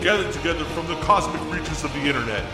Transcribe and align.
gathered 0.00 0.32
together 0.32 0.64
from 0.64 0.86
the 0.86 0.94
cosmic 1.02 1.40
reaches 1.52 1.84
of 1.84 1.92
the 1.92 2.00
internet. 2.00 2.44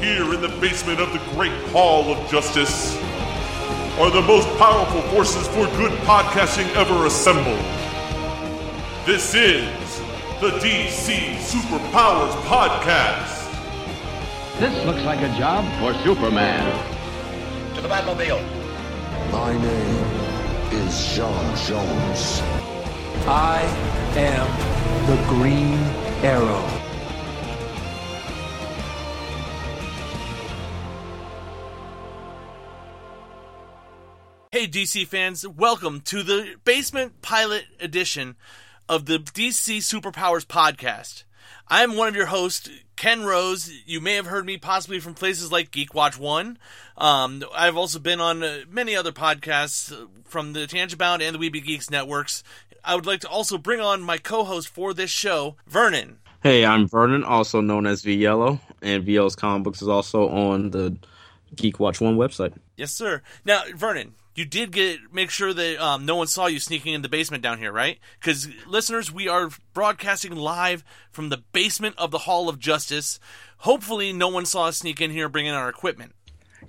Here 0.00 0.32
in 0.32 0.40
the 0.40 0.48
basement 0.60 0.98
of 0.98 1.12
the 1.12 1.18
Great 1.34 1.52
Hall 1.68 2.10
of 2.12 2.30
Justice 2.30 2.96
are 3.98 4.10
the 4.10 4.22
most 4.22 4.48
powerful 4.58 5.02
forces 5.10 5.46
for 5.48 5.66
good 5.76 5.92
podcasting 6.00 6.68
ever 6.76 7.06
assembled. 7.06 7.62
This 9.04 9.34
is 9.34 10.00
the 10.40 10.50
DC 10.60 11.36
Superpowers 11.36 12.32
Podcast. 12.44 13.42
This 14.58 14.84
looks 14.86 15.02
like 15.02 15.20
a 15.20 15.38
job 15.38 15.64
for 15.78 15.92
Superman. 16.04 16.64
To 17.74 17.82
the 17.82 17.88
Batmobile. 17.88 18.42
My 19.30 19.52
name 19.52 20.04
is 20.72 21.14
John 21.14 21.56
Jones. 21.56 22.40
I 23.26 23.60
am 24.16 25.06
the 25.06 25.22
Green 25.28 26.03
Arrow. 26.24 26.62
Hey, 34.50 34.66
DC 34.66 35.06
fans, 35.06 35.46
welcome 35.46 36.00
to 36.00 36.22
the 36.22 36.54
Basement 36.64 37.20
Pilot 37.20 37.66
Edition 37.78 38.36
of 38.88 39.04
the 39.04 39.18
DC 39.18 39.78
Superpowers 39.78 40.46
Podcast. 40.46 41.24
I'm 41.68 41.94
one 41.94 42.08
of 42.08 42.16
your 42.16 42.26
hosts, 42.26 42.70
Ken 42.96 43.24
Rose. 43.24 43.70
You 43.84 44.00
may 44.00 44.14
have 44.14 44.24
heard 44.24 44.46
me 44.46 44.56
possibly 44.56 45.00
from 45.00 45.12
places 45.12 45.52
like 45.52 45.72
Geek 45.72 45.92
Watch 45.92 46.18
One. 46.18 46.58
Um, 46.96 47.44
I've 47.54 47.76
also 47.76 47.98
been 47.98 48.20
on 48.20 48.42
uh, 48.42 48.60
many 48.70 48.96
other 48.96 49.12
podcasts 49.12 49.92
uh, 49.92 50.06
from 50.24 50.54
the 50.54 50.66
Tangent 50.66 50.98
Bound 50.98 51.20
and 51.20 51.34
the 51.34 51.38
Weeby 51.38 51.64
Geeks 51.64 51.90
networks. 51.90 52.42
I 52.84 52.94
would 52.94 53.06
like 53.06 53.20
to 53.20 53.28
also 53.28 53.56
bring 53.56 53.80
on 53.80 54.02
my 54.02 54.18
co-host 54.18 54.68
for 54.68 54.92
this 54.92 55.10
show, 55.10 55.56
Vernon. 55.66 56.18
Hey, 56.44 56.66
I'm 56.66 56.86
Vernon, 56.86 57.24
also 57.24 57.62
known 57.62 57.86
as 57.86 58.02
V 58.02 58.14
Yellow, 58.14 58.60
and 58.82 59.02
VL's 59.02 59.34
Comic 59.34 59.64
Books 59.64 59.80
is 59.80 59.88
also 59.88 60.28
on 60.28 60.72
the 60.72 60.94
Geek 61.56 61.80
Watch 61.80 62.02
One 62.02 62.18
website. 62.18 62.52
Yes, 62.76 62.92
sir. 62.92 63.22
Now, 63.46 63.62
Vernon, 63.74 64.12
you 64.34 64.44
did 64.44 64.70
get 64.70 64.98
make 65.10 65.30
sure 65.30 65.54
that 65.54 65.82
um, 65.82 66.04
no 66.04 66.16
one 66.16 66.26
saw 66.26 66.44
you 66.44 66.58
sneaking 66.58 66.92
in 66.92 67.00
the 67.00 67.08
basement 67.08 67.42
down 67.42 67.56
here, 67.56 67.72
right? 67.72 67.98
Because 68.20 68.46
listeners, 68.66 69.10
we 69.10 69.26
are 69.26 69.48
broadcasting 69.72 70.36
live 70.36 70.84
from 71.10 71.30
the 71.30 71.38
basement 71.38 71.94
of 71.96 72.10
the 72.10 72.18
Hall 72.18 72.50
of 72.50 72.58
Justice. 72.58 73.18
Hopefully, 73.60 74.12
no 74.12 74.28
one 74.28 74.44
saw 74.44 74.66
us 74.66 74.76
sneak 74.76 75.00
in 75.00 75.12
here 75.12 75.30
bringing 75.30 75.52
our 75.52 75.70
equipment. 75.70 76.12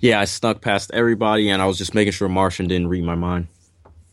Yeah, 0.00 0.20
I 0.20 0.24
snuck 0.24 0.62
past 0.62 0.90
everybody, 0.94 1.50
and 1.50 1.60
I 1.60 1.66
was 1.66 1.76
just 1.76 1.94
making 1.94 2.12
sure 2.12 2.30
Martian 2.30 2.66
didn't 2.66 2.88
read 2.88 3.04
my 3.04 3.14
mind. 3.14 3.48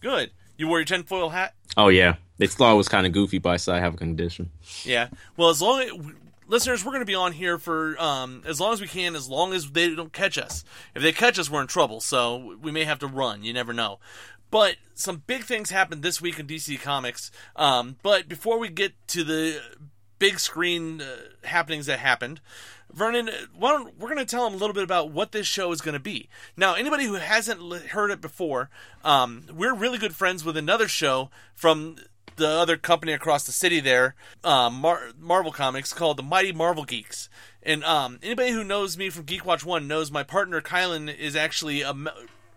Good. 0.02 0.31
You 0.58 0.67
wore 0.67 0.80
your 0.80 0.86
tinfoil 0.86 1.30
hat. 1.30 1.53
Oh 1.77 1.88
yeah, 1.88 2.16
they 2.38 2.48
thought 2.48 2.73
it 2.73 2.78
was 2.78 2.89
kind 2.89 3.06
of 3.06 3.14
goofy, 3.14 3.38
but 3.38 3.50
I 3.50 3.58
said 3.58 3.76
I 3.76 3.80
have 3.80 3.94
a 3.94 3.98
condition. 3.98 4.50
Yeah. 4.84 5.09
Well, 5.38 5.50
as 5.50 5.62
long 5.62 5.81
as, 5.81 5.92
listeners, 6.48 6.84
we're 6.84 6.92
going 6.92 7.02
to 7.02 7.06
be 7.06 7.16
on 7.16 7.31
here 7.31 7.58
for 7.58 8.00
um, 8.02 8.44
as 8.45 8.59
long 8.59 8.73
as 8.73 8.81
we 8.81 8.88
can, 8.88 9.16
as 9.16 9.30
long 9.30 9.53
as 9.53 9.72
they 9.72 9.94
don't 9.94 10.14
catch 10.14 10.38
us. 10.38 10.64
If 10.95 11.02
they 11.02 11.11
catch 11.11 11.38
us, 11.38 11.50
we're 11.50 11.61
in 11.61 11.67
trouble. 11.67 12.00
So 12.00 12.58
we 12.61 12.72
may 12.72 12.86
have 12.86 13.00
to 13.00 13.08
run. 13.08 13.44
You 13.44 13.54
never 13.54 13.73
know. 13.73 14.00
But 14.50 14.76
some 14.94 15.23
big 15.26 15.44
things 15.44 15.72
happened 15.72 16.04
this 16.04 16.22
week 16.22 16.39
in 16.39 16.45
DC 16.45 16.80
Comics. 16.81 17.31
Um, 17.56 17.98
but 18.04 18.28
before 18.28 18.59
we 18.59 18.70
get 18.70 18.94
to 19.09 19.23
the 19.23 19.59
big 20.20 20.39
screen 20.39 21.02
uh, 21.02 21.48
happenings 21.48 21.88
that 21.88 22.00
happened, 22.00 22.39
Vernon, 22.94 23.31
we're 23.59 23.89
going 24.00 24.17
to 24.17 24.26
tell 24.26 24.45
them 24.45 24.54
a 24.54 24.58
little 24.58 24.76
bit 24.76 24.84
about 24.84 25.11
what 25.11 25.31
this 25.31 25.48
show 25.48 25.72
is 25.72 25.81
going 25.81 25.94
to 25.94 26.00
be. 26.00 26.30
Now, 26.56 26.76
anybody 26.76 27.06
who 27.06 27.16
hasn't 27.16 27.88
heard 27.88 28.11
it 28.11 28.22
before, 28.22 28.70
um, 29.04 29.45
we're 29.52 29.73
really 29.73 29.98
good 29.98 30.16
friends 30.16 30.45
with 30.45 30.56
another 30.56 30.88
show 30.88 31.31
from 31.56 31.95
the 32.36 32.48
other 32.48 32.78
company 32.78 33.12
across 33.12 33.45
the 33.45 33.52
city 33.52 33.80
there, 33.80 34.16
um, 34.44 34.76
Mar- 34.76 35.12
Marvel 35.20 35.52
Comics, 35.52 35.94
called 35.94 36.17
the 36.17 36.23
Mighty 36.23 36.52
Marvel 36.52 36.86
Geeks. 36.86 37.30
And 37.62 37.83
um, 37.83 38.20
anybody 38.21 38.52
who 38.52 38.64
knows 38.64 38.98
me 38.98 39.10
from 39.10 39.23
Geek 39.23 39.45
Watch 39.45 39.66
One 39.66 39.88
knows 39.88 40.11
my 40.11 40.23
partner 40.23 40.61
Kylan 40.61 41.16
is 41.16 41.36
actually 41.36 41.82
a 41.82 41.94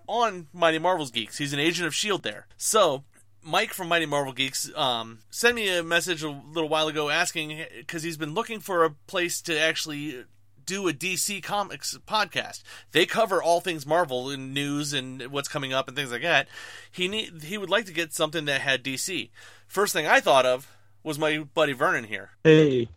on 0.09 0.47
Mighty 0.53 0.78
Marvel's 0.78 1.10
Geeks. 1.10 1.38
He's 1.38 1.53
an 1.53 1.59
agent 1.59 1.87
of 1.87 1.94
Shield 1.94 2.22
there. 2.22 2.47
So 2.56 3.04
Mike 3.42 3.72
from 3.72 3.88
Mighty 3.88 4.06
Marvel 4.06 4.32
Geeks 4.32 4.70
um, 4.75 5.20
sent 5.31 5.54
me 5.54 5.69
a 5.69 5.82
message 5.82 6.22
a 6.22 6.31
little 6.31 6.69
while 6.69 6.88
ago 6.88 7.08
asking 7.10 7.64
because 7.76 8.03
he's 8.03 8.16
been 8.16 8.34
looking 8.34 8.60
for 8.60 8.84
a 8.84 8.91
place 8.91 9.41
to 9.43 9.58
actually 9.58 10.25
do 10.66 10.88
a 10.88 10.93
DC 10.93 11.43
Comics 11.43 11.97
podcast. 12.06 12.62
They 12.93 13.06
cover 13.06 13.43
all 13.43 13.60
things 13.60 13.87
Marvel 13.87 14.31
and 14.31 14.53
news 14.53 14.93
and 14.93 15.28
what's 15.28 15.49
coming 15.49 15.72
up 15.72 15.88
and 15.88 15.97
things 15.97 16.12
like 16.12 16.22
that. 16.22 16.49
He 16.91 17.09
need 17.09 17.44
he 17.44 17.56
would 17.56 17.71
like 17.71 17.87
to 17.87 17.93
get 17.93 18.12
something 18.12 18.44
that 18.44 18.60
had 18.60 18.84
DC. 18.84 19.31
First 19.66 19.93
thing 19.93 20.06
I 20.06 20.21
thought 20.21 20.44
of 20.44 20.69
was 21.03 21.19
my 21.19 21.38
buddy 21.38 21.72
Vernon 21.72 22.05
here. 22.05 22.31
Hey, 22.44 22.88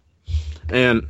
and 0.67 1.07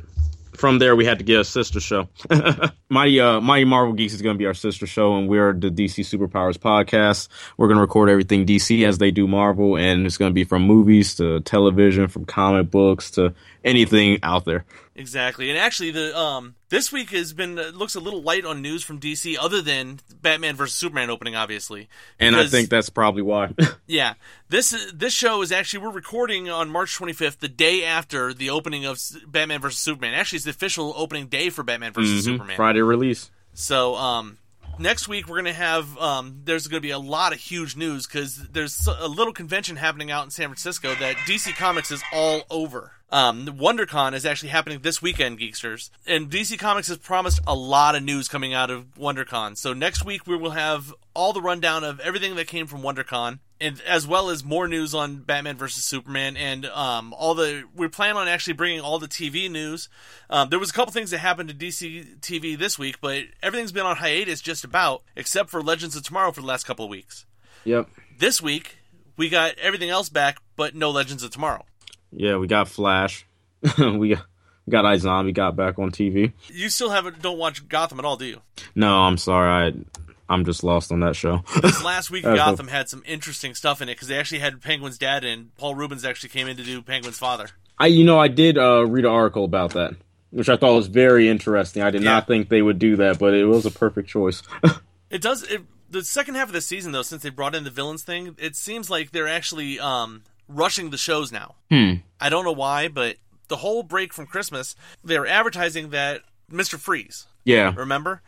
from 0.60 0.78
there 0.78 0.94
we 0.94 1.06
had 1.06 1.18
to 1.18 1.24
get 1.24 1.40
a 1.40 1.44
sister 1.44 1.80
show. 1.80 2.08
my 2.90 3.18
uh, 3.18 3.40
Mighty 3.40 3.64
Marvel 3.64 3.94
Geeks 3.94 4.12
is 4.12 4.20
going 4.20 4.34
to 4.34 4.38
be 4.38 4.46
our 4.46 4.54
sister 4.54 4.86
show, 4.86 5.16
and 5.16 5.26
we're 5.26 5.54
the 5.54 5.70
DC 5.70 6.04
Superpowers 6.04 6.58
podcast. 6.58 7.28
We're 7.56 7.66
going 7.66 7.78
to 7.78 7.82
record 7.82 8.10
everything 8.10 8.44
DC 8.44 8.86
as 8.86 8.98
they 8.98 9.10
do 9.10 9.26
Marvel, 9.26 9.76
and 9.76 10.04
it's 10.04 10.18
going 10.18 10.30
to 10.30 10.34
be 10.34 10.44
from 10.44 10.62
movies 10.62 11.14
to 11.16 11.40
television, 11.40 12.08
from 12.08 12.26
comic 12.26 12.70
books 12.70 13.10
to 13.12 13.34
anything 13.64 14.18
out 14.22 14.44
there. 14.44 14.66
Exactly, 14.94 15.48
and 15.48 15.58
actually, 15.58 15.92
the 15.92 16.16
um 16.16 16.54
this 16.70 16.90
week 16.90 17.10
has 17.10 17.32
been 17.34 17.58
uh, 17.58 17.70
looks 17.74 17.94
a 17.94 18.00
little 18.00 18.22
light 18.22 18.44
on 18.44 18.62
news 18.62 18.82
from 18.82 18.98
DC, 18.98 19.36
other 19.38 19.60
than 19.60 20.00
Batman 20.22 20.56
versus 20.56 20.74
Superman 20.74 21.10
opening, 21.10 21.36
obviously. 21.36 21.88
And 22.18 22.34
I 22.34 22.46
think 22.46 22.70
that's 22.70 22.88
probably 22.88 23.22
why. 23.22 23.54
Yeah, 23.86 24.14
this 24.48 24.70
this 24.94 25.12
show 25.12 25.42
is 25.42 25.50
actually 25.50 25.84
we're 25.84 25.90
recording 25.90 26.48
on 26.48 26.70
March 26.70 26.96
25th, 26.96 27.38
the 27.40 27.48
day 27.48 27.84
after 27.84 28.32
the 28.32 28.50
opening 28.50 28.86
of 28.86 29.00
Batman 29.26 29.60
vs 29.60 29.80
Superman. 29.80 30.14
Actually, 30.14 30.36
it's 30.36 30.44
the 30.44 30.52
official 30.52 30.94
opening 30.96 31.26
day 31.26 31.50
for 31.50 31.64
Batman 31.64 31.92
versus 31.92 32.20
Mhm, 32.20 32.24
Superman. 32.24 32.56
Friday 32.56 32.82
release. 32.82 33.30
So, 33.52 33.96
um, 33.96 34.38
next 34.78 35.08
week 35.08 35.26
we're 35.28 35.38
gonna 35.38 35.52
have 35.52 35.98
um, 35.98 36.42
there's 36.44 36.68
gonna 36.68 36.80
be 36.80 36.92
a 36.92 37.00
lot 37.00 37.32
of 37.32 37.40
huge 37.40 37.74
news 37.74 38.06
because 38.06 38.36
there's 38.36 38.86
a 38.86 39.08
little 39.08 39.32
convention 39.32 39.74
happening 39.74 40.12
out 40.12 40.24
in 40.24 40.30
San 40.30 40.46
Francisco 40.46 40.94
that 40.94 41.16
DC 41.26 41.52
Comics 41.56 41.90
is 41.90 42.00
all 42.12 42.42
over. 42.48 42.92
Um, 43.12 43.46
WonderCon 43.46 44.14
is 44.14 44.24
actually 44.24 44.50
happening 44.50 44.80
this 44.80 45.02
weekend, 45.02 45.40
Geeksters, 45.40 45.90
and 46.06 46.30
DC 46.30 46.58
Comics 46.58 46.86
has 46.88 46.98
promised 46.98 47.40
a 47.44 47.54
lot 47.54 47.96
of 47.96 48.04
news 48.04 48.28
coming 48.28 48.54
out 48.54 48.70
of 48.70 48.94
WonderCon. 48.94 49.56
So 49.56 49.72
next 49.72 50.04
week 50.04 50.26
we 50.28 50.36
will 50.36 50.52
have 50.52 50.94
all 51.12 51.32
the 51.32 51.40
rundown 51.40 51.82
of 51.82 51.98
everything 52.00 52.36
that 52.36 52.46
came 52.46 52.68
from 52.68 52.82
WonderCon, 52.82 53.40
and 53.60 53.80
as 53.80 54.06
well 54.06 54.30
as 54.30 54.44
more 54.44 54.68
news 54.68 54.94
on 54.94 55.16
Batman 55.22 55.56
versus 55.56 55.84
Superman 55.84 56.36
and 56.36 56.66
um, 56.66 57.12
all 57.12 57.34
the. 57.34 57.64
We 57.74 57.88
plan 57.88 58.16
on 58.16 58.28
actually 58.28 58.52
bringing 58.52 58.80
all 58.80 59.00
the 59.00 59.08
TV 59.08 59.50
news. 59.50 59.88
Um, 60.28 60.48
there 60.48 60.60
was 60.60 60.70
a 60.70 60.72
couple 60.72 60.92
things 60.92 61.10
that 61.10 61.18
happened 61.18 61.48
to 61.48 61.54
DC 61.54 62.20
TV 62.20 62.56
this 62.56 62.78
week, 62.78 63.00
but 63.00 63.24
everything's 63.42 63.72
been 63.72 63.86
on 63.86 63.96
hiatus 63.96 64.40
just 64.40 64.62
about, 64.62 65.02
except 65.16 65.50
for 65.50 65.62
Legends 65.62 65.96
of 65.96 66.04
Tomorrow 66.04 66.30
for 66.30 66.42
the 66.42 66.46
last 66.46 66.64
couple 66.64 66.84
of 66.84 66.90
weeks. 66.90 67.26
Yep. 67.64 67.88
This 68.16 68.40
week 68.40 68.76
we 69.16 69.28
got 69.28 69.58
everything 69.58 69.90
else 69.90 70.08
back, 70.08 70.38
but 70.54 70.76
no 70.76 70.90
Legends 70.90 71.24
of 71.24 71.32
Tomorrow. 71.32 71.64
Yeah, 72.12 72.36
we 72.36 72.46
got 72.46 72.68
Flash. 72.68 73.26
we 73.78 74.10
got 74.10 74.24
we 74.66 74.70
got 74.70 74.84
iZombie 74.84 75.34
got 75.34 75.56
back 75.56 75.78
on 75.78 75.90
TV. 75.90 76.32
You 76.48 76.68
still 76.68 76.90
haven't 76.90 77.20
don't 77.22 77.38
watch 77.38 77.68
Gotham 77.68 77.98
at 77.98 78.04
all, 78.04 78.16
do 78.16 78.26
you? 78.26 78.40
No, 78.74 79.00
I'm 79.00 79.16
sorry. 79.16 79.72
I 79.72 80.02
I'm 80.32 80.44
just 80.44 80.62
lost 80.62 80.92
on 80.92 81.00
that 81.00 81.16
show. 81.16 81.42
Last 81.84 82.10
week 82.12 82.24
Gotham 82.24 82.68
had 82.68 82.88
some 82.88 83.02
interesting 83.06 83.54
stuff 83.54 83.82
in 83.82 83.88
it 83.88 83.96
because 83.96 84.08
they 84.08 84.16
actually 84.18 84.38
had 84.40 84.60
Penguin's 84.62 84.96
dad 84.98 85.24
in. 85.24 85.50
Paul 85.56 85.74
Reubens 85.74 86.04
actually 86.04 86.28
came 86.30 86.46
in 86.46 86.56
to 86.56 86.62
do 86.62 86.80
Penguin's 86.82 87.18
father. 87.18 87.48
I 87.78 87.86
you 87.86 88.04
know 88.04 88.18
I 88.18 88.28
did 88.28 88.56
uh, 88.58 88.86
read 88.86 89.04
an 89.04 89.10
article 89.10 89.44
about 89.44 89.72
that, 89.72 89.94
which 90.30 90.48
I 90.48 90.56
thought 90.56 90.74
was 90.74 90.86
very 90.86 91.28
interesting. 91.28 91.82
I 91.82 91.90
did 91.90 92.02
Yeah. 92.02 92.10
not 92.12 92.26
think 92.26 92.48
they 92.48 92.62
would 92.62 92.78
do 92.78 92.96
that, 92.96 93.18
but 93.18 93.34
it 93.34 93.44
was 93.46 93.66
a 93.66 93.70
perfect 93.70 94.08
choice. 94.08 94.42
It 95.10 95.22
does. 95.22 95.42
It, 95.42 95.62
the 95.90 96.04
second 96.04 96.36
half 96.36 96.46
of 96.46 96.52
the 96.52 96.60
season, 96.60 96.92
though, 96.92 97.02
since 97.02 97.24
they 97.24 97.30
brought 97.30 97.56
in 97.56 97.64
the 97.64 97.70
villains 97.70 98.04
thing, 98.04 98.36
it 98.38 98.54
seems 98.54 98.88
like 98.88 99.10
they're 99.10 99.26
actually 99.26 99.80
um, 99.80 100.22
rushing 100.50 100.90
the 100.90 100.98
shows 100.98 101.32
now. 101.32 101.54
Hmm. 101.70 101.94
I 102.20 102.28
don't 102.28 102.44
know 102.44 102.52
why, 102.52 102.88
but 102.88 103.16
the 103.48 103.56
whole 103.56 103.82
break 103.82 104.12
from 104.12 104.26
Christmas, 104.26 104.76
they 105.02 105.18
were 105.18 105.26
advertising 105.26 105.90
that 105.90 106.22
Mister 106.50 106.76
Freeze. 106.78 107.26
yeah. 107.44 107.72
Remember? 107.74 108.22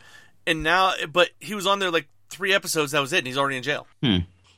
And 0.47 0.63
now, 0.63 0.93
but 1.13 1.31
he 1.39 1.55
was 1.55 1.67
on 1.67 1.79
there 1.79 1.91
like 1.91 2.09
three 2.31 2.53
episodes. 2.53 2.93
That 2.93 3.01
was 3.01 3.13
it, 3.13 3.19
and 3.19 3.27
he's 3.27 3.39
already 3.39 3.57
in 3.57 3.63
jail. 3.63 3.87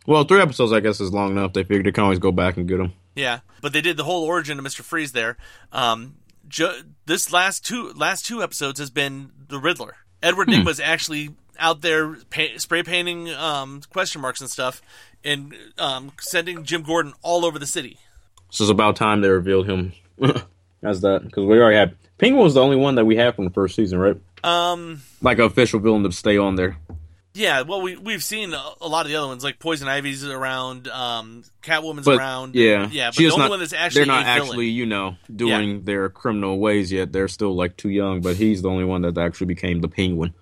Well, 0.07 0.25
three 0.25 0.41
episodes 0.41 0.73
I 0.73 0.81
guess 0.81 1.01
is 1.01 1.13
long 1.13 1.33
enough. 1.33 1.53
They 1.53 1.63
figured 1.65 1.87
they 1.87 1.93
can 1.93 2.05
always 2.05 2.19
go 2.19 2.33
back 2.33 2.57
and 2.57 2.69
get 2.69 2.81
him. 2.81 2.93
Yeah, 3.15 3.41
but 3.61 3.73
they 3.73 3.81
did 3.81 3.97
the 3.97 4.05
whole 4.05 4.25
origin 4.25 4.59
of 4.59 4.65
Mister 4.65 4.83
Freeze 4.83 5.13
there. 5.13 5.37
Um, 5.73 6.17
ju- 6.49 6.83
this 7.07 7.33
last 7.33 7.65
two 7.65 7.93
last 7.93 8.25
two 8.25 8.43
episodes 8.43 8.79
has 8.79 8.91
been 8.91 9.31
the 9.49 9.59
Riddler. 9.59 9.97
Edward 10.23 10.49
Nygma's 10.49 10.81
actually 10.81 11.31
out 11.59 11.81
there 11.81 12.15
pa- 12.31 12.57
spray 12.59 12.83
painting 12.83 13.31
um, 13.31 13.81
question 13.91 14.21
marks 14.21 14.41
and 14.41 14.51
stuff, 14.51 14.83
and 15.25 15.55
um, 15.79 16.13
sending 16.21 16.65
Jim 16.65 16.83
Gordon 16.83 17.13
all 17.23 17.45
over 17.45 17.59
the 17.59 17.67
city. 17.67 17.99
So 18.51 18.65
it's 18.65 18.71
about 18.71 18.97
time 18.97 19.21
they 19.21 19.29
revealed 19.29 19.67
him 19.67 19.93
as 20.83 21.01
that 21.01 21.23
because 21.25 21.45
we 21.45 21.59
already 21.59 21.77
had 21.77 21.97
Penguin 22.19 22.45
was 22.45 22.55
the 22.55 22.63
only 22.63 22.77
one 22.77 22.95
that 22.97 23.05
we 23.05 23.17
had 23.17 23.35
from 23.35 23.45
the 23.45 23.51
first 23.51 23.75
season, 23.75 23.99
right? 23.99 24.17
Um, 24.45 25.03
Like 25.23 25.39
an 25.39 25.45
official 25.45 25.81
villain 25.81 26.03
to 26.05 26.13
stay 26.13 26.37
on 26.39 26.55
there. 26.57 26.77
Yeah, 27.37 27.63
well, 27.63 27.81
we 27.83 27.97
we've 27.97 28.23
seen 28.23 28.55
a, 28.55 28.87
lot 28.87 29.07
of 29.07 29.11
the 29.11 29.17
other 29.17 29.27
ones, 29.27 29.43
like 29.43 29.59
Poison 29.59 29.89
Ivy's 29.89 30.25
around, 30.25 30.87
um, 30.87 31.43
Catwoman's 31.65 32.05
But 32.05 32.19
around. 32.21 32.55
yeah, 32.55 32.89
yeah, 32.93 33.09
but 33.09 33.15
She 33.17 33.25
the 33.25 33.33
only 33.33 33.43
not- 33.43 33.51
one 33.51 33.59
that's 33.59 33.73
actually 33.73 34.05
they're 34.05 34.07
not 34.07 34.23
a 34.23 34.25
villain. 34.35 34.49
actually, 34.51 34.67
you 34.69 34.87
know, 34.87 35.17
doing 35.35 35.83
their 35.83 36.09
criminal 36.11 36.61
ways 36.61 36.93
yet. 36.93 37.11
They're 37.13 37.27
still 37.27 37.57
like 37.57 37.77
too 37.77 37.89
young, 37.89 38.21
but 38.21 38.37
he's 38.37 38.63
the 38.63 38.69
only 38.71 38.85
one 38.85 39.03
that 39.03 39.19
actually 39.19 39.49
became 39.49 39.81
the 39.81 39.89
Penguin. 39.89 40.33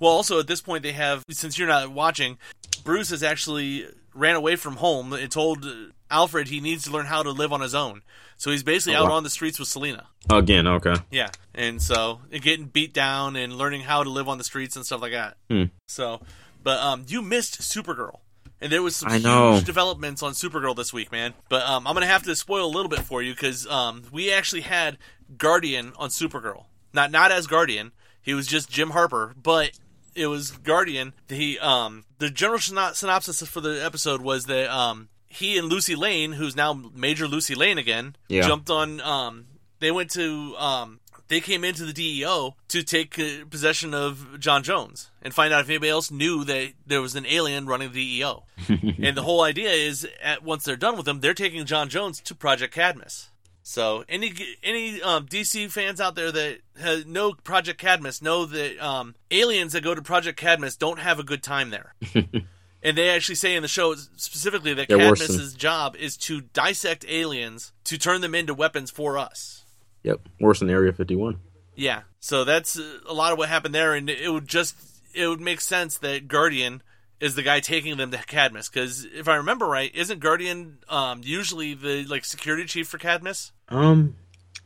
Well, 0.00 0.12
also 0.12 0.38
at 0.38 0.46
this 0.46 0.60
point, 0.60 0.82
they 0.82 0.92
have 0.92 1.24
since 1.30 1.58
you're 1.58 1.68
not 1.68 1.90
watching, 1.92 2.38
Bruce 2.84 3.10
has 3.10 3.22
actually 3.22 3.86
ran 4.14 4.36
away 4.36 4.56
from 4.56 4.76
home 4.76 5.12
and 5.12 5.30
told 5.30 5.66
Alfred 6.10 6.48
he 6.48 6.60
needs 6.60 6.84
to 6.84 6.90
learn 6.90 7.06
how 7.06 7.22
to 7.22 7.30
live 7.30 7.52
on 7.52 7.60
his 7.60 7.74
own. 7.74 8.02
So 8.36 8.50
he's 8.50 8.62
basically 8.62 8.96
Oh, 8.96 9.04
out 9.04 9.10
wow. 9.10 9.16
on 9.16 9.24
the 9.24 9.30
streets 9.30 9.58
with 9.58 9.68
Selina. 9.68 10.06
Again, 10.30 10.66
okay. 10.66 10.94
Yeah, 11.10 11.30
and 11.54 11.82
so 11.82 12.20
and 12.30 12.40
getting 12.42 12.66
beat 12.66 12.92
down 12.94 13.34
and 13.36 13.56
learning 13.56 13.82
how 13.82 14.04
to 14.04 14.10
live 14.10 14.28
on 14.28 14.38
the 14.38 14.44
streets 14.44 14.76
and 14.76 14.86
stuff 14.86 15.02
like 15.02 15.12
that. 15.12 15.36
Hmm. 15.50 15.64
So, 15.88 16.20
but 16.62 16.78
um, 16.78 17.04
you 17.08 17.20
missed 17.22 17.60
Supergirl, 17.60 18.18
and 18.60 18.70
there 18.70 18.82
was 18.82 18.94
some 18.94 19.10
I 19.10 19.18
know. 19.18 19.54
huge 19.54 19.64
developments 19.64 20.22
on 20.22 20.32
Supergirl 20.34 20.76
this 20.76 20.92
week, 20.92 21.10
man. 21.10 21.34
But 21.48 21.62
um, 21.62 21.86
I'm 21.86 21.94
gonna 21.94 22.06
have 22.06 22.22
to 22.24 22.36
spoil 22.36 22.64
a 22.64 22.70
little 22.70 22.88
bit 22.88 23.00
for 23.00 23.22
you 23.22 23.34
because 23.34 23.66
um, 23.66 24.02
we 24.12 24.32
actually 24.32 24.60
had 24.62 24.98
Guardian 25.36 25.92
on 25.96 26.10
Supergirl, 26.10 26.66
not 26.92 27.10
not 27.10 27.32
as 27.32 27.46
Guardian. 27.48 27.90
He 28.22 28.34
was 28.34 28.46
just 28.46 28.70
Jim 28.70 28.90
Harper, 28.90 29.34
but 29.42 29.72
it 30.18 30.26
was 30.26 30.50
Guardian. 30.50 31.12
He 31.28 31.58
um, 31.58 32.04
the 32.18 32.30
general 32.30 32.58
synopsis 32.60 33.46
for 33.46 33.60
the 33.60 33.84
episode 33.84 34.20
was 34.20 34.44
that 34.46 34.68
um, 34.74 35.08
he 35.28 35.56
and 35.58 35.68
Lucy 35.68 35.94
Lane, 35.94 36.32
who's 36.32 36.56
now 36.56 36.72
Major 36.94 37.26
Lucy 37.28 37.54
Lane 37.54 37.78
again, 37.78 38.16
Yeah. 38.28 38.42
jumped 38.42 38.70
on. 38.70 39.00
Um, 39.00 39.46
they 39.80 39.90
went 39.90 40.10
to. 40.12 40.56
Um, 40.58 41.00
they 41.28 41.40
came 41.40 41.62
into 41.62 41.84
the 41.84 41.92
DEO 41.92 42.56
to 42.68 42.82
take 42.82 43.18
uh, 43.18 43.44
possession 43.50 43.92
of 43.92 44.40
John 44.40 44.62
Jones 44.62 45.10
and 45.20 45.34
find 45.34 45.52
out 45.52 45.60
if 45.60 45.68
anybody 45.68 45.90
else 45.90 46.10
knew 46.10 46.42
that 46.44 46.72
there 46.86 47.02
was 47.02 47.16
an 47.16 47.26
alien 47.26 47.66
running 47.66 47.92
the 47.92 48.00
DEO. 48.18 48.44
and 48.68 49.14
the 49.14 49.20
whole 49.22 49.42
idea 49.42 49.68
is, 49.68 50.08
at 50.22 50.42
once 50.42 50.64
they're 50.64 50.74
done 50.76 50.96
with 50.96 51.06
him, 51.06 51.20
they're 51.20 51.34
taking 51.34 51.66
John 51.66 51.90
Jones 51.90 52.22
to 52.22 52.34
Project 52.34 52.72
Cadmus. 52.72 53.28
So 53.68 54.02
any 54.08 54.32
any 54.62 55.02
um, 55.02 55.26
DC 55.26 55.70
fans 55.70 56.00
out 56.00 56.14
there 56.14 56.32
that 56.32 56.60
ha 56.80 57.02
know 57.06 57.34
Project 57.34 57.78
Cadmus 57.78 58.22
know 58.22 58.46
that 58.46 58.82
um, 58.82 59.14
aliens 59.30 59.74
that 59.74 59.84
go 59.84 59.94
to 59.94 60.00
Project 60.00 60.40
Cadmus 60.40 60.74
don't 60.74 60.98
have 60.98 61.18
a 61.18 61.22
good 61.22 61.42
time 61.42 61.68
there. 61.68 61.94
and 62.14 62.96
they 62.96 63.10
actually 63.10 63.34
say 63.34 63.54
in 63.54 63.60
the 63.60 63.68
show 63.68 63.94
specifically 63.94 64.72
that 64.72 64.88
They're 64.88 64.96
Cadmus's 64.96 65.52
job 65.52 65.96
is 65.96 66.16
to 66.16 66.40
dissect 66.40 67.04
aliens 67.10 67.74
to 67.84 67.98
turn 67.98 68.22
them 68.22 68.34
into 68.34 68.54
weapons 68.54 68.90
for 68.90 69.18
us. 69.18 69.66
Yep, 70.02 70.20
worse 70.40 70.60
than 70.60 70.70
Area 70.70 70.94
51. 70.94 71.38
Yeah, 71.76 72.04
so 72.20 72.44
that's 72.44 72.80
a 73.06 73.12
lot 73.12 73.32
of 73.32 73.38
what 73.38 73.50
happened 73.50 73.74
there, 73.74 73.92
and 73.92 74.08
it 74.08 74.32
would 74.32 74.48
just 74.48 74.76
it 75.14 75.28
would 75.28 75.42
make 75.42 75.60
sense 75.60 75.98
that 75.98 76.26
Guardian 76.26 76.82
is 77.20 77.34
the 77.34 77.42
guy 77.42 77.60
taking 77.60 77.98
them 77.98 78.12
to 78.12 78.16
Cadmus 78.16 78.70
because 78.70 79.04
if 79.04 79.28
I 79.28 79.36
remember 79.36 79.66
right, 79.66 79.94
isn't 79.94 80.20
Guardian 80.20 80.78
um, 80.88 81.20
usually 81.22 81.74
the 81.74 82.04
like 82.04 82.24
security 82.24 82.64
chief 82.64 82.88
for 82.88 82.96
Cadmus? 82.96 83.52
Um, 83.70 84.16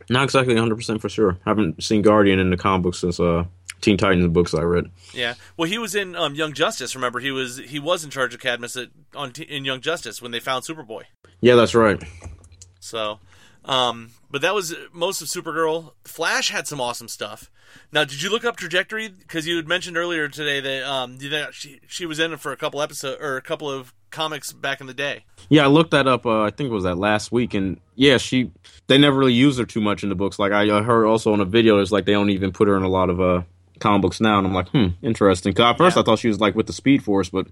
not 0.08 0.24
exactly 0.24 0.54
100% 0.54 1.00
for 1.00 1.08
sure. 1.08 1.38
haven't 1.44 1.82
seen 1.82 2.02
Guardian 2.02 2.38
in 2.38 2.50
the 2.50 2.56
comic 2.56 2.82
books 2.82 2.98
since 3.00 3.18
uh, 3.18 3.44
Teen 3.80 3.96
Titans 3.96 4.26
books 4.28 4.54
I 4.54 4.62
read. 4.62 4.90
Yeah, 5.12 5.34
well, 5.56 5.68
he 5.68 5.78
was 5.78 5.94
in 5.94 6.16
um, 6.16 6.34
Young 6.34 6.52
Justice. 6.52 6.94
Remember, 6.94 7.18
he 7.20 7.30
was 7.30 7.58
he 7.58 7.78
was 7.78 8.04
in 8.04 8.10
charge 8.10 8.32
of 8.32 8.40
Cadmus 8.40 8.76
at, 8.76 8.88
on 9.14 9.32
in 9.48 9.64
Young 9.64 9.80
Justice 9.80 10.22
when 10.22 10.30
they 10.30 10.40
found 10.40 10.64
Superboy. 10.64 11.02
Yeah, 11.40 11.56
that's 11.56 11.74
right. 11.74 12.02
So, 12.78 13.18
um, 13.64 14.10
but 14.30 14.40
that 14.42 14.54
was 14.54 14.74
most 14.92 15.20
of 15.20 15.28
Supergirl. 15.28 15.92
Flash 16.04 16.50
had 16.50 16.66
some 16.68 16.80
awesome 16.80 17.08
stuff. 17.08 17.50
Now, 17.90 18.04
did 18.04 18.22
you 18.22 18.30
look 18.30 18.44
up 18.44 18.56
Trajectory? 18.56 19.08
Because 19.08 19.46
you 19.46 19.56
had 19.56 19.66
mentioned 19.66 19.96
earlier 19.96 20.28
today 20.28 20.60
that 20.60 20.88
um, 20.88 21.18
you 21.20 21.30
know, 21.30 21.48
she 21.50 21.80
she 21.88 22.06
was 22.06 22.18
in 22.18 22.32
it 22.32 22.40
for 22.40 22.52
a 22.52 22.56
couple 22.56 22.80
episodes 22.80 23.20
or 23.20 23.36
a 23.36 23.42
couple 23.42 23.70
of 23.70 23.92
comics 24.12 24.52
back 24.52 24.80
in 24.80 24.86
the 24.86 24.94
day. 24.94 25.24
Yeah, 25.48 25.64
I 25.64 25.66
looked 25.66 25.90
that 25.90 26.06
up. 26.06 26.24
Uh, 26.26 26.42
I 26.42 26.50
think 26.50 26.70
it 26.70 26.72
was 26.72 26.84
that 26.84 26.96
last 26.98 27.32
week, 27.32 27.54
and 27.54 27.80
yeah, 27.96 28.18
she 28.18 28.50
they 28.86 28.98
never 28.98 29.18
really 29.18 29.32
use 29.32 29.58
her 29.58 29.64
too 29.64 29.80
much 29.80 30.02
in 30.02 30.08
the 30.08 30.14
books. 30.14 30.38
Like 30.38 30.52
I 30.52 30.66
heard 30.82 31.06
also 31.06 31.32
on 31.32 31.40
a 31.40 31.44
video, 31.44 31.78
it's 31.78 31.90
like 31.92 32.04
they 32.04 32.12
don't 32.12 32.30
even 32.30 32.52
put 32.52 32.68
her 32.68 32.76
in 32.76 32.82
a 32.82 32.88
lot 32.88 33.10
of 33.10 33.20
uh 33.20 33.42
comic 33.80 34.02
books 34.02 34.20
now, 34.20 34.38
and 34.38 34.46
I'm 34.46 34.54
like, 34.54 34.68
hmm, 34.68 34.88
interesting. 35.02 35.52
Because 35.52 35.72
at 35.72 35.78
first 35.78 35.96
Yeah. 35.96 36.02
I 36.02 36.04
thought 36.04 36.18
she 36.20 36.28
was 36.28 36.40
like 36.40 36.54
with 36.54 36.66
the 36.68 36.72
Speed 36.72 37.02
Force, 37.02 37.30
but 37.30 37.48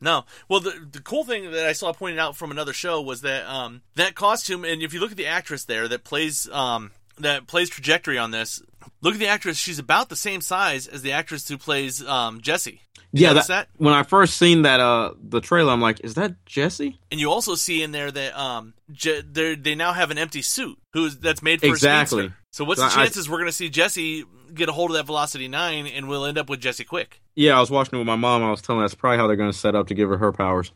No, 0.00 0.24
well, 0.48 0.60
the 0.60 0.72
the 0.90 1.00
cool 1.00 1.24
thing 1.24 1.50
that 1.50 1.66
I 1.66 1.72
saw 1.72 1.92
pointed 1.92 2.18
out 2.18 2.36
from 2.36 2.50
another 2.50 2.72
show 2.72 3.00
was 3.00 3.20
that 3.20 3.46
um, 3.46 3.82
that 3.94 4.14
costume, 4.14 4.64
and 4.64 4.82
if 4.82 4.94
you 4.94 5.00
look 5.00 5.10
at 5.10 5.16
the 5.16 5.26
actress 5.26 5.64
there 5.64 5.86
that 5.88 6.04
plays 6.04 6.48
um, 6.50 6.92
that 7.18 7.46
plays 7.46 7.68
Trajectory 7.70 8.18
on 8.18 8.30
this, 8.30 8.62
look 9.02 9.14
at 9.14 9.20
the 9.20 9.26
actress. 9.28 9.56
She's 9.58 9.78
about 9.78 10.08
the 10.08 10.16
same 10.16 10.40
size 10.40 10.86
as 10.86 11.02
the 11.02 11.12
actress 11.12 11.48
who 11.48 11.56
plays 11.58 12.04
um, 12.06 12.40
Jesse. 12.40 12.80
Did 13.14 13.20
yeah, 13.22 13.28
notice 13.32 13.46
that, 13.46 13.68
when 13.76 13.94
I 13.94 14.02
first 14.02 14.36
seen 14.36 14.62
that 14.62 14.80
uh 14.80 15.12
the 15.22 15.40
trailer, 15.40 15.72
I'm 15.72 15.80
like, 15.80 16.00
is 16.00 16.14
that 16.14 16.44
Jesse? 16.44 16.98
And 17.10 17.18
you 17.20 17.30
also 17.30 17.54
see 17.54 17.82
in 17.82 17.92
there 17.92 18.10
that 18.10 18.38
um, 18.38 18.74
Je- 18.92 19.22
they 19.22 19.54
they 19.54 19.74
now 19.74 19.92
have 19.92 20.10
an 20.10 20.18
empty 20.18 20.42
suit 20.42 20.78
who's 20.92 21.16
that's 21.18 21.42
made 21.42 21.60
for 21.60 21.66
Exactly. 21.66 22.32
So 22.50 22.64
what's 22.64 22.80
So 22.80 22.86
the 22.88 22.92
I- 22.92 23.04
chances 23.04 23.28
we're 23.28 23.38
going 23.38 23.48
to 23.48 23.52
see 23.52 23.68
Jesse 23.70 24.24
get 24.54 24.68
a 24.68 24.72
hold 24.72 24.90
of 24.90 24.96
that 24.96 25.04
Velocity 25.06 25.48
Nine 25.48 25.86
and 25.86 26.08
we'll 26.08 26.24
end 26.26 26.36
up 26.38 26.48
with 26.50 26.60
Jesse 26.60 26.84
Quick? 26.84 27.20
Yeah, 27.34 27.56
I 27.56 27.60
was 27.60 27.70
watching 27.70 27.94
it 27.94 27.98
with 27.98 28.06
my 28.06 28.16
mom. 28.16 28.42
I 28.42 28.50
was 28.50 28.60
telling 28.62 28.80
her 28.80 28.84
that's 28.86 28.94
probably 28.94 29.18
how 29.18 29.26
they're 29.26 29.36
going 29.36 29.52
to 29.52 29.56
set 29.58 29.74
up 29.74 29.86
to 29.88 29.94
give 29.94 30.08
her 30.08 30.16
her 30.18 30.32
powers. 30.32 30.72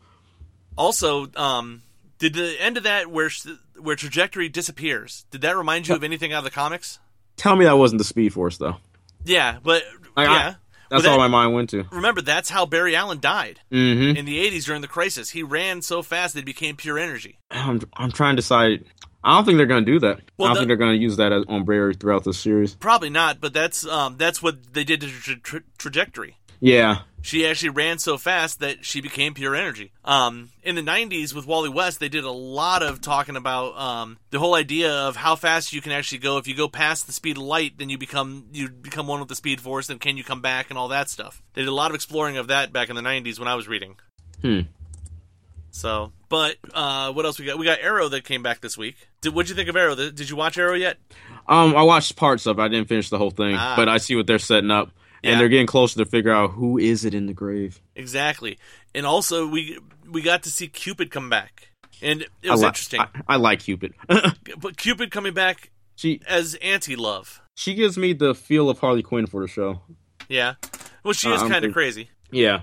Also, 0.77 1.29
um, 1.37 1.83
did 2.19 2.35
the 2.35 2.57
end 2.61 2.77
of 2.77 2.85
that 2.85 3.11
where 3.11 3.31
where 3.79 3.97
Trajectory 3.97 4.49
disappears? 4.49 5.27
Did 5.31 5.41
that 5.43 5.57
remind 5.57 5.89
you 5.89 5.95
of 5.95 6.05
anything 6.05 6.33
out 6.33 6.39
of 6.39 6.45
the 6.45 6.51
comics? 6.51 6.99
Tell 7.37 7.57
me 7.57 7.65
that 7.65 7.77
wasn't 7.79 7.99
the 7.99 8.05
Speed 8.05 8.33
Force 8.33 8.57
though. 8.59 8.77
Yeah, 9.25 9.59
but 9.63 9.83
Like, 10.17 10.29
I- 10.29 10.35
yeah, 10.39 10.55
That's 10.91 11.05
But 11.05 11.13
all 11.13 11.19
my 11.19 11.29
mind 11.29 11.55
went 11.55 11.71
to. 11.71 11.85
remember 11.93 12.21
that's 12.21 12.51
how 12.51 12.67
Barry 12.67 12.95
Allen 12.97 13.21
died 13.21 13.61
Mm-hmm. 13.73 14.17
in 14.17 14.25
the 14.27 14.45
'80s 14.51 14.65
during 14.67 14.83
the 14.83 14.89
crisis. 14.89 15.31
He 15.31 15.43
ran 15.43 15.81
so 15.83 16.03
fast 16.03 16.35
that 16.35 16.41
he 16.41 16.45
became 16.45 16.77
pure 16.77 16.99
energy. 16.99 17.39
I'm 17.51 17.81
I'm 17.97 18.11
trying 18.13 18.35
to 18.37 18.43
decide. 18.43 18.85
I 19.23 19.37
don't 19.37 19.45
think 19.45 19.59
they're 19.59 19.67
going 19.67 19.85
to 19.85 19.93
do 19.93 19.99
that. 20.01 20.21
Well, 20.39 20.47
I 20.47 20.49
don't 20.49 20.55
the- 20.55 20.61
think 20.61 20.69
they're 20.69 20.77
going 20.79 20.97
to 20.97 21.03
use 21.03 21.17
that 21.19 21.31
as, 21.33 21.45
on 21.47 21.65
Barry 21.65 21.95
throughout 21.95 22.25
the 22.25 22.33
series. 22.35 22.75
Probably 22.75 23.11
not, 23.11 23.41
but 23.41 23.53
that's 23.53 23.87
um, 23.87 24.17
that's 24.17 24.43
what 24.43 24.73
they 24.73 24.83
did 24.85 25.03
to 25.03 25.09
tra- 25.37 25.63
Trajectory. 25.79 26.37
Yeah, 26.61 27.01
she 27.23 27.47
actually 27.47 27.71
ran 27.71 27.99
so 27.99 28.17
fast 28.17 28.61
that 28.61 28.85
she 28.85 29.01
became 29.01 29.35
pure 29.35 29.55
energy. 29.55 29.93
Um, 30.05 30.49
in 30.63 30.75
the 30.75 30.83
90s 30.83 31.35
with 31.35 31.47
Wally 31.47 31.69
West, 31.69 32.01
they 32.01 32.09
did 32.09 32.25
a 32.25 32.31
lot 32.31 32.83
of 32.83 33.01
talking 33.01 33.37
about 33.37 33.79
um, 33.79 34.19
the 34.31 34.39
whole 34.39 34.55
idea 34.55 34.91
of 34.93 35.17
how 35.17 35.37
fast 35.37 35.73
you 35.73 35.81
can 35.83 35.93
actually 35.93 36.19
go. 36.19 36.39
If 36.39 36.47
you 36.49 36.55
go 36.55 36.69
past 36.69 37.07
the 37.07 37.13
speed 37.13 37.37
of 37.37 37.43
light, 37.43 37.79
then 37.79 37.89
you 37.91 37.99
become 37.99 38.47
you 38.53 38.69
become 38.69 39.07
one 39.07 39.21
with 39.21 39.29
the 39.29 39.37
speed 39.37 39.61
force. 39.61 39.91
And 39.91 40.01
can 40.01 40.17
you 40.17 40.25
come 40.25 40.41
back 40.41 40.71
and 40.71 40.79
all 40.79 40.89
that 40.89 41.11
stuff? 41.11 41.43
They 41.55 41.63
did 41.63 41.69
a 41.69 41.75
lot 41.75 41.91
of 41.91 41.95
exploring 41.95 42.37
of 42.39 42.47
that 42.49 42.73
back 42.73 42.89
in 42.89 42.97
the 42.97 43.03
90s 43.03 43.39
when 43.39 43.49
I 43.49 43.55
was 43.55 43.69
reading. 43.69 43.97
Hmm. 44.43 44.61
So, 45.73 46.13
but 46.29 46.57
uh, 46.75 47.13
what 47.13 47.25
else 47.25 47.39
we 47.39 47.45
got? 47.47 47.59
We 47.59 47.65
got 47.65 47.79
Arrow 47.81 48.09
that 48.09 48.25
came 48.25 48.43
back 48.43 48.61
this 48.61 48.77
week. 48.77 48.97
Did 49.21 49.35
what'd 49.35 49.49
you 49.49 49.55
think 49.55 49.69
of 49.69 49.77
Arrow? 49.77 49.95
Did 49.95 50.29
you 50.29 50.35
watch 50.37 50.59
Arrow 50.59 50.75
yet? 50.75 50.97
Um, 51.47 51.77
I 51.77 51.83
watched 51.83 52.17
parts 52.17 52.47
of 52.47 52.59
it. 52.59 52.63
I 52.63 52.69
didn't 52.69 52.89
finish 52.89 53.09
the 53.09 53.19
whole 53.19 53.31
thing, 53.31 53.55
Ah. 53.57 53.75
but 53.77 53.89
I 53.89 53.99
see 53.99 54.17
what 54.17 54.27
they're 54.27 54.39
setting 54.41 54.71
up, 54.71 54.91
Yeah. 55.23 55.33
and 55.33 55.41
they're 55.41 55.49
getting 55.49 55.67
closer 55.67 55.99
to 56.03 56.05
figure 56.11 56.33
out 56.33 56.53
who 56.53 56.79
is 56.79 57.05
it 57.05 57.15
in 57.15 57.27
the 57.27 57.35
grave. 57.35 57.81
Exactly. 57.95 58.59
And 58.95 59.05
also 59.07 59.47
we 59.47 59.79
we 60.11 60.23
got 60.23 60.43
to 60.45 60.51
see 60.51 60.67
Cupid 60.69 61.11
come 61.11 61.29
back, 61.31 61.69
and 62.03 62.23
it 62.23 62.49
I 62.49 62.53
was 62.53 62.63
li- 62.63 62.67
interesting. 62.69 63.01
I, 63.01 63.09
I 63.29 63.37
like 63.37 63.61
Cupid. 63.61 63.95
but 64.09 64.77
Cupid 64.77 65.11
coming 65.11 65.35
back 65.35 65.71
she 65.97 66.21
as 66.27 66.55
anti-love. 66.63 67.41
she 67.55 67.75
gives 67.75 67.97
me 67.99 68.13
the 68.15 68.35
feel 68.35 68.71
of 68.71 68.79
Harley 68.79 69.03
Quinn 69.03 69.27
for 69.27 69.43
the 69.43 69.49
show. 69.49 69.81
Yeah. 70.29 70.55
Well, 71.05 71.13
she 71.15 71.29
is 71.31 71.43
Uh, 71.43 71.49
kind 71.49 71.65
of 71.65 71.73
crazy. 71.73 72.09
Yeah, 72.31 72.61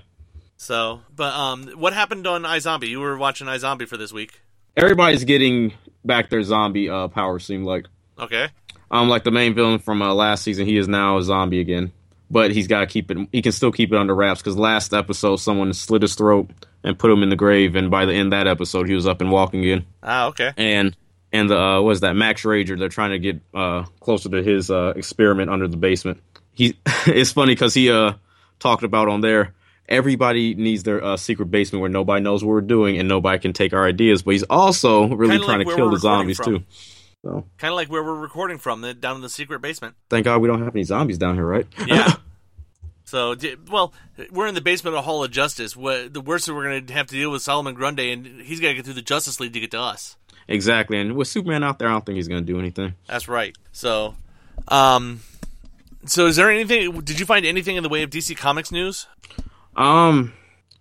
So, 0.56 1.00
but 1.14 1.34
um, 1.34 1.68
what 1.76 1.92
happened 1.92 2.26
on 2.26 2.42
iZombie? 2.44 2.88
You 2.88 3.00
were 3.00 3.16
watching 3.18 3.46
iZombie 3.46 3.86
for 3.86 3.96
this 3.98 4.12
week. 4.12 4.40
everybody's 4.76 5.24
getting 5.24 5.72
back 6.04 6.30
their 6.30 6.42
zombie 6.42 6.88
uh, 6.88 7.08
power. 7.08 7.38
Seem 7.38 7.64
like 7.64 7.86
Okay. 8.18 8.48
um, 8.90 9.08
like 9.08 9.24
the 9.24 9.30
main 9.30 9.54
villain 9.54 9.78
from 9.78 10.00
uh, 10.02 10.14
last 10.14 10.42
season, 10.44 10.66
he 10.66 10.76
is 10.78 10.88
now 10.88 11.18
a 11.18 11.22
zombie 11.22 11.60
again, 11.60 11.92
but 12.30 12.50
he's 12.50 12.66
got 12.66 12.80
to 12.80 12.86
keep 12.86 13.10
it. 13.10 13.28
He 13.32 13.42
can 13.42 13.52
still 13.52 13.72
keep 13.72 13.92
it 13.92 13.98
under 13.98 14.14
wraps 14.14 14.40
because 14.40 14.56
last 14.56 14.92
episode 14.92 15.36
someone 15.36 15.72
slit 15.72 16.02
his 16.02 16.14
throat 16.14 16.50
and 16.84 16.98
put 16.98 17.10
him 17.10 17.22
in 17.22 17.28
the 17.28 17.36
grave, 17.36 17.74
and 17.76 17.90
by 17.90 18.04
the 18.04 18.12
end 18.14 18.32
of 18.32 18.38
that 18.38 18.46
episode, 18.46 18.88
he 18.88 18.94
was 18.94 19.06
up 19.06 19.20
and 19.20 19.30
walking 19.30 19.60
again. 19.60 19.86
Ah, 20.02 20.26
okay. 20.28 20.52
and 20.56 20.96
and 21.32 21.50
the 21.50 21.58
uh, 21.58 21.80
what 21.80 21.90
is 21.90 22.00
that 22.00 22.14
Max 22.14 22.42
Rager? 22.42 22.78
They're 22.78 22.88
trying 22.88 23.10
to 23.10 23.18
get 23.18 23.40
uh, 23.54 23.84
closer 24.00 24.28
to 24.30 24.42
his 24.42 24.70
uh, 24.70 24.92
experiment 24.96 25.50
under 25.50 25.68
the 25.68 25.76
basement. 25.76 26.22
He 26.54 26.78
it's 27.06 27.32
funny 27.32 27.54
because 27.54 27.74
he 27.74 27.90
uh 27.90 28.14
talked 28.58 28.82
about 28.82 29.08
on 29.08 29.20
there. 29.20 29.54
Everybody 29.88 30.54
needs 30.54 30.82
their 30.82 31.02
uh, 31.02 31.16
secret 31.16 31.50
basement 31.50 31.80
where 31.80 31.90
nobody 31.90 32.22
knows 32.22 32.44
what 32.44 32.50
we're 32.50 32.60
doing 32.60 32.98
and 32.98 33.08
nobody 33.08 33.38
can 33.38 33.54
take 33.54 33.72
our 33.72 33.86
ideas. 33.86 34.22
But 34.22 34.32
he's 34.32 34.42
also 34.42 35.08
really 35.08 35.32
Kinda 35.38 35.46
trying 35.46 35.58
like 35.60 35.68
to 35.68 35.76
kill 35.76 35.90
the 35.90 35.98
zombies 35.98 36.36
from. 36.36 36.44
too. 36.58 36.64
So 37.22 37.44
Kind 37.58 37.72
of 37.72 37.76
like 37.76 37.90
where 37.90 38.02
we're 38.02 38.14
recording 38.14 38.58
from, 38.58 38.80
the, 38.80 38.94
down 38.94 39.16
in 39.16 39.22
the 39.22 39.28
secret 39.28 39.60
basement. 39.60 39.96
thank 40.08 40.24
God 40.24 40.40
we 40.40 40.48
don't 40.48 40.62
have 40.62 40.74
any 40.74 40.84
zombies 40.84 41.18
down 41.18 41.34
here, 41.34 41.46
right? 41.46 41.66
Yeah. 41.86 42.14
so, 43.04 43.34
well, 43.70 43.92
we're 44.30 44.46
in 44.46 44.54
the 44.54 44.60
basement 44.60 44.96
of 44.96 45.04
Hall 45.04 45.24
of 45.24 45.30
Justice. 45.30 45.74
The 45.74 46.22
worst 46.24 46.46
that 46.46 46.54
we're 46.54 46.64
going 46.64 46.86
to 46.86 46.92
have 46.94 47.06
to 47.08 47.14
deal 47.14 47.30
with 47.30 47.42
Solomon 47.42 47.74
Grundy, 47.74 48.12
and 48.12 48.40
he's 48.42 48.60
got 48.60 48.68
to 48.68 48.74
get 48.74 48.84
through 48.84 48.94
the 48.94 49.02
Justice 49.02 49.40
League 49.40 49.52
to 49.54 49.60
get 49.60 49.72
to 49.72 49.80
us. 49.80 50.16
exactly. 50.46 50.98
And 50.98 51.16
with 51.16 51.28
Superman 51.28 51.64
out 51.64 51.78
there, 51.78 51.88
I 51.88 51.92
don't 51.92 52.06
think 52.06 52.16
he's 52.16 52.28
going 52.28 52.44
to 52.44 52.52
do 52.52 52.58
anything. 52.58 52.94
That's 53.08 53.26
right. 53.26 53.56
So, 53.72 54.14
um, 54.68 55.20
so 56.06 56.26
is 56.26 56.36
there 56.36 56.50
anything? 56.50 57.00
Did 57.00 57.18
you 57.18 57.26
find 57.26 57.44
anything 57.44 57.76
in 57.76 57.82
the 57.82 57.88
way 57.88 58.02
of 58.02 58.10
DC 58.10 58.36
Comics 58.36 58.70
news? 58.70 59.06
Um, 59.76 60.32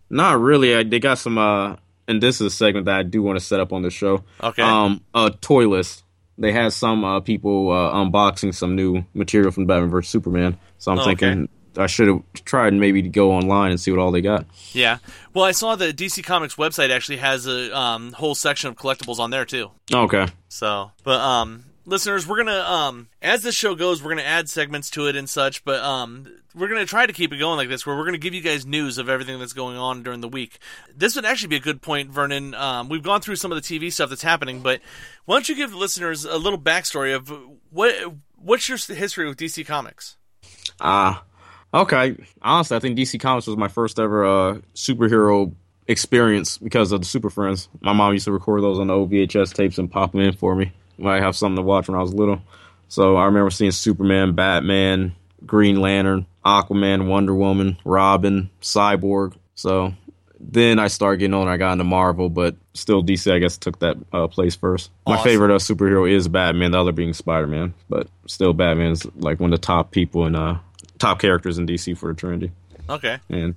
not 0.10 0.40
really. 0.40 0.76
I, 0.76 0.84
they 0.84 1.00
got 1.00 1.18
some. 1.18 1.38
Uh, 1.38 1.78
and 2.08 2.22
this 2.22 2.40
is 2.40 2.54
a 2.54 2.56
segment 2.56 2.86
that 2.86 3.00
I 3.00 3.04
do 3.04 3.22
want 3.22 3.38
to 3.38 3.44
set 3.44 3.60
up 3.60 3.74
on 3.74 3.82
the 3.82 3.90
show. 3.90 4.24
Okay. 4.42 4.62
Um, 4.62 5.02
a 5.14 5.30
toy 5.30 5.68
list. 5.68 6.04
They 6.38 6.52
had 6.52 6.72
some 6.74 7.04
uh, 7.04 7.20
people 7.22 7.72
uh, 7.72 7.94
unboxing 7.94 8.54
some 8.54 8.76
new 8.76 9.04
material 9.14 9.52
from 9.52 9.66
Batman 9.66 9.90
vs 9.90 10.10
Superman. 10.10 10.58
So 10.78 10.92
I'm 10.92 11.00
Oh, 11.00 11.04
thinking 11.06 11.50
I 11.76 11.88
should 11.88 12.08
have 12.08 12.22
tried 12.46 12.74
maybe 12.74 13.02
to 13.02 13.10
go 13.10 13.32
online 13.32 13.72
and 13.72 13.80
see 13.80 13.92
what 13.92 14.00
all 14.00 14.12
they 14.12 14.22
got. 14.22 14.46
Yeah. 14.72 14.98
Well, 15.34 15.46
I 15.46 15.52
saw 15.52 15.76
the 15.76 15.94
DC 15.94 16.24
Comics 16.24 16.56
website 16.56 16.90
actually 16.90 17.18
has 17.18 17.46
a 17.48 17.76
um, 17.78 18.14
whole 18.14 18.36
section 18.36 18.70
of 18.70 18.76
collectibles 18.76 19.20
on 19.20 19.30
there 19.32 19.46
too. 19.46 19.72
Okay. 19.94 20.28
So, 20.50 20.92
but 21.04 21.20
um, 21.20 21.66
listeners, 21.86 22.28
we're 22.28 22.38
gonna 22.38 22.60
um, 22.62 23.10
as 23.22 23.44
this 23.44 23.56
show 23.56 23.76
goes, 23.76 24.04
we're 24.04 24.10
gonna 24.12 24.22
add 24.24 24.50
segments 24.50 24.90
to 24.92 25.08
it 25.08 25.16
and 25.16 25.30
such. 25.30 25.64
But 25.66 25.82
um, 25.84 26.28
we're 26.58 26.68
gonna 26.68 26.86
try 26.86 27.06
to 27.06 27.14
keep 27.14 27.32
it 27.32 27.38
going 27.38 27.58
like 27.58 27.70
this, 27.70 27.86
where 27.86 27.96
we're 27.96 28.06
gonna 28.06 28.18
give 28.18 28.34
you 28.34 28.42
guys 28.42 28.66
news 28.66 28.98
of 28.98 29.10
everything 29.10 29.40
that's 29.40 29.54
going 29.54 29.78
on 29.78 30.04
during 30.04 30.22
the 30.22 30.28
week. 30.28 30.60
This 30.96 31.16
would 31.16 31.26
actually 31.26 31.50
be 31.50 31.56
a 31.58 31.62
good 31.62 31.82
point, 31.82 32.12
Vernon. 32.12 32.54
Um, 32.54 32.90
we've 32.90 33.04
gone 33.04 33.22
through 33.22 33.36
some 33.38 33.52
of 33.52 33.56
the 33.56 33.62
TV 33.62 33.92
stuff 33.92 34.10
that's 34.10 34.22
happening, 34.22 34.62
but 34.62 34.82
why 35.26 35.36
don't 35.36 35.48
you 35.50 35.56
give 35.56 35.72
the 35.72 35.78
listeners 35.78 36.26
a 36.26 36.38
little 36.38 36.60
backstory 36.60 37.16
of 37.16 37.32
what 37.70 37.96
what's 38.36 38.68
your 38.68 38.78
history 38.78 39.28
with 39.28 39.38
DC 39.38 39.66
Comics? 39.66 40.18
Ah, 40.80 41.24
okay. 41.74 42.16
Honestly, 42.42 42.78
I 42.78 42.80
think 42.80 42.98
DC 42.98 43.20
Comics 43.20 43.48
was 43.48 43.58
my 43.58 43.68
first 43.68 44.00
ever 44.00 44.26
uh, 44.26 44.58
superhero 44.76 45.54
experience 45.88 46.58
because 46.58 46.92
of 46.92 47.02
the 47.02 47.08
Super 47.08 47.30
Friends. 47.30 47.70
My 47.82 47.94
mom 47.94 48.14
used 48.14 48.26
to 48.26 48.32
record 48.32 48.64
those 48.64 48.80
on 48.80 48.88
the 48.88 48.94
OVHS 48.94 49.54
tapes 49.54 49.78
and 49.78 49.90
pop 49.90 50.12
them 50.12 50.22
in 50.22 50.34
for 50.34 50.56
me 50.56 50.72
I 51.06 51.20
have 51.20 51.36
something 51.36 51.58
to 51.58 51.62
watch 51.62 51.88
when 51.88 51.98
I 51.98 52.02
was 52.02 52.14
little. 52.14 52.42
So 52.88 53.18
I 53.18 53.26
remember 53.26 53.50
seeing 53.50 53.72
Superman, 53.72 54.34
Batman, 54.34 55.16
Green 55.46 55.80
Lantern, 55.80 56.26
Aquaman, 56.46 57.08
Wonder 57.08 57.36
Woman, 57.36 57.78
Robin, 57.86 58.50
Cyborg. 58.62 59.36
So 59.56 59.94
then 60.40 60.80
I 60.80 60.88
started 60.88 61.18
getting 61.18 61.34
older. 61.34 61.52
I 61.52 61.58
got 61.58 61.74
into 61.74 61.84
Marvel, 61.84 62.30
but 62.30 62.56
still 62.74 63.04
DC, 63.04 63.32
I 63.32 63.40
guess, 63.40 63.58
took 63.58 63.80
that 63.80 63.98
uh, 64.14 64.28
place 64.28 64.56
first. 64.56 64.92
My 65.06 65.22
favorite 65.24 65.54
uh, 65.54 65.60
superhero 65.60 66.10
is 66.10 66.28
Batman. 66.28 66.72
The 66.72 66.80
other 66.80 66.92
being 66.92 67.14
Spider 67.14 67.48
Man, 67.48 67.74
but 67.90 68.08
still 68.26 68.54
Batman's 68.54 69.06
like 69.16 69.40
one 69.40 69.54
of 69.54 69.60
the 69.60 69.66
top 69.66 69.92
people 69.92 70.26
and 70.26 70.36
uh, 70.36 70.58
top 71.00 71.20
characters 71.20 71.58
in 71.58 71.68
DC 71.68 71.98
for 71.98 72.10
eternity. 72.10 72.52
Okay. 72.90 73.20
And 73.30 73.56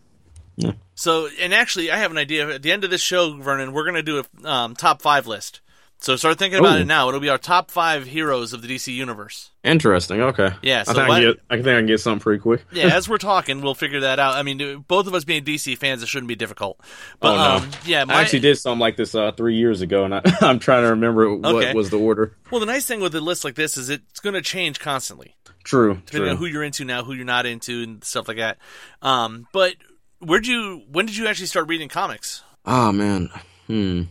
yeah. 0.56 0.72
So, 0.94 1.28
and 1.40 1.54
actually, 1.54 1.90
I 1.90 1.96
have 1.96 2.10
an 2.10 2.18
idea. 2.18 2.48
At 2.48 2.62
the 2.62 2.72
end 2.72 2.84
of 2.84 2.90
this 2.90 3.00
show, 3.00 3.36
Vernon, 3.36 3.72
we're 3.72 3.84
going 3.84 3.94
to 3.94 4.02
do 4.02 4.22
a 4.44 4.48
um, 4.48 4.74
top 4.74 5.00
five 5.00 5.26
list. 5.26 5.60
So 6.02 6.16
start 6.16 6.38
thinking 6.38 6.58
about 6.58 6.78
Ooh. 6.78 6.80
it 6.82 6.86
now. 6.86 7.08
It'll 7.08 7.20
be 7.20 7.28
our 7.28 7.36
top 7.36 7.70
five 7.70 8.06
heroes 8.06 8.54
of 8.54 8.62
the 8.62 8.68
DC 8.74 8.92
universe. 8.94 9.50
interesting. 9.62 10.22
Okay. 10.22 10.50
Yeah, 10.62 10.80
I 10.80 10.82
so 10.84 10.94
think 10.94 11.10
I, 11.10 11.20
can 11.20 11.32
get, 11.32 11.40
I 11.50 11.54
think 11.56 11.66
I 11.66 11.72
can 11.76 11.86
get 11.86 12.00
something 12.00 12.20
pretty 12.22 12.40
quick. 12.40 12.64
Yeah, 12.72 12.86
as 12.96 13.06
we're 13.08 13.18
talking, 13.18 13.60
we'll 13.60 13.74
figure 13.74 14.00
that 14.00 14.18
out. 14.18 14.34
I 14.34 14.42
mean, 14.42 14.84
both 14.88 15.06
of 15.06 15.12
us 15.14 15.24
being 15.24 15.44
DC 15.44 15.76
fans, 15.76 16.02
it 16.02 16.08
shouldn't 16.08 16.28
be 16.28 16.36
difficult. 16.36 16.80
But 17.20 17.32
oh 17.32 17.36
no. 17.36 17.64
um, 17.64 17.70
yeah, 17.84 18.04
my, 18.04 18.14
I 18.14 18.20
actually 18.22 18.40
did 18.40 18.56
something 18.56 18.80
like 18.80 18.96
this 18.96 19.14
uh, 19.14 19.32
three 19.32 19.56
years 19.56 19.82
ago, 19.82 20.04
and 20.04 20.14
I, 20.14 20.22
I'm 20.40 20.58
trying 20.58 20.84
to 20.84 20.88
remember 20.90 21.36
what 21.36 21.54
Okay. 21.54 21.74
was 21.74 21.90
the 21.90 21.98
order. 21.98 22.34
well, 22.50 22.60
the 22.60 22.66
nice 22.66 22.86
thing 22.86 23.00
with 23.00 23.14
a 23.14 23.20
list 23.20 23.44
like 23.44 23.54
this 23.54 23.76
is 23.76 23.90
it's 23.90 24.20
going 24.20 24.34
to 24.34 24.40
change 24.42 24.80
constantly, 24.80 25.34
True. 25.64 25.96
depending 26.06 26.22
True. 26.22 26.30
on 26.30 26.36
who 26.38 26.46
you're 26.46 26.64
into 26.64 26.86
now, 26.86 27.04
who 27.04 27.12
you're 27.12 27.26
not 27.26 27.44
into, 27.44 27.82
and 27.82 28.02
stuff 28.02 28.26
like 28.26 28.38
that. 28.38 28.56
Um, 29.02 29.46
but 29.52 29.74
where'd 30.20 30.46
you? 30.46 30.82
When 30.90 31.04
did 31.04 31.14
you 31.18 31.26
actually 31.26 31.46
start 31.46 31.68
reading 31.68 31.90
comics? 31.90 32.42
Oh 32.64 32.90
man, 32.90 33.28
hmm. 33.66 34.02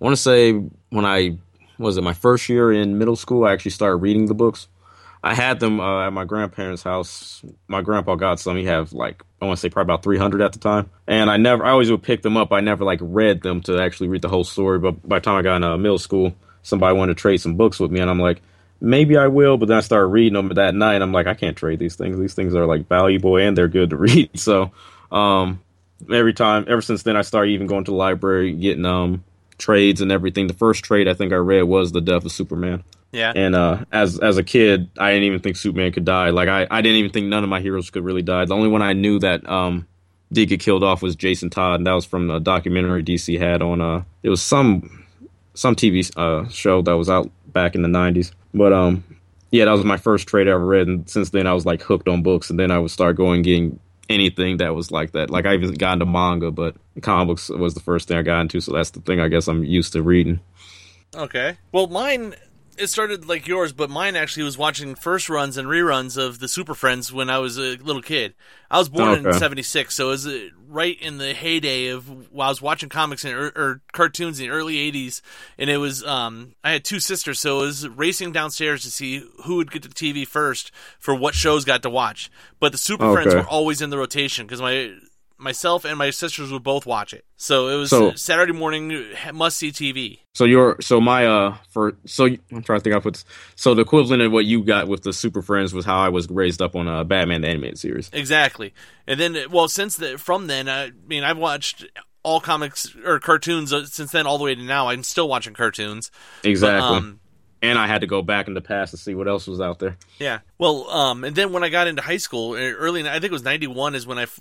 I 0.00 0.04
want 0.04 0.16
to 0.16 0.22
say 0.22 0.52
when 0.52 1.04
I 1.04 1.38
was 1.78 1.96
it 1.96 2.02
my 2.02 2.12
first 2.12 2.48
year 2.48 2.72
in 2.72 2.98
middle 2.98 3.16
school, 3.16 3.44
I 3.44 3.52
actually 3.52 3.72
started 3.72 3.96
reading 3.96 4.26
the 4.26 4.34
books. 4.34 4.68
I 5.22 5.34
had 5.34 5.60
them 5.60 5.80
uh, 5.80 6.06
at 6.06 6.12
my 6.14 6.24
grandparents' 6.24 6.82
house. 6.82 7.42
My 7.68 7.82
grandpa 7.82 8.14
got 8.14 8.40
some. 8.40 8.56
He 8.56 8.64
have 8.64 8.92
like 8.94 9.22
I 9.42 9.44
want 9.44 9.58
to 9.58 9.60
say 9.60 9.68
probably 9.68 9.92
about 9.92 10.02
three 10.02 10.16
hundred 10.16 10.40
at 10.40 10.52
the 10.52 10.58
time, 10.58 10.88
and 11.06 11.30
I 11.30 11.36
never. 11.36 11.64
I 11.64 11.70
always 11.70 11.90
would 11.90 12.02
pick 12.02 12.22
them 12.22 12.38
up. 12.38 12.52
I 12.52 12.60
never 12.60 12.84
like 12.84 13.00
read 13.02 13.42
them 13.42 13.60
to 13.62 13.78
actually 13.80 14.08
read 14.08 14.22
the 14.22 14.28
whole 14.28 14.44
story. 14.44 14.78
But 14.78 15.06
by 15.06 15.18
the 15.18 15.24
time 15.24 15.36
I 15.36 15.42
got 15.42 15.56
in 15.56 15.64
uh, 15.64 15.76
middle 15.76 15.98
school, 15.98 16.34
somebody 16.62 16.96
wanted 16.96 17.16
to 17.16 17.20
trade 17.20 17.38
some 17.42 17.56
books 17.56 17.78
with 17.78 17.90
me, 17.90 18.00
and 18.00 18.10
I'm 18.10 18.20
like. 18.20 18.42
Maybe 18.82 19.18
I 19.18 19.26
will, 19.26 19.58
but 19.58 19.68
then 19.68 19.76
I 19.76 19.82
started 19.82 20.06
reading 20.06 20.32
them 20.32 20.48
that 20.54 20.74
night. 20.74 21.02
I'm 21.02 21.12
like, 21.12 21.26
I 21.26 21.34
can't 21.34 21.54
trade 21.54 21.78
these 21.78 21.96
things. 21.96 22.18
These 22.18 22.32
things 22.32 22.54
are 22.54 22.64
like 22.64 22.88
valuable 22.88 23.36
and 23.36 23.54
they're 23.54 23.68
good 23.68 23.90
to 23.90 23.96
read. 23.98 24.40
So, 24.40 24.72
um, 25.12 25.60
every 26.10 26.32
time 26.32 26.64
ever 26.66 26.80
since 26.80 27.02
then 27.02 27.14
I 27.14 27.20
started 27.20 27.50
even 27.50 27.66
going 27.66 27.84
to 27.84 27.90
the 27.90 27.96
library 27.98 28.54
getting 28.54 28.86
um 28.86 29.22
trades 29.60 30.00
and 30.00 30.10
everything. 30.10 30.48
The 30.48 30.54
first 30.54 30.84
trade 30.84 31.06
I 31.06 31.14
think 31.14 31.32
I 31.32 31.36
read 31.36 31.62
was 31.62 31.92
The 31.92 32.00
Death 32.00 32.24
of 32.24 32.32
Superman. 32.32 32.82
Yeah, 33.12 33.32
And 33.34 33.56
uh 33.56 33.84
as 33.90 34.18
as 34.20 34.38
a 34.38 34.44
kid, 34.44 34.88
I 34.96 35.10
didn't 35.10 35.24
even 35.24 35.40
think 35.40 35.56
Superman 35.56 35.90
could 35.90 36.04
die. 36.04 36.30
Like 36.30 36.48
I, 36.48 36.66
I 36.70 36.80
didn't 36.80 36.98
even 36.98 37.10
think 37.10 37.26
none 37.26 37.42
of 37.42 37.50
my 37.50 37.60
heroes 37.60 37.90
could 37.90 38.04
really 38.04 38.22
die. 38.22 38.44
The 38.44 38.54
only 38.54 38.68
one 38.68 38.82
I 38.82 38.92
knew 38.92 39.18
that 39.18 39.48
um 39.48 39.86
did 40.32 40.48
get 40.48 40.60
killed 40.60 40.84
off 40.84 41.02
was 41.02 41.16
Jason 41.16 41.50
Todd, 41.50 41.80
and 41.80 41.86
that 41.88 41.92
was 41.92 42.04
from 42.04 42.30
a 42.30 42.38
documentary 42.38 43.02
DC 43.02 43.36
had 43.38 43.62
on 43.62 43.80
uh 43.80 44.04
it 44.22 44.28
was 44.28 44.40
some 44.40 45.04
some 45.54 45.74
TV 45.74 46.08
uh 46.16 46.48
show 46.50 46.82
that 46.82 46.92
was 46.92 47.10
out 47.10 47.28
back 47.48 47.74
in 47.74 47.82
the 47.82 47.88
nineties. 47.88 48.30
But 48.54 48.72
um 48.72 49.02
yeah, 49.50 49.64
that 49.64 49.72
was 49.72 49.84
my 49.84 49.96
first 49.96 50.28
trade 50.28 50.46
I 50.46 50.52
ever 50.52 50.64
read, 50.64 50.86
and 50.86 51.10
since 51.10 51.30
then 51.30 51.48
I 51.48 51.52
was 51.52 51.66
like 51.66 51.82
hooked 51.82 52.08
on 52.08 52.22
books, 52.22 52.48
and 52.48 52.60
then 52.60 52.70
I 52.70 52.78
would 52.78 52.92
start 52.92 53.16
going 53.16 53.42
getting 53.42 53.80
anything 54.10 54.58
that 54.58 54.74
was 54.74 54.90
like 54.90 55.12
that. 55.12 55.30
Like 55.30 55.46
I 55.46 55.54
even 55.54 55.72
got 55.74 55.94
into 55.94 56.06
manga, 56.06 56.50
but 56.50 56.76
comic 57.00 57.28
books 57.28 57.48
was 57.48 57.74
the 57.74 57.80
first 57.80 58.08
thing 58.08 58.18
I 58.18 58.22
got 58.22 58.40
into, 58.42 58.60
so 58.60 58.72
that's 58.72 58.90
the 58.90 59.00
thing 59.00 59.20
I 59.20 59.28
guess 59.28 59.48
I'm 59.48 59.64
used 59.64 59.92
to 59.94 60.02
reading. 60.02 60.40
Okay. 61.14 61.56
Well, 61.72 61.86
mine 61.86 62.34
it 62.80 62.88
started 62.88 63.28
like 63.28 63.46
yours, 63.46 63.72
but 63.72 63.90
mine 63.90 64.16
actually 64.16 64.44
was 64.44 64.56
watching 64.56 64.94
first 64.94 65.28
runs 65.28 65.56
and 65.56 65.68
reruns 65.68 66.16
of 66.16 66.38
the 66.38 66.48
Super 66.48 66.74
Friends 66.74 67.12
when 67.12 67.28
I 67.28 67.38
was 67.38 67.58
a 67.58 67.76
little 67.76 68.02
kid. 68.02 68.34
I 68.70 68.78
was 68.78 68.88
born 68.88 69.26
in 69.26 69.32
'76, 69.34 69.94
so 69.94 70.06
it 70.06 70.10
was 70.10 70.26
uh, 70.26 70.48
right 70.68 71.00
in 71.00 71.18
the 71.18 71.34
heyday 71.34 71.88
of 71.88 72.32
while 72.32 72.46
I 72.46 72.50
was 72.50 72.62
watching 72.62 72.88
comics 72.88 73.24
and 73.24 73.34
or, 73.34 73.46
or 73.48 73.80
cartoons 73.92 74.40
in 74.40 74.46
the 74.46 74.52
early 74.52 74.76
'80s, 74.90 75.20
and 75.58 75.68
it 75.68 75.76
was 75.76 76.04
um 76.04 76.54
I 76.64 76.72
had 76.72 76.84
two 76.84 77.00
sisters, 77.00 77.40
so 77.40 77.58
it 77.58 77.66
was 77.66 77.88
racing 77.88 78.32
downstairs 78.32 78.82
to 78.82 78.90
see 78.90 79.28
who 79.44 79.56
would 79.56 79.70
get 79.70 79.82
to 79.82 79.88
the 79.88 79.94
TV 79.94 80.26
first 80.26 80.70
for 80.98 81.14
what 81.14 81.34
shows 81.34 81.64
got 81.64 81.82
to 81.82 81.90
watch. 81.90 82.30
But 82.58 82.72
the 82.72 82.78
Super 82.78 83.12
Friends 83.12 83.34
were 83.34 83.46
always 83.46 83.82
in 83.82 83.90
the 83.90 83.98
rotation 83.98 84.46
because 84.46 84.60
my 84.60 84.94
myself 85.40 85.84
and 85.84 85.96
my 85.98 86.10
sisters 86.10 86.52
would 86.52 86.62
both 86.62 86.86
watch 86.86 87.12
it. 87.14 87.24
So 87.36 87.68
it 87.68 87.76
was 87.76 87.90
So- 87.90 88.12
Saturday 88.14 88.52
morning 88.52 89.04
must 89.32 89.56
see 89.56 89.70
TV. 89.72 90.18
So 90.34 90.44
your 90.44 90.76
so 90.80 91.00
my 91.00 91.26
uh 91.26 91.56
for 91.70 91.96
so 92.06 92.26
I'm 92.26 92.62
trying 92.62 92.78
to 92.78 92.80
think 92.84 92.94
I 92.94 93.00
put 93.00 93.24
so 93.56 93.74
the 93.74 93.82
equivalent 93.82 94.22
of 94.22 94.30
what 94.32 94.44
you 94.44 94.62
got 94.62 94.86
with 94.88 95.02
the 95.02 95.12
Super 95.12 95.42
Friends 95.42 95.74
was 95.74 95.84
how 95.84 95.98
I 95.98 96.08
was 96.10 96.28
raised 96.30 96.62
up 96.62 96.76
on 96.76 96.86
uh, 96.86 97.02
Batman 97.04 97.40
the 97.40 97.48
animated 97.48 97.78
series. 97.78 98.10
Exactly. 98.12 98.72
And 99.06 99.18
then, 99.18 99.36
well, 99.50 99.66
since 99.66 99.96
the, 99.96 100.18
from 100.18 100.46
then, 100.46 100.68
I 100.68 100.92
mean, 101.06 101.24
I've 101.24 101.38
watched 101.38 101.84
all 102.22 102.40
comics 102.40 102.94
or 103.04 103.18
cartoons 103.18 103.72
uh, 103.72 103.86
since 103.86 104.12
then 104.12 104.26
all 104.26 104.38
the 104.38 104.44
way 104.44 104.54
to 104.54 104.62
now. 104.62 104.88
I'm 104.88 105.02
still 105.02 105.28
watching 105.28 105.52
cartoons. 105.54 106.10
Exactly. 106.44 106.80
But, 106.80 106.94
um, 106.96 107.20
and 107.62 107.78
I 107.78 107.86
had 107.88 108.02
to 108.02 108.06
go 108.06 108.22
back 108.22 108.46
in 108.46 108.54
the 108.54 108.60
past 108.60 108.92
to 108.92 108.96
see 108.96 109.14
what 109.14 109.26
else 109.28 109.46
was 109.46 109.60
out 109.60 109.80
there. 109.80 109.96
yeah. 110.18 110.38
Well, 110.58 110.88
um, 110.90 111.24
and 111.24 111.34
then 111.34 111.52
when 111.52 111.64
I 111.64 111.68
got 111.70 111.88
into 111.88 112.02
high 112.02 112.16
school, 112.18 112.54
early, 112.54 113.00
I 113.06 113.14
think 113.14 113.24
it 113.24 113.32
was 113.32 113.42
91 113.42 113.94
is 113.96 114.06
when 114.06 114.18
I 114.18 114.22
f- 114.22 114.38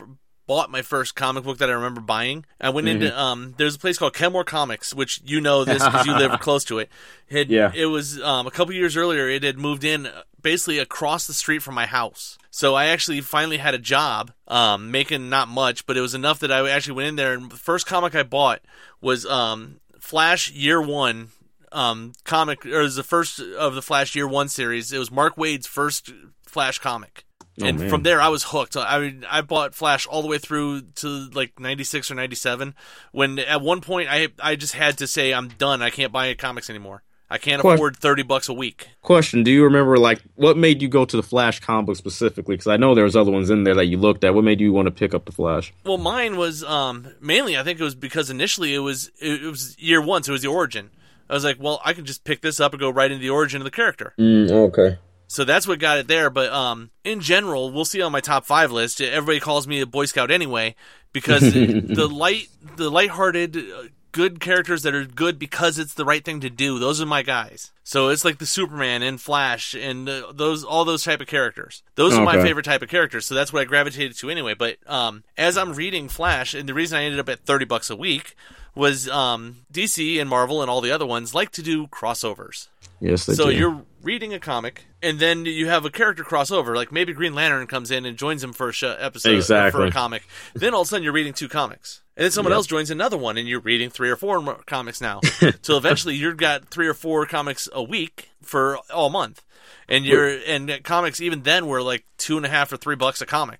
bought 0.50 0.72
my 0.72 0.82
first 0.82 1.14
comic 1.14 1.44
book 1.44 1.60
that 1.60 1.70
I 1.70 1.74
remember 1.74 2.02
buying. 2.02 2.44
I 2.60 2.72
went 2.72 2.88
into, 2.88 3.18
um, 3.18 3.54
there's 3.58 3.76
a 3.76 3.80
place 3.80 4.00
called 4.00 4.16
Kenmore 4.16 4.44
Comics, 4.44 4.96
which 4.96 5.22
you 5.24 5.40
know 5.40 5.64
this 5.64 5.86
because 5.86 6.08
you 6.08 6.18
live 6.18 6.40
close 6.40 6.64
to 6.66 6.80
it. 6.80 6.90
It, 7.30 7.52
Yeah. 7.52 7.72
It 7.72 7.86
was, 7.86 8.20
um, 8.20 8.48
a 8.48 8.52
couple 8.52 8.74
years 8.74 8.98
earlier, 8.98 9.30
it 9.30 9.44
had 9.44 9.60
moved 9.60 9.84
in 9.84 10.08
uh, 10.08 10.24
basically 10.42 10.80
across 10.80 11.28
the 11.28 11.34
street 11.34 11.60
from 11.60 11.76
my 11.76 11.86
house. 11.86 12.40
So 12.50 12.74
I 12.74 12.86
actually 12.86 13.22
finally 13.22 13.58
had 13.58 13.76
a 13.76 13.78
job, 13.78 14.32
um, 14.48 14.90
making 14.90 15.30
not 15.30 15.50
much, 15.50 15.86
but 15.86 15.98
it 15.98 16.02
was 16.02 16.16
enough 16.16 16.40
that 16.40 16.52
I 16.52 16.68
actually 16.68 16.96
went 16.96 17.10
in 17.10 17.16
there. 17.16 17.36
And 17.36 17.52
the 17.52 17.56
first 17.56 17.86
comic 17.86 18.16
I 18.16 18.24
bought 18.24 18.62
was 19.02 19.28
um, 19.28 19.80
Flash 20.00 20.50
Year 20.50 20.82
One 20.82 21.30
um, 21.72 22.14
comic, 22.24 22.66
or 22.66 22.80
it 22.80 22.84
was 22.84 22.96
the 22.96 23.04
first 23.04 23.40
of 23.40 23.76
the 23.76 23.84
Flash 23.84 24.16
Year 24.16 24.28
One 24.28 24.50
series. 24.50 24.92
It 24.92 24.98
was 24.98 25.12
Mark 25.12 25.38
Waid's 25.38 25.68
first 25.68 26.12
Flash 26.42 26.80
comic. 26.80 27.24
And 27.62 27.80
man. 27.80 27.90
from 27.90 28.04
there, 28.04 28.22
I 28.22 28.30
was 28.30 28.44
hooked. 28.44 28.76
I 28.78 29.00
mean, 29.00 29.26
I 29.30 29.42
bought 29.42 29.76
Flash 29.76 30.08
all 30.08 30.22
the 30.22 30.28
way 30.28 30.38
through 30.38 30.82
to 30.96 31.08
like 31.34 31.60
'96 31.60 32.12
or 32.12 32.16
'97. 32.16 32.76
When 33.12 33.40
at 33.40 33.62
one 33.62 33.82
point, 33.82 34.10
I 34.10 34.30
I 34.42 34.56
just 34.56 34.74
had 34.74 34.98
to 35.00 35.08
say, 35.08 35.34
"I'm 35.34 35.50
done. 35.50 35.82
I 35.82 35.90
can't 35.90 36.12
buy 36.12 36.34
comics 36.34 36.70
anymore. 36.70 37.04
I 37.32 37.38
can't 37.38 37.62
Question. 37.62 37.76
afford 37.76 37.98
thirty 37.98 38.24
bucks 38.24 38.50
a 38.50 38.54
week." 38.54 38.90
Question: 39.02 39.44
Do 39.44 39.52
you 39.52 39.64
remember 39.64 39.98
like 39.98 40.22
what 40.36 40.58
made 40.58 40.82
you 40.82 40.88
go 40.88 41.06
to 41.06 41.16
the 41.16 41.24
Flash 41.24 41.60
comic 41.60 41.96
specifically? 41.96 42.56
Because 42.56 42.68
I 42.68 42.78
know 42.78 42.96
there 42.96 43.04
was 43.04 43.16
other 43.16 43.32
ones 43.32 43.50
in 43.50 43.64
there 43.64 43.76
that 43.76 43.86
you 43.86 43.98
looked 43.98 44.24
at. 44.24 44.34
What 44.34 44.44
made 44.44 44.60
you 44.60 44.74
want 44.74 44.88
to 44.88 44.92
pick 44.92 45.14
up 45.14 45.26
the 45.26 45.32
Flash? 45.32 45.74
Well, 45.84 45.98
mine 45.98 46.38
was 46.38 46.64
um, 46.64 47.08
mainly 47.22 47.58
I 47.58 47.64
think 47.64 47.80
it 47.80 47.84
was 47.84 47.96
because 47.96 48.30
initially 48.30 48.74
it 48.74 48.80
was 48.80 49.12
it, 49.22 49.44
it 49.44 49.50
was 49.50 49.78
year 49.80 50.02
one, 50.02 50.24
so 50.24 50.32
it 50.32 50.34
was 50.34 50.42
the 50.42 50.48
origin. 50.50 50.92
I 51.30 51.34
was 51.34 51.44
like, 51.44 51.58
well, 51.60 51.80
I 51.86 51.94
can 51.94 52.06
just 52.06 52.24
pick 52.24 52.42
this 52.42 52.60
up 52.60 52.74
and 52.74 52.80
go 52.80 52.90
right 52.90 53.12
into 53.12 53.22
the 53.22 53.30
origin 53.30 53.62
of 53.62 53.66
the 53.66 53.72
character. 53.72 54.16
Mm, 54.20 54.50
okay. 54.50 54.98
So 55.32 55.44
that's 55.46 55.68
what 55.68 55.78
got 55.80 56.00
it 56.00 56.08
there. 56.08 56.32
But 56.32 56.52
um, 56.52 56.90
in 57.04 57.22
general, 57.22 57.72
we'll 57.72 57.86
see 57.86 58.02
on 58.02 58.12
my 58.12 58.20
top 58.20 58.46
five 58.46 58.72
list. 58.72 59.00
Everybody 59.00 59.40
calls 59.40 59.68
me 59.68 59.80
a 59.80 59.86
Boy 59.86 60.06
Scout 60.06 60.32
anyway 60.32 60.74
because 61.14 61.42
the 61.54 62.10
light, 62.12 62.50
the 62.78 62.90
lighthearted 62.90 63.56
uh, 63.56 63.84
good 64.12 64.40
characters 64.40 64.82
that 64.82 64.96
are 64.96 65.06
good 65.06 65.38
because 65.38 65.78
it's 65.78 65.94
the 65.94 66.04
right 66.04 66.26
thing 66.26 66.40
to 66.40 66.50
do. 66.50 66.80
Those 66.80 67.00
are 67.00 67.06
my 67.06 67.22
guys. 67.22 67.72
So 67.84 68.10
it's 68.10 68.26
like 68.26 68.40
the 68.40 68.48
Superman 68.48 69.04
and 69.04 69.22
Flash 69.22 69.76
and 69.76 70.10
uh, 70.10 70.32
those 70.34 70.64
all 70.64 70.84
those 70.84 71.04
type 71.04 71.22
of 71.22 71.28
characters. 71.28 71.84
Those 71.94 72.16
are 72.16 72.24
my 72.26 72.42
favorite 72.42 72.66
type 72.66 72.82
of 72.82 72.90
characters. 72.90 73.28
So 73.28 73.36
that's 73.36 73.54
what 73.54 73.62
I 73.62 73.66
gravitated 73.66 74.18
to 74.18 74.32
anyway. 74.32 74.56
But 74.56 74.78
um, 74.88 75.24
as 75.38 75.58
I'm 75.60 75.74
reading 75.74 76.10
Flash, 76.10 76.56
and 76.56 76.68
the 76.68 76.74
reason 76.74 76.98
I 76.98 77.04
ended 77.04 77.20
up 77.20 77.30
at 77.30 77.42
thirty 77.46 77.66
bucks 77.66 77.92
a 77.92 77.96
week 77.96 78.36
was 78.74 79.08
um, 79.10 79.58
DC 79.72 80.20
and 80.20 80.28
Marvel 80.28 80.62
and 80.64 80.72
all 80.72 80.82
the 80.82 80.92
other 80.92 81.06
ones 81.06 81.36
like 81.36 81.52
to 81.52 81.62
do 81.62 81.86
crossovers. 81.88 82.68
Yes, 83.00 83.26
they 83.28 83.34
So 83.36 83.46
do. 83.50 83.56
you're 83.56 83.82
reading 84.02 84.34
a 84.34 84.40
comic, 84.40 84.86
and 85.02 85.20
then 85.20 85.46
you 85.46 85.68
have 85.68 85.86
a 85.86 85.90
character 85.90 86.24
crossover. 86.24 86.76
Like 86.76 86.92
maybe 86.92 87.14
Green 87.14 87.34
Lantern 87.34 87.68
comes 87.68 87.92
in 87.92 88.06
and 88.06 88.18
joins 88.18 88.44
him 88.44 88.54
for 88.54 88.70
a 88.70 88.74
episode 89.04 89.38
or 89.38 89.72
for 89.72 89.86
a 89.86 89.92
comic. 89.92 90.24
Then 90.54 90.74
all 90.74 90.82
of 90.82 90.88
a 90.88 90.90
sudden 90.90 91.04
you're 91.04 91.14
reading 91.14 91.34
two 91.34 91.50
comics, 91.50 92.02
and 92.18 92.24
then 92.24 92.32
someone 92.32 92.52
Yep. 92.52 92.56
else 92.58 92.68
joins 92.68 92.90
another 92.92 93.18
one, 93.18 93.38
and 93.38 93.48
you're 93.48 93.60
reading 93.60 93.90
three 93.90 94.10
or 94.10 94.16
four 94.16 94.42
more 94.42 94.62
comics 94.66 95.02
now. 95.02 95.22
so 95.62 95.78
eventually 95.78 96.16
you've 96.16 96.38
got 96.38 96.70
three 96.70 96.88
or 96.88 96.94
four 96.94 97.26
comics 97.26 97.68
a 97.74 97.84
week 97.84 98.30
for 98.42 98.78
all 98.94 99.10
month, 99.10 99.44
and 99.88 100.06
you're 100.06 100.28
and 100.48 100.84
comics 100.84 101.22
even 101.22 101.44
then 101.44 101.68
were 101.68 101.82
like 101.82 102.06
two 102.18 102.38
and 102.38 102.46
a 102.46 102.50
half 102.50 102.72
or 102.72 102.78
three 102.78 102.96
bucks 102.96 103.22
a 103.22 103.26
comic. 103.26 103.60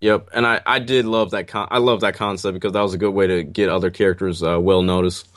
Yep, 0.00 0.30
and 0.32 0.46
I, 0.46 0.62
I 0.64 0.78
did 0.78 1.04
love 1.04 1.32
that. 1.32 1.46
Con- 1.48 1.68
I 1.70 1.76
love 1.78 2.00
that 2.00 2.14
concept 2.14 2.54
because 2.54 2.72
that 2.72 2.80
was 2.80 2.94
a 2.94 2.98
good 2.98 3.10
way 3.10 3.26
to 3.26 3.42
get 3.44 3.68
other 3.68 3.90
characters 3.90 4.42
uh, 4.42 4.58
well 4.58 4.80
noticed. 4.82 5.28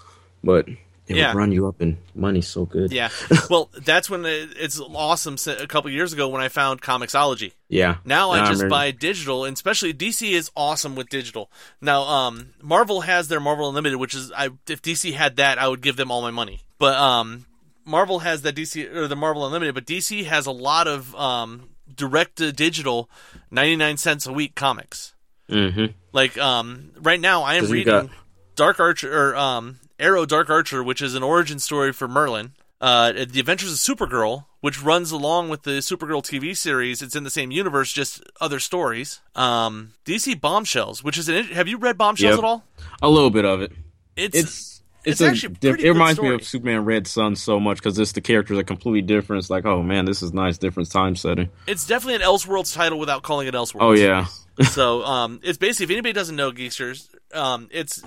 But 0.41 0.67
it 1.07 1.15
Yeah. 1.17 1.33
would 1.33 1.37
run 1.39 1.51
you 1.51 1.67
up 1.67 1.81
in 1.81 1.97
money 2.15 2.41
so 2.41 2.65
good. 2.65 2.91
Yeah, 2.93 3.09
well 3.49 3.69
that's 3.81 4.09
when 4.09 4.23
it's 4.25 4.79
awesome. 4.79 5.35
A 5.47 5.67
couple 5.67 5.89
years 5.91 6.13
ago 6.13 6.29
when 6.29 6.41
I 6.41 6.47
found 6.49 6.81
Comixology. 6.81 7.53
yeah. 7.69 7.97
Now 8.05 8.31
I 8.31 8.39
Nah, 8.41 8.45
just 8.49 8.67
buy 8.69 8.91
digital, 8.91 9.45
and 9.45 9.53
especially 9.55 9.93
DC 9.93 10.31
is 10.31 10.49
awesome 10.55 10.95
with 10.95 11.09
digital. 11.09 11.51
Now, 11.81 12.03
um, 12.03 12.49
Marvel 12.61 13.01
has 13.01 13.27
their 13.27 13.39
Marvel 13.39 13.67
Unlimited, 13.69 13.99
which 13.99 14.15
is 14.15 14.31
I 14.31 14.49
if 14.67 14.81
DC 14.81 15.13
had 15.13 15.35
that, 15.37 15.57
I 15.59 15.67
would 15.67 15.81
give 15.81 15.95
them 15.97 16.09
all 16.11 16.21
my 16.21 16.31
money. 16.31 16.61
But 16.79 16.95
um, 16.95 17.45
Marvel 17.85 18.19
has 18.19 18.41
that 18.43 18.55
DC 18.55 18.93
or 18.95 19.07
the 19.07 19.15
Marvel 19.15 19.45
Unlimited, 19.45 19.75
but 19.75 19.85
DC 19.85 20.25
has 20.25 20.45
a 20.45 20.51
lot 20.51 20.87
of 20.87 21.13
um, 21.15 21.69
direct 21.93 22.37
to 22.37 22.51
digital, 22.53 23.09
ninety 23.51 23.75
nine 23.75 23.97
cents 23.97 24.25
a 24.25 24.31
week 24.33 24.55
comics. 24.55 25.13
Mm-hmm. 25.49 25.87
Like 26.13 26.37
um, 26.37 26.91
right 27.01 27.19
now, 27.19 27.43
I 27.43 27.55
am 27.55 27.65
reading 27.65 27.91
got- 27.93 28.09
Dark 28.55 28.79
Archer 28.79 29.11
or 29.31 29.35
um, 29.35 29.79
Arrow 30.03 30.25
Dark 30.25 30.49
Archer, 30.49 30.83
which 30.83 31.01
is 31.01 31.15
an 31.15 31.23
origin 31.23 31.59
story 31.59 31.93
for 31.93 32.07
Merlyn. 32.07 32.51
Uh, 32.81 33.13
the 33.13 33.39
Adventures 33.39 33.71
of 33.71 33.77
Supergirl, 33.77 34.43
which 34.59 34.83
runs 34.83 35.11
along 35.11 35.47
with 35.47 35.63
the 35.63 35.79
Supergirl 35.79 36.21
TV 36.21 36.55
series. 36.55 37.01
It's 37.01 37.15
in 37.15 37.23
the 37.23 37.29
same 37.29 37.49
universe, 37.49 37.93
just 37.93 38.21
other 38.41 38.59
stories. 38.59 39.21
Um, 39.35 39.93
DC 40.05 40.39
Bombshells, 40.41 41.01
which 41.01 41.17
is 41.17 41.29
an. 41.29 41.45
Have 41.45 41.69
you 41.69 41.77
read 41.77 41.97
Bombshells 41.97 42.31
Yep. 42.31 42.39
at 42.39 42.43
all? 42.45 42.65
A 43.01 43.09
little 43.09 43.29
bit 43.29 43.45
of 43.45 43.61
it. 43.61 43.71
It's 44.17 44.37
It's 44.37 44.83
it's 45.05 45.21
actually 45.21 45.53
a 45.55 45.57
diff- 45.59 45.79
it 45.79 45.89
reminds 45.91 46.19
me 46.21 46.33
of 46.33 46.43
Superman 46.43 46.83
Red 46.83 47.07
Sun 47.07 47.35
so 47.37 47.57
much 47.59 47.77
because 47.77 47.97
it's 47.97 48.11
the 48.11 48.21
characters 48.21 48.57
are 48.57 48.63
completely 48.63 49.01
different. 49.01 49.39
It's 49.41 49.49
like, 49.49 49.65
oh 49.65 49.81
man, 49.81 50.03
this 50.05 50.21
is 50.21 50.33
nice, 50.33 50.57
different 50.57 50.91
time 50.91 51.15
setting. 51.15 51.49
it's 51.67 51.87
definitely 51.87 52.15
an 52.15 52.21
Elseworlds 52.21 52.73
title 52.73 52.99
without 52.99 53.23
calling 53.23 53.47
it 53.47 53.53
Elseworlds. 53.53 53.77
Oh 53.81 53.91
yeah, 53.93 54.25
so 54.63 55.03
um, 55.05 55.39
it's 55.43 55.57
basically 55.57 55.85
if 55.85 55.91
anybody 55.91 56.13
doesn't 56.13 56.35
know 56.35 56.51
Geeksters, 56.51 57.07
um, 57.33 57.69
it's 57.71 58.01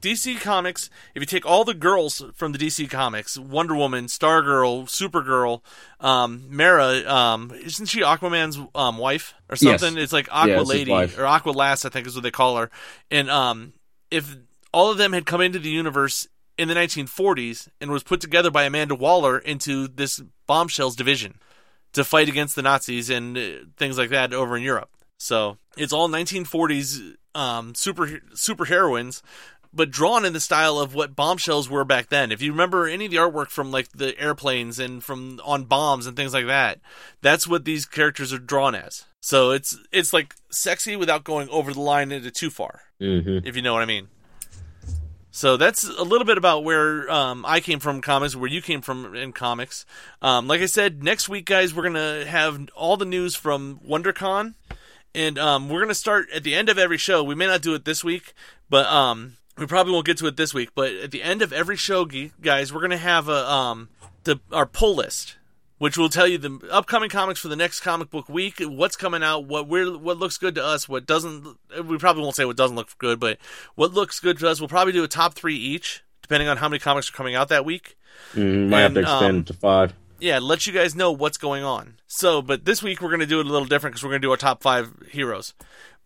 DC 0.00 0.40
Comics. 0.40 0.90
If 1.14 1.20
you 1.20 1.26
take 1.26 1.44
all 1.46 1.64
the 1.64 1.74
girls 1.74 2.22
from 2.34 2.52
the 2.52 2.58
DC 2.58 2.88
Comics, 2.88 3.36
Wonder 3.38 3.74
Woman, 3.74 4.06
Stargirl, 4.06 4.84
Supergirl, 4.86 5.60
um, 6.00 6.44
Mera, 6.48 7.04
um, 7.12 7.50
isn't 7.52 7.86
she 7.86 8.00
Aquaman's 8.00 8.58
um, 8.74 8.98
wife 8.98 9.34
or 9.48 9.56
Yes. 9.60 9.80
something? 9.80 10.00
It's 10.00 10.12
like 10.12 10.28
Aqua 10.30 10.48
Yeah, 10.48 10.60
Lady 10.60 10.92
or 10.92 11.26
Aqua 11.26 11.50
Lass, 11.50 11.84
I 11.84 11.88
think 11.88 12.06
is 12.06 12.14
what 12.14 12.22
they 12.22 12.30
call 12.30 12.56
her. 12.56 12.70
And 13.10 13.28
um, 13.30 13.72
if 14.10 14.36
all 14.72 14.90
of 14.90 14.98
them 14.98 15.12
had 15.12 15.26
come 15.26 15.40
into 15.40 15.58
the 15.58 15.70
universe 15.70 16.28
in 16.56 16.68
the 16.68 16.74
1940s 16.74 17.68
and 17.80 17.90
was 17.90 18.02
put 18.02 18.20
together 18.20 18.50
by 18.50 18.64
Amanda 18.64 18.94
Waller 18.94 19.38
into 19.38 19.88
this 19.88 20.20
bombshells 20.46 20.96
division 20.96 21.38
to 21.92 22.04
fight 22.04 22.28
against 22.28 22.54
the 22.56 22.62
Nazis 22.62 23.10
and 23.10 23.36
uh, 23.38 23.50
things 23.76 23.96
like 23.98 24.10
that 24.10 24.32
over 24.32 24.56
in 24.56 24.62
Europe. 24.62 24.90
So 25.18 25.56
it's 25.76 25.92
all 25.92 26.08
1940s 26.08 27.16
um, 27.34 27.74
super 27.74 28.20
super 28.34 28.64
heroines, 28.64 29.22
but 29.72 29.90
drawn 29.90 30.24
in 30.24 30.32
the 30.32 30.40
style 30.40 30.78
of 30.78 30.94
what 30.94 31.16
bombshells 31.16 31.68
were 31.68 31.84
back 31.84 32.08
then. 32.08 32.32
If 32.32 32.42
you 32.42 32.52
remember 32.52 32.86
any 32.86 33.06
of 33.06 33.10
the 33.10 33.18
artwork 33.18 33.48
from 33.48 33.70
like 33.70 33.88
the 33.92 34.18
airplanes 34.18 34.78
and 34.78 35.02
from 35.02 35.40
on 35.44 35.64
bombs 35.64 36.06
and 36.06 36.16
things 36.16 36.34
like 36.34 36.46
that, 36.46 36.80
that's 37.20 37.46
what 37.46 37.64
these 37.64 37.86
characters 37.86 38.32
are 38.32 38.38
drawn 38.38 38.74
as. 38.74 39.04
So 39.20 39.50
it's 39.50 39.76
it's 39.92 40.12
like 40.12 40.34
sexy 40.50 40.96
without 40.96 41.24
going 41.24 41.48
over 41.50 41.72
the 41.72 41.80
line 41.80 42.12
into 42.12 42.30
too 42.30 42.50
far, 42.50 42.82
mm-hmm. 43.00 43.46
if 43.46 43.56
you 43.56 43.62
know 43.62 43.72
what 43.72 43.82
I 43.82 43.86
mean. 43.86 44.08
So 45.30 45.56
that's 45.56 45.84
a 45.84 46.02
little 46.02 46.24
bit 46.24 46.38
about 46.38 46.64
where 46.64 47.08
um, 47.10 47.44
I 47.46 47.60
came 47.60 47.78
from 47.78 48.00
comics, 48.00 48.34
where 48.34 48.50
you 48.50 48.62
came 48.62 48.80
from 48.80 49.14
in 49.14 49.32
comics. 49.32 49.84
Um, 50.20 50.48
like 50.48 50.60
I 50.60 50.66
said, 50.66 51.02
next 51.02 51.28
week, 51.28 51.44
guys, 51.44 51.74
we're 51.74 51.84
gonna 51.84 52.24
have 52.24 52.68
all 52.74 52.96
the 52.96 53.04
news 53.04 53.36
from 53.36 53.80
WonderCon, 53.86 54.54
and 55.14 55.38
um, 55.38 55.68
we're 55.68 55.80
gonna 55.80 55.94
start 55.94 56.28
at 56.34 56.42
the 56.42 56.54
end 56.54 56.68
of 56.68 56.78
every 56.78 56.98
show. 56.98 57.22
We 57.22 57.34
may 57.34 57.46
not 57.46 57.62
do 57.62 57.74
it 57.74 57.84
this 57.84 58.02
week, 58.02 58.34
but 58.68 58.86
um, 58.86 59.36
we 59.58 59.66
probably 59.66 59.92
won't 59.92 60.06
get 60.06 60.18
to 60.18 60.26
it 60.26 60.36
this 60.36 60.54
week. 60.54 60.70
But 60.74 60.92
at 60.94 61.10
the 61.10 61.22
end 61.22 61.42
of 61.42 61.52
every 61.52 61.76
show, 61.76 62.04
guys, 62.04 62.72
we're 62.72 62.80
gonna 62.80 62.96
have 62.96 63.28
a 63.28 63.50
um, 63.50 63.88
the 64.24 64.40
our 64.52 64.66
pull 64.66 64.96
list, 64.96 65.36
which 65.78 65.96
will 65.96 66.08
tell 66.08 66.26
you 66.26 66.38
the 66.38 66.60
upcoming 66.70 67.10
comics 67.10 67.40
for 67.40 67.48
the 67.48 67.56
next 67.56 67.80
comic 67.80 68.10
book 68.10 68.28
week, 68.28 68.56
what's 68.60 68.96
coming 68.96 69.22
out, 69.22 69.44
what 69.46 69.68
we're 69.68 69.96
what 69.96 70.18
looks 70.18 70.38
good 70.38 70.54
to 70.56 70.64
us, 70.64 70.88
what 70.88 71.06
doesn't. 71.06 71.56
We 71.84 71.98
probably 71.98 72.22
won't 72.22 72.36
say 72.36 72.44
what 72.44 72.56
doesn't 72.56 72.76
look 72.76 72.96
good, 72.98 73.18
but 73.20 73.38
what 73.74 73.92
looks 73.92 74.20
good 74.20 74.38
to 74.38 74.48
us. 74.48 74.60
We'll 74.60 74.68
probably 74.68 74.92
do 74.92 75.04
a 75.04 75.08
top 75.08 75.34
three 75.34 75.56
each, 75.56 76.02
depending 76.22 76.48
on 76.48 76.56
how 76.58 76.68
many 76.68 76.78
comics 76.78 77.08
are 77.10 77.14
coming 77.14 77.34
out 77.34 77.48
that 77.48 77.64
week. 77.64 77.96
mm 78.34 78.68
might 78.68 78.80
have 78.80 78.94
to 78.94 79.00
And, 79.00 79.06
extend 79.08 79.36
um, 79.36 79.44
to 79.44 79.52
five. 79.54 79.94
Yeah, 80.20 80.40
let 80.40 80.66
you 80.66 80.72
guys 80.72 80.96
know 80.96 81.12
what's 81.12 81.38
going 81.38 81.62
on. 81.62 81.94
So, 82.08 82.42
but 82.42 82.64
this 82.64 82.82
week 82.82 83.00
we're 83.00 83.08
going 83.08 83.20
to 83.20 83.26
do 83.26 83.38
it 83.38 83.46
a 83.46 83.50
little 83.50 83.68
different 83.68 83.94
because 83.94 84.02
we're 84.02 84.10
going 84.10 84.22
to 84.22 84.26
do 84.26 84.30
our 84.32 84.36
top 84.36 84.62
five 84.62 84.92
heroes. 85.12 85.54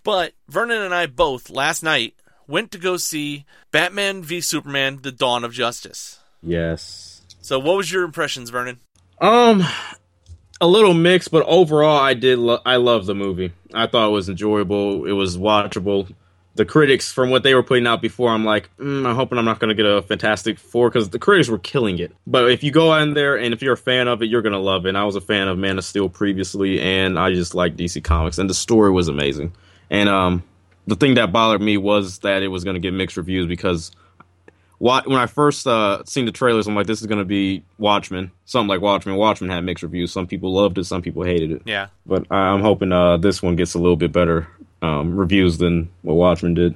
But 0.05 0.35
Vernon 0.49 0.83
and 0.83 0.95
I 0.95 1.07
both 1.07 1.49
last 1.49 1.83
night 1.83 2.15
went 2.47 2.71
to 2.73 2.79
go 2.79 2.97
see 2.97 3.45
Batman 3.71 4.23
v 4.23 4.41
Superman: 4.41 5.01
The 5.03 5.13
Dawn 5.13 5.45
of 5.45 5.53
Justice. 5.53 6.19
Yes. 6.43 7.23
So, 7.41 7.59
what 7.59 7.77
was 7.77 7.91
your 7.91 8.05
impressions, 8.05 8.51
Vernon? 8.51 8.81
Um, 9.21 9.65
a 10.61 10.67
little 10.67 10.95
mixed, 10.95 11.31
but 11.31 11.45
overall, 11.47 11.99
I 11.99 12.15
did. 12.15 12.39
Lo- 12.39 12.61
I 12.65 12.77
love 12.77 13.07
the 13.07 13.15
movie. 13.15 13.53
I 13.75 13.87
thought 13.87 14.09
it 14.09 14.13
was 14.13 14.29
enjoyable. 14.29 15.07
It 15.07 15.13
was 15.13 15.37
watchable. 15.37 16.13
The 16.55 16.65
critics, 16.67 17.11
from 17.11 17.31
what 17.31 17.43
they 17.43 17.55
were 17.55 17.63
putting 17.63 17.87
out 17.87 18.03
before, 18.03 18.29
I'm 18.31 18.45
like, 18.45 18.69
mm, 18.77 19.07
I'm 19.07 19.17
hoping 19.17 19.39
I'm 19.39 19.45
not 19.45 19.59
going 19.59 19.75
to 19.75 19.75
get 19.75 19.91
a 19.91 20.03
Fantastic 20.03 20.59
Four 20.59 20.91
because 20.91 21.09
the 21.09 21.19
critics 21.19 21.49
were 21.49 21.59
killing 21.59 21.99
it. 21.99 22.15
But 22.27 22.51
if 22.51 22.63
you 22.63 22.71
go 22.71 22.95
in 22.97 23.15
there 23.15 23.37
and 23.37 23.55
if 23.55 23.63
you're 23.63 23.73
a 23.73 23.77
fan 23.77 24.07
of 24.07 24.23
it, 24.23 24.27
you're 24.27 24.43
going 24.43 24.53
to 24.53 24.59
love 24.59 24.85
it. 24.85 24.91
And 24.91 24.99
I 24.99 25.05
was 25.05 25.17
a 25.17 25.21
fan 25.21 25.49
of 25.49 25.57
Man 25.57 25.79
of 25.79 25.85
Steel 25.85 26.11
previously, 26.11 26.79
and 26.81 27.19
I 27.19 27.33
just 27.33 27.55
like 27.55 27.75
DC 27.75 28.05
Comics, 28.05 28.39
and 28.39 28.51
the 28.51 28.55
story 28.55 28.91
was 28.91 29.09
amazing. 29.09 29.53
And 29.89 30.09
um, 30.09 30.43
the 30.87 30.97
thing 30.97 31.15
that 31.15 31.33
bothered 31.33 31.61
me 31.61 31.77
was 31.77 32.19
that 32.21 32.43
it 32.43 32.49
was 32.49 32.65
going 32.65 32.75
to 32.75 32.81
get 32.81 32.93
mixed 32.93 33.17
reviews 33.17 33.47
because 33.47 33.93
when 34.79 35.13
I 35.13 35.27
first 35.27 35.67
uh, 35.67 36.03
seen 36.07 36.25
the 36.25 36.33
trailers, 36.33 36.67
I'm 36.67 36.75
like, 36.75 36.89
this 36.89 37.01
is 37.01 37.07
going 37.07 37.21
to 37.21 37.25
be 37.25 37.65
Watchmen, 37.79 38.33
something 38.47 38.69
like 38.69 38.81
Watchmen. 38.81 39.15
Watchmen 39.15 39.49
had 39.49 39.65
mixed 39.65 39.85
reviews. 39.85 40.13
Some 40.13 40.27
people 40.27 40.53
loved 40.53 40.77
it, 40.77 40.85
some 40.85 41.03
people 41.03 41.23
hated 41.23 41.53
it. 41.53 41.63
Yeah. 41.65 41.87
But 42.05 42.31
I'm 42.33 42.63
hoping 42.63 42.91
uh, 42.91 43.19
this 43.19 43.41
one 43.41 43.55
gets 43.55 43.75
a 43.75 43.79
little 43.79 43.97
bit 43.97 44.11
better 44.11 44.49
um, 44.83 45.17
reviews 45.17 45.59
than 45.59 45.89
what 46.03 46.15
Watchmen 46.15 46.55
did. 46.55 46.75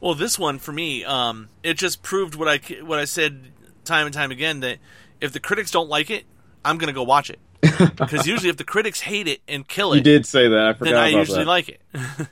Well, 0.00 0.14
this 0.14 0.38
one 0.38 0.58
for 0.58 0.72
me, 0.72 1.04
um, 1.04 1.48
it 1.62 1.74
just 1.74 2.02
proved 2.02 2.34
what 2.34 2.48
I 2.48 2.58
what 2.82 2.98
I 2.98 3.04
said 3.04 3.52
time 3.84 4.06
and 4.06 4.14
time 4.14 4.30
again 4.30 4.60
that 4.60 4.78
if 5.20 5.32
the 5.32 5.38
critics 5.38 5.70
don't 5.70 5.88
like 5.88 6.10
it, 6.10 6.24
I'm 6.64 6.78
going 6.78 6.88
to 6.88 6.94
go 6.94 7.02
watch 7.02 7.30
it. 7.30 7.38
Because 7.96 8.26
usually, 8.26 8.48
if 8.48 8.56
the 8.56 8.64
critics 8.64 9.00
hate 9.00 9.28
it 9.28 9.40
and 9.46 9.66
kill 9.66 9.92
it, 9.92 9.98
You 9.98 10.02
did 10.02 10.26
say 10.26 10.48
that. 10.48 10.58
I 10.58 10.72
forgot 10.72 10.90
then 10.92 11.00
I 11.00 11.08
usually 11.08 11.40
that. 11.40 11.46
like 11.46 11.68
it. 11.68 11.80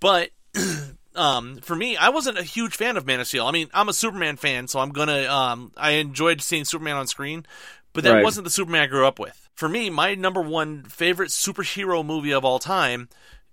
but 0.00 0.30
um, 1.14 1.56
for 1.58 1.76
me, 1.76 1.96
I 1.96 2.08
wasn't 2.10 2.38
a 2.38 2.42
huge 2.42 2.76
fan 2.76 2.96
of 2.96 3.06
Man 3.06 3.20
of 3.20 3.26
Steel. 3.26 3.46
I 3.46 3.50
mean, 3.52 3.68
I'm 3.74 3.88
a 3.88 3.92
Superman 3.92 4.36
fan, 4.36 4.68
so 4.68 4.80
I'm 4.80 4.90
gonna. 4.90 5.24
Um, 5.26 5.72
I 5.76 5.92
enjoyed 5.92 6.40
seeing 6.42 6.64
Superman 6.64 6.96
on 6.96 7.06
screen, 7.06 7.46
but 7.92 8.04
that 8.04 8.12
Right. 8.14 8.24
wasn't 8.24 8.44
the 8.44 8.50
Superman 8.50 8.82
I 8.82 8.86
grew 8.86 9.06
up 9.06 9.18
with. 9.18 9.48
For 9.54 9.68
me, 9.68 9.88
my 9.90 10.14
number 10.14 10.40
one 10.40 10.82
favorite 10.84 11.30
superhero 11.30 12.04
movie 12.04 12.32
of 12.32 12.44
all 12.44 12.58
time 12.58 13.08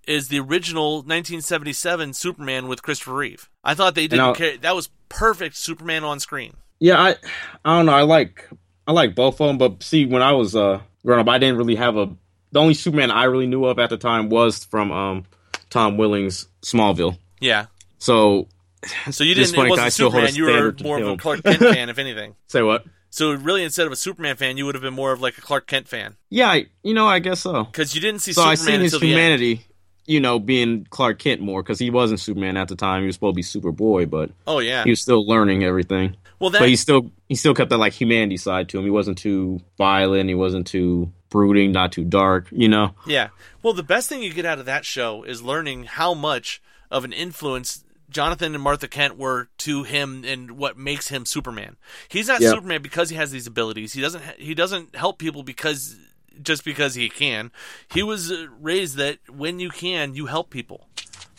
is 0.06 0.26
the 0.28 0.40
original 0.40 0.94
1977 0.96 2.12
Superman 2.14 2.66
with 2.66 2.82
Christopher 2.82 3.14
Reeve. 3.14 3.48
I 3.62 3.74
thought 3.74 3.94
they 3.94 4.08
did 4.08 4.18
I'll- 4.18 4.34
not 4.38 4.62
that 4.62 4.74
was 4.74 4.90
perfect 5.08 5.56
Superman 5.56 6.02
on 6.04 6.18
screen. 6.18 6.54
Yeah, 6.80 7.00
I 7.00 7.14
I 7.64 7.76
don't 7.76 7.86
know. 7.86 7.92
I 7.92 8.02
like 8.02 8.48
I 8.88 8.92
like 8.92 9.14
both 9.14 9.40
of 9.40 9.46
them, 9.46 9.58
but 9.58 9.82
see, 9.84 10.04
when 10.06 10.22
I 10.22 10.32
was 10.32 10.56
uh 10.56 10.80
growing 11.06 11.20
up, 11.20 11.28
I 11.28 11.38
didn't 11.38 11.58
really 11.58 11.76
have 11.76 11.96
a. 11.96 12.10
The 12.50 12.60
only 12.60 12.74
Superman 12.74 13.10
I 13.12 13.24
really 13.24 13.46
knew 13.46 13.64
of 13.64 13.78
at 13.78 13.88
the 13.90 13.96
time 13.96 14.28
was 14.28 14.64
from 14.64 14.90
um 14.90 15.24
Tom 15.72 15.96
Welling's 15.96 16.46
Smallville. 16.62 17.16
Yeah. 17.40 17.66
So 17.98 18.48
So 19.10 19.24
you 19.24 19.34
didn't. 19.34 19.54
It 19.54 19.58
I 19.58 19.68
wasn't 19.70 19.92
Superman. 19.92 20.34
You 20.34 20.44
were 20.44 20.74
more 20.82 20.98
of 21.00 21.08
a. 21.08 21.16
Clark 21.16 21.42
Kent 21.42 21.58
fan, 21.74 21.88
if 21.88 21.98
anything. 21.98 22.34
say 22.46 22.62
what? 22.62 22.84
So 23.10 23.32
really, 23.32 23.62
instead 23.64 23.86
of 23.86 23.92
a 23.92 23.96
Superman 23.96 24.36
fan, 24.36 24.56
you 24.56 24.66
would 24.66 24.74
have 24.74 24.82
been 24.82 24.94
more 24.94 25.12
of 25.12 25.20
like 25.20 25.36
a 25.38 25.40
Clark 25.40 25.66
Kent 25.66 25.88
fan. 25.88 26.16
Yeah, 26.30 26.50
I, 26.50 26.66
you 26.82 26.94
know, 26.94 27.06
I 27.06 27.18
guess 27.18 27.40
so. 27.40 27.64
because 27.64 27.94
you 27.94 28.00
didn't 28.00 28.20
see 28.20 28.32
So 28.32 28.42
I 28.42 28.54
Superman 28.54 28.74
seen 28.74 28.80
his 28.82 28.94
until 28.94 29.08
the 29.08 29.12
end. 29.14 29.18
humanity. 29.40 29.66
you 30.06 30.20
know, 30.20 30.38
being 30.38 30.86
Clark 30.90 31.18
Kent 31.18 31.40
more 31.40 31.62
because 31.62 31.78
he 31.78 31.90
wasn't 31.90 32.20
Superman 32.20 32.56
at 32.56 32.68
the 32.68 32.76
time. 32.76 33.02
He 33.02 33.06
was 33.06 33.16
supposed 33.16 33.34
to 33.34 33.36
be 33.36 33.42
Superboy, 33.76 34.08
but 34.10 34.30
Oh 34.46 34.58
yeah. 34.60 34.84
he 34.84 34.90
was 34.90 35.00
still 35.00 35.26
learning 35.26 35.62
everything. 35.64 36.16
well, 36.38 36.50
that 36.50 36.58
but 36.60 36.68
he 36.68 36.76
still 36.76 37.10
he 37.28 37.34
still 37.34 37.54
kept 37.54 37.70
that 37.70 37.78
like 37.78 37.92
humanity 37.94 38.36
side 38.36 38.68
to 38.70 38.78
him. 38.78 38.84
He 38.84 38.90
wasn't 38.90 39.16
too 39.18 39.60
violent. 39.78 40.28
He 40.28 40.34
wasn't 40.34 40.66
too 40.66 41.12
brooding. 41.32 41.72
Not 41.72 41.90
too 41.92 42.04
dark. 42.04 42.46
You 42.52 42.68
know. 42.68 42.94
Yeah. 43.06 43.28
Well, 43.62 43.72
the 43.72 43.82
best 43.82 44.08
thing 44.08 44.22
you 44.22 44.32
get 44.32 44.44
out 44.44 44.58
of 44.58 44.66
that 44.66 44.84
show 44.84 45.24
is 45.24 45.42
learning 45.42 45.84
how 45.84 46.14
much 46.14 46.62
of 46.90 47.04
an 47.04 47.12
influence 47.12 47.84
Jonathan 48.10 48.54
and 48.54 48.62
Martha 48.62 48.86
Kent 48.88 49.16
were 49.16 49.48
to 49.58 49.82
him 49.84 50.22
and 50.24 50.52
what 50.52 50.76
makes 50.76 51.08
him 51.08 51.24
Superman. 51.24 51.76
He's 52.08 52.28
not 52.28 52.40
Yep. 52.42 52.54
Superman 52.54 52.82
because 52.82 53.08
he 53.08 53.16
has 53.16 53.30
these 53.30 53.46
abilities. 53.46 53.94
He 53.94 54.00
doesn't 54.00 54.22
he 54.38 54.54
doesn't 54.54 54.94
help 54.94 55.18
people 55.18 55.42
because 55.42 55.96
just 56.40 56.64
because 56.64 56.94
he 56.94 57.08
can. 57.08 57.50
He 57.92 58.02
was 58.02 58.30
uh, 58.30 58.46
raised 58.60 58.96
that 58.96 59.18
when 59.28 59.60
you 59.60 59.70
can, 59.70 60.14
you 60.14 60.26
help 60.26 60.50
people. 60.50 60.88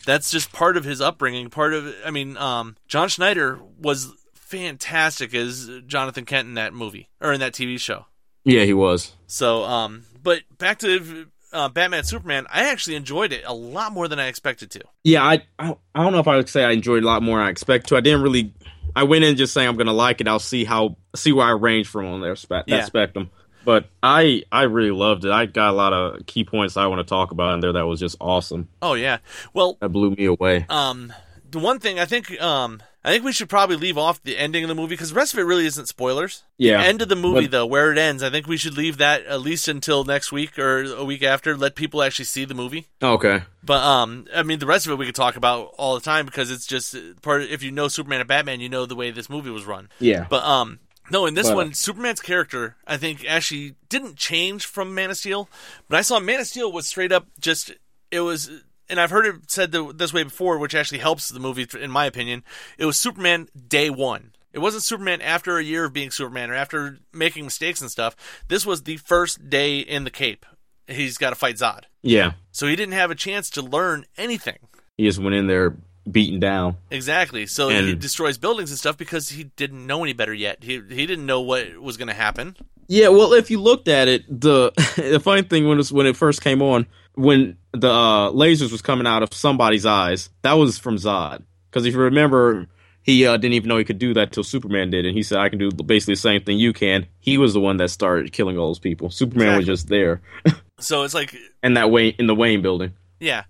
That's 0.05 0.29
just 0.31 0.51
part 0.51 0.75
of 0.75 0.83
his 0.83 0.99
upbringing. 1.01 1.49
Part 1.49 1.73
of 1.73 1.93
I 2.05 2.11
mean, 2.11 2.35
um, 2.37 2.75
John 2.87 3.07
Schneider 3.09 3.59
was 3.79 4.11
fantastic 4.33 5.33
as 5.33 5.69
Jonathan 5.87 6.25
Kent 6.25 6.47
in 6.47 6.53
that 6.55 6.73
movie 6.73 7.09
or 7.21 7.33
in 7.33 7.39
that 7.39 7.53
TV 7.53 7.79
show. 7.79 8.05
Yeah, 8.43 8.63
he 8.63 8.73
was. 8.73 9.13
So, 9.27 9.63
um, 9.63 10.03
but 10.21 10.41
back 10.57 10.79
to 10.79 11.27
uh, 11.51 11.69
Batman 11.69 12.03
Superman, 12.03 12.45
I 12.51 12.69
actually 12.69 12.95
enjoyed 12.95 13.31
it 13.31 13.43
a 13.45 13.53
lot 13.53 13.91
more 13.93 14.07
than 14.07 14.19
I 14.19 14.27
expected 14.27 14.71
to. 14.71 14.81
Yeah, 15.03 15.23
I, 15.23 15.43
I 15.59 15.75
I 15.95 16.03
don't 16.03 16.11
know 16.13 16.19
if 16.19 16.27
I 16.27 16.35
would 16.37 16.49
say 16.49 16.63
I 16.63 16.71
enjoyed 16.71 17.03
a 17.03 17.05
lot 17.05 17.23
more 17.23 17.37
than 17.37 17.47
I 17.47 17.49
expect 17.49 17.87
to. 17.89 17.95
I 17.95 18.01
didn't 18.01 18.21
really. 18.21 18.53
I 18.95 19.03
went 19.03 19.23
in 19.23 19.35
just 19.37 19.53
saying 19.53 19.67
I'm 19.67 19.77
gonna 19.77 19.93
like 19.93 20.21
it. 20.21 20.27
I'll 20.27 20.39
see 20.39 20.65
how 20.65 20.97
see 21.15 21.31
where 21.31 21.45
I 21.47 21.51
range 21.51 21.87
from 21.87 22.05
on 22.07 22.21
their 22.21 22.35
spe- 22.35 22.51
Yeah. 22.67 22.77
that 22.77 22.85
spectrum. 22.87 23.29
But 23.65 23.85
I 24.03 24.43
I 24.51 24.63
really 24.63 24.91
loved 24.91 25.23
it. 25.25 25.31
I 25.31 25.45
got 25.45 25.69
a 25.69 25.73
lot 25.73 25.93
of 25.93 26.25
key 26.25 26.43
points 26.43 26.75
I 26.75 26.85
want 26.87 26.99
to 26.99 27.09
talk 27.09 27.31
about 27.31 27.53
in 27.53 27.59
there 27.61 27.71
that 27.73 27.85
was 27.87 27.99
just 27.99 28.17
awesome. 28.19 28.67
Oh 28.81 28.93
yeah. 28.93 29.19
Well, 29.53 29.77
That 29.79 29.89
blew 29.89 30.11
me 30.11 30.25
away. 30.25 30.65
um, 30.69 31.13
the 31.49 31.59
one 31.59 31.79
thing 31.79 31.97
I 31.99 32.05
think, 32.05 32.39
um, 32.41 32.81
I 33.05 33.11
think 33.11 33.25
we 33.25 33.33
should 33.33 33.49
probably 33.49 33.75
leave 33.75 33.97
off 33.97 34.23
the 34.23 34.37
ending 34.37 34.63
of 34.63 34.69
the 34.69 34.75
movie 34.75 34.93
because 34.93 35.09
the 35.09 35.15
rest 35.15 35.33
of 35.33 35.39
it 35.39 35.43
really 35.43 35.65
isn't 35.65 35.87
spoilers. 35.87 36.43
Yeah. 36.57 36.77
The 36.77 36.87
end 36.87 37.01
of 37.01 37.09
the 37.09 37.17
movie 37.17 37.41
But- 37.41 37.51
though, 37.51 37.65
where 37.65 37.91
it 37.91 37.97
ends, 37.97 38.23
I 38.23 38.29
think 38.29 38.47
we 38.47 38.55
should 38.55 38.77
leave 38.77 38.97
that 38.97 39.25
at 39.25 39.41
least 39.41 39.67
until 39.67 40.05
next 40.05 40.31
week 40.31 40.57
or 40.57 40.83
a 40.83 41.03
week 41.03 41.21
after. 41.21 41.57
Let 41.57 41.75
people 41.75 42.01
actually 42.01 42.25
see 42.25 42.45
the 42.45 42.53
movie. 42.53 42.87
Okay. 43.01 43.43
But 43.61 43.81
um, 43.83 44.27
I 44.33 44.43
mean, 44.43 44.59
the 44.59 44.65
rest 44.65 44.85
of 44.85 44.93
it 44.93 44.95
we 44.97 45.05
could 45.05 45.15
talk 45.15 45.35
about 45.35 45.73
all 45.77 45.95
the 45.95 46.01
time 46.01 46.25
because 46.25 46.49
it's 46.49 46.65
just 46.65 46.95
uh, 46.95 46.99
part. 47.21 47.41
If 47.43 47.61
you 47.61 47.71
know 47.71 47.89
Superman 47.89 48.21
and 48.21 48.27
Batman, 48.27 48.61
you 48.61 48.69
know 48.69 48.85
the 48.85 48.95
way 48.95 49.11
this 49.11 49.29
movie 49.29 49.49
was 49.49 49.65
run. 49.65 49.89
Yeah. 49.99 50.25
But 50.29 50.43
um, 50.45 50.79
no, 51.11 51.25
in 51.25 51.33
this 51.33 51.47
But- 51.49 51.55
one, 51.57 51.73
Superman's 51.73 52.21
character, 52.21 52.77
I 52.87 52.95
think, 52.95 53.25
actually 53.27 53.75
didn't 53.89 54.15
change 54.15 54.65
from 54.65 54.95
Man 54.95 55.09
of 55.09 55.17
Steel. 55.17 55.49
But 55.89 55.97
I 55.97 56.01
saw 56.03 56.19
Man 56.21 56.39
of 56.39 56.47
Steel 56.47 56.71
was 56.71 56.87
straight 56.87 57.11
up 57.11 57.27
just 57.39 57.73
it 58.11 58.21
was, 58.21 58.49
and 58.93 59.01
I've 59.01 59.09
heard 59.09 59.25
it 59.25 59.49
said 59.51 59.71
this 59.71 60.13
way 60.13 60.23
before, 60.23 60.59
which 60.59 60.75
actually 60.75 60.99
helps 60.99 61.29
the 61.29 61.39
movie, 61.39 61.67
in 61.81 61.89
my 61.91 62.05
opinion. 62.05 62.43
It 62.77 62.85
was 62.85 62.95
Superman 62.95 63.49
day 63.67 63.89
one. 63.89 64.33
It 64.53 64.59
wasn't 64.59 64.83
Superman 64.83 65.19
after 65.21 65.57
a 65.57 65.63
year 65.63 65.85
of 65.85 65.93
being 65.93 66.11
Superman 66.11 66.51
or 66.51 66.53
after 66.53 66.99
making 67.11 67.43
mistakes 67.43 67.81
and 67.81 67.89
stuff. 67.89 68.15
This 68.47 68.67
was 68.67 68.83
the 68.83 68.97
first 68.97 69.49
day 69.49 69.79
in 69.79 70.03
the 70.03 70.11
Cape. 70.11 70.45
He's 70.87 71.17
got 71.17 71.31
to 71.31 71.35
fight 71.35 71.55
Zod, 71.55 71.85
yeah. 72.03 72.33
so 72.51 72.67
he 72.67 72.75
didn't 72.75 72.93
have 72.93 73.09
a 73.09 73.15
chance 73.15 73.49
to 73.51 73.61
learn 73.63 74.05
anything. 74.17 74.59
He 74.97 75.05
just 75.05 75.17
went 75.17 75.33
in 75.33 75.47
there 75.47 75.75
beaten 76.09 76.39
down. 76.39 76.75
Exactly. 76.91 77.47
So 77.47 77.69
he 77.69 77.95
destroys 77.95 78.37
buildings 78.37 78.69
and 78.69 78.77
stuff 78.77 78.97
because 78.97 79.29
he 79.29 79.45
didn't 79.55 79.87
know 79.87 80.03
any 80.03 80.13
better 80.13 80.33
yet. 80.33 80.63
He 80.63 80.81
he 80.89 81.05
didn't 81.07 81.25
know 81.25 81.41
what 81.41 81.77
was 81.81 81.97
going 81.97 82.09
to 82.09 82.13
happen. 82.13 82.55
Yeah, 82.89 83.07
well, 83.07 83.33
if 83.33 83.49
you 83.49 83.59
looked 83.61 83.87
at 83.87 84.07
it, 84.07 84.23
the 84.27 84.71
the 84.97 85.19
funny 85.19 85.41
thing 85.41 85.67
when 85.67 85.77
it, 85.77 85.79
was- 85.79 85.93
when 85.93 86.05
it 86.05 86.15
first 86.17 86.41
came 86.43 86.61
on, 86.61 86.85
when 87.15 87.57
the 87.71 87.89
uh, 87.89 88.31
lasers 88.31 88.71
was 88.71 88.81
coming 88.81 89.07
out 89.07 89.23
of 89.23 89.33
somebody's 89.33 89.85
eyes, 89.85 90.29
that 90.41 90.53
was 90.53 90.77
from 90.77 90.95
Zod. 90.97 91.43
Because 91.69 91.85
if 91.85 91.93
you 91.93 91.99
remember, 92.01 92.67
he 93.01 93.25
uh, 93.25 93.37
didn't 93.37 93.53
even 93.53 93.67
know 93.69 93.77
he 93.77 93.83
could 93.83 93.99
do 93.99 94.13
that 94.13 94.31
till 94.31 94.43
Superman 94.43 94.89
did, 94.91 95.05
and 95.05 95.15
he 95.15 95.23
said, 95.23 95.39
"I 95.39 95.49
can 95.49 95.59
do 95.59 95.71
basically 95.71 96.13
the 96.13 96.21
same 96.21 96.43
thing 96.43 96.57
you 96.57 96.73
can." 96.73 97.07
He 97.19 97.37
was 97.37 97.53
the 97.53 97.59
one 97.59 97.77
that 97.77 97.89
started 97.89 98.31
killing 98.31 98.57
all 98.57 98.67
those 98.67 98.79
people. 98.79 99.09
Superman 99.09 99.57
was 99.57 99.65
just 99.65 99.87
there, 99.87 100.21
So 100.79 101.03
it's 101.03 101.13
like, 101.13 101.35
in 101.61 101.75
that 101.75 101.91
way, 101.91 102.09
in 102.09 102.27
the 102.27 102.35
Wayne 102.35 102.61
building. 102.61 102.93
yeah. 103.19 103.43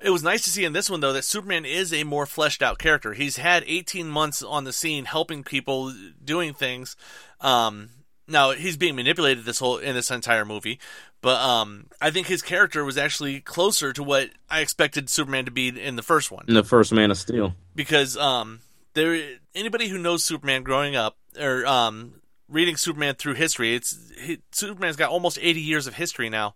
It 0.00 0.10
was 0.10 0.22
nice 0.22 0.42
to 0.42 0.50
see 0.50 0.64
in 0.64 0.72
this 0.74 0.88
one 0.88 1.00
though 1.00 1.12
that 1.12 1.24
Superman 1.24 1.64
is 1.64 1.92
a 1.92 2.04
more 2.04 2.24
fleshed 2.24 2.62
out 2.62 2.78
character. 2.78 3.14
He's 3.14 3.36
had 3.36 3.64
18 3.66 4.08
months 4.08 4.44
on 4.44 4.62
the 4.62 4.72
scene 4.72 5.06
helping 5.06 5.42
people, 5.42 5.92
doing 6.24 6.54
things. 6.54 6.94
Um, 7.40 7.88
now 8.28 8.50
he's 8.52 8.76
being 8.76 8.94
manipulated 8.94 9.44
this 9.44 9.58
whole 9.58 9.78
in 9.78 9.94
this 9.94 10.10
entire 10.10 10.44
movie, 10.44 10.78
but 11.20 11.40
um, 11.40 11.86
I 12.00 12.10
think 12.10 12.26
his 12.26 12.42
character 12.42 12.84
was 12.84 12.96
actually 12.98 13.40
closer 13.40 13.92
to 13.92 14.02
what 14.02 14.30
I 14.50 14.60
expected 14.60 15.08
Superman 15.08 15.46
to 15.46 15.50
be 15.50 15.68
in 15.68 15.96
the 15.96 16.02
first 16.02 16.30
one. 16.30 16.44
In 16.46 16.54
the 16.54 16.62
first 16.64 16.92
Man 16.92 17.10
of 17.10 17.18
Steel. 17.18 17.54
because 17.74 18.16
um 18.16 18.60
there 18.94 19.20
anybody 19.54 19.88
who 19.88 19.98
knows 19.98 20.24
Superman 20.24 20.62
growing 20.62 20.94
up 20.96 21.16
or 21.38 21.66
um 21.66 22.20
reading 22.48 22.76
Superman 22.76 23.14
through 23.14 23.34
history 23.34 23.74
it's 23.74 23.96
he, 24.20 24.38
Superman's 24.52 24.96
got 24.96 25.10
almost 25.10 25.38
80 25.40 25.60
years 25.60 25.86
of 25.86 25.94
history 25.94 26.28
now 26.28 26.54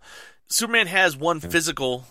Superman 0.48 0.86
has 0.86 1.16
one 1.16 1.40
physical 1.40 2.04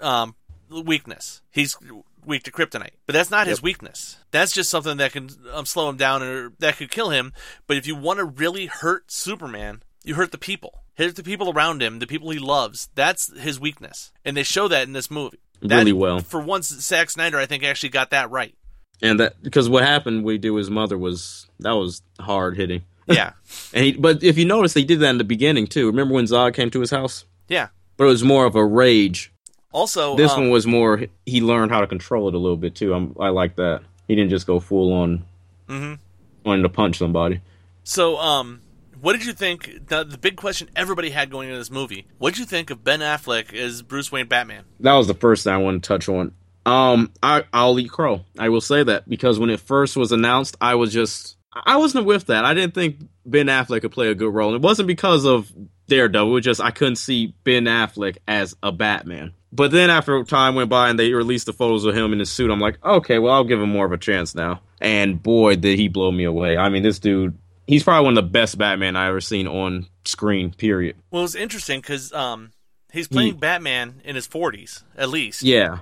um 0.00 0.34
weakness 0.70 1.40
he's 1.50 1.76
weak 2.26 2.42
to 2.44 2.50
kryptonite 2.52 2.90
but 3.06 3.12
that's 3.12 3.30
not 3.30 3.46
his 3.46 3.62
weakness 3.62 4.16
that's 4.30 4.52
just 4.52 4.70
something 4.70 4.96
that 4.98 5.12
can 5.12 5.28
um, 5.52 5.66
slow 5.66 5.88
him 5.88 5.96
down 5.96 6.22
or 6.22 6.52
that 6.58 6.76
could 6.76 6.90
kill 6.90 7.10
him 7.10 7.32
but 7.66 7.76
if 7.76 7.86
you 7.86 7.94
want 7.94 8.18
to 8.18 8.24
really 8.24 8.66
hurt 8.66 9.10
Superman 9.10 9.82
you 10.04 10.14
hurt 10.14 10.32
the 10.32 10.38
people 10.38 10.82
hurt 10.98 11.16
the 11.16 11.22
people 11.22 11.50
around 11.50 11.82
him 11.82 11.98
the 11.98 12.06
people 12.06 12.30
he 12.30 12.38
loves 12.38 12.88
that's 12.94 13.36
his 13.38 13.58
weakness 13.60 14.12
and 14.24 14.36
they 14.36 14.42
show 14.42 14.68
that 14.68 14.86
in 14.86 14.92
this 14.92 15.10
movie 15.10 15.38
That- 15.62 15.78
Really 15.78 15.92
well. 15.92 16.20
for 16.20 16.40
once 16.40 16.68
Zack 16.68 17.10
Snyder 17.10 17.38
I 17.38 17.46
think 17.46 17.64
actually 17.64 17.88
got 17.90 18.10
that 18.10 18.30
right 18.30 18.54
And 19.02 19.18
that 19.20 19.42
because 19.42 19.68
what 19.68 19.82
happened, 19.82 20.24
we 20.24 20.38
do 20.38 20.54
his 20.56 20.70
mother 20.70 20.96
was 20.96 21.46
that 21.60 21.72
was 21.72 22.02
hard 22.20 22.56
hitting. 22.56 22.82
Yeah. 23.06 23.32
And 23.74 23.84
he, 23.84 23.92
but 23.92 24.22
if 24.22 24.38
you 24.38 24.44
notice, 24.46 24.72
they 24.72 24.84
did 24.84 25.00
that 25.00 25.10
in 25.10 25.18
the 25.18 25.24
beginning 25.24 25.66
too. 25.66 25.86
Remember 25.88 26.14
when 26.14 26.26
Zod 26.26 26.54
came 26.54 26.70
to 26.70 26.80
his 26.80 26.90
house? 26.90 27.24
Yeah. 27.48 27.68
But 27.96 28.04
it 28.04 28.08
was 28.08 28.22
more 28.22 28.46
of 28.46 28.54
a 28.54 28.64
rage. 28.64 29.32
Also, 29.74 30.16
This 30.16 30.32
um, 30.32 30.42
one 30.42 30.50
was 30.50 30.66
more. 30.66 31.02
He 31.26 31.40
learned 31.40 31.72
how 31.72 31.80
to 31.80 31.86
control 31.86 32.28
it 32.28 32.34
a 32.34 32.38
little 32.38 32.56
bit 32.56 32.74
too. 32.76 32.94
I'm, 32.94 33.14
I 33.18 33.28
like 33.30 33.56
that. 33.56 33.82
He 34.06 34.14
didn't 34.14 34.30
just 34.30 34.46
go 34.46 34.60
full 34.60 34.92
on, 34.92 35.24
Mhm. 35.68 35.98
wanting 36.44 36.62
to 36.62 36.68
punch 36.68 36.96
somebody. 36.98 37.40
so 37.82 38.16
um, 38.18 38.60
what 39.00 39.14
did 39.14 39.26
you 39.26 39.32
think? 39.32 39.88
The, 39.88 40.04
the 40.04 40.16
big 40.16 40.36
question 40.36 40.68
everybody 40.76 41.10
had 41.10 41.28
going 41.30 41.48
into 41.48 41.58
this 41.58 41.70
movie: 41.70 42.06
What 42.18 42.34
did 42.34 42.38
you 42.40 42.46
think 42.46 42.70
of 42.70 42.84
Ben 42.84 43.00
Affleck 43.00 43.52
as 43.52 43.82
Bruce 43.82 44.12
Wayne 44.12 44.28
Batman? 44.28 44.64
That 44.80 44.94
was 44.94 45.08
the 45.08 45.14
first 45.14 45.44
thing 45.44 45.52
I 45.52 45.58
wanted 45.58 45.82
to 45.82 45.88
touch 45.88 46.08
on. 46.08 46.32
Um, 46.64 47.10
I 47.22 47.42
I'll 47.52 47.78
eat 47.80 47.90
crow. 47.90 48.20
I 48.38 48.48
will 48.50 48.60
say 48.62 48.82
that 48.84 49.08
because 49.08 49.38
when 49.38 49.50
it 49.50 49.60
first 49.60 49.96
was 49.96 50.12
announced, 50.12 50.56
I 50.60 50.76
was 50.76 50.92
just 50.92 51.36
I 51.52 51.76
wasn't 51.76 52.06
with 52.06 52.26
that. 52.26 52.44
I 52.44 52.54
didn't 52.54 52.74
think 52.74 52.96
Ben 53.26 53.46
Affleck 53.46 53.80
could 53.82 53.92
play 53.92 54.08
a 54.08 54.14
good 54.14 54.32
role. 54.32 54.48
And 54.54 54.56
it 54.56 54.62
wasn't 54.62 54.86
because 54.86 55.24
of 55.26 55.52
Daredevil. 55.88 56.28
It 56.28 56.32
was 56.32 56.44
just 56.44 56.60
I 56.60 56.70
couldn't 56.70 56.96
see 56.96 57.34
Ben 57.44 57.64
Affleck 57.64 58.18
as 58.26 58.56
a 58.62 58.72
Batman. 58.72 59.32
But 59.52 59.70
then 59.70 59.88
after 59.88 60.22
time 60.24 60.56
went 60.56 60.68
by 60.68 60.88
and 60.90 60.98
they 60.98 61.12
released 61.12 61.46
the 61.46 61.52
photos 61.52 61.84
of 61.84 61.94
him 61.94 62.12
in 62.12 62.18
his 62.18 62.30
suit, 62.30 62.50
I'm 62.50 62.60
like, 62.60 62.84
okay, 62.84 63.18
well 63.18 63.34
I'll 63.34 63.44
give 63.44 63.60
him 63.60 63.70
more 63.70 63.86
of 63.86 63.92
a 63.92 63.98
chance 63.98 64.34
now. 64.34 64.60
And 64.80 65.22
boy, 65.22 65.56
did 65.56 65.78
he 65.78 65.88
blow 65.88 66.10
me 66.10 66.24
away. 66.24 66.56
I 66.56 66.68
mean, 66.68 66.82
this 66.82 66.98
dude, 66.98 67.38
he's 67.66 67.84
probably 67.84 68.04
one 68.04 68.18
of 68.18 68.24
the 68.24 68.30
best 68.30 68.58
Batman 68.58 68.96
I 68.96 69.08
ever 69.08 69.20
seen 69.20 69.46
on 69.46 69.86
screen. 70.04 70.52
Period. 70.52 70.96
Well, 71.10 71.24
it's 71.24 71.34
interesting 71.36 71.80
because 71.80 72.12
um, 72.12 72.50
he's 72.92 73.06
playing 73.08 73.36
Batman 73.36 74.00
in 74.04 74.16
his 74.16 74.26
40s 74.26 74.82
at 74.96 75.08
least. 75.08 75.42
Yeah, 75.42 75.78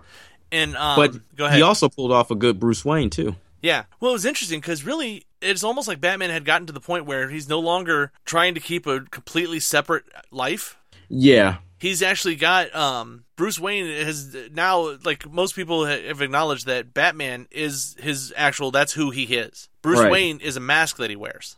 And 0.52 0.76
um, 0.76 0.96
but 0.96 1.34
go 1.36 1.46
ahead. 1.46 1.56
he 1.56 1.62
also 1.62 1.88
pulled 1.88 2.12
off 2.12 2.30
a 2.30 2.34
good 2.34 2.60
Bruce 2.60 2.84
Wayne 2.84 3.08
too. 3.10 3.36
Yeah. 3.62 3.84
Well, 4.00 4.10
it 4.10 4.14
was 4.14 4.26
interesting 4.26 4.60
because 4.60 4.84
really, 4.84 5.24
it's 5.42 5.64
almost 5.64 5.88
like 5.88 6.00
Batman 6.00 6.30
had 6.30 6.44
gotten 6.44 6.66
to 6.66 6.72
the 6.72 6.80
point 6.80 7.04
where 7.06 7.28
he's 7.28 7.48
no 7.48 7.60
longer 7.60 8.12
trying 8.24 8.54
to 8.54 8.60
keep 8.60 8.86
a 8.86 9.00
completely 9.00 9.60
separate 9.60 10.04
life. 10.30 10.76
Yeah, 11.08 11.56
He's 11.82 12.00
actually 12.00 12.36
got 12.36 12.72
um, 12.76 13.24
Bruce 13.34 13.58
Wayne 13.58 13.86
has 13.86 14.36
now 14.52 14.96
like 15.04 15.28
most 15.28 15.56
people 15.56 15.84
have 15.84 16.22
acknowledged 16.22 16.66
that 16.66 16.94
Batman 16.94 17.48
is 17.50 17.96
his 17.98 18.32
actual. 18.36 18.70
That's 18.70 18.92
who 18.92 19.10
he 19.10 19.24
is. 19.24 19.68
Bruce 19.82 19.98
Right. 19.98 20.12
Wayne 20.12 20.38
is 20.38 20.56
a 20.56 20.60
mask 20.60 20.98
that 20.98 21.10
he 21.10 21.16
wears. 21.16 21.56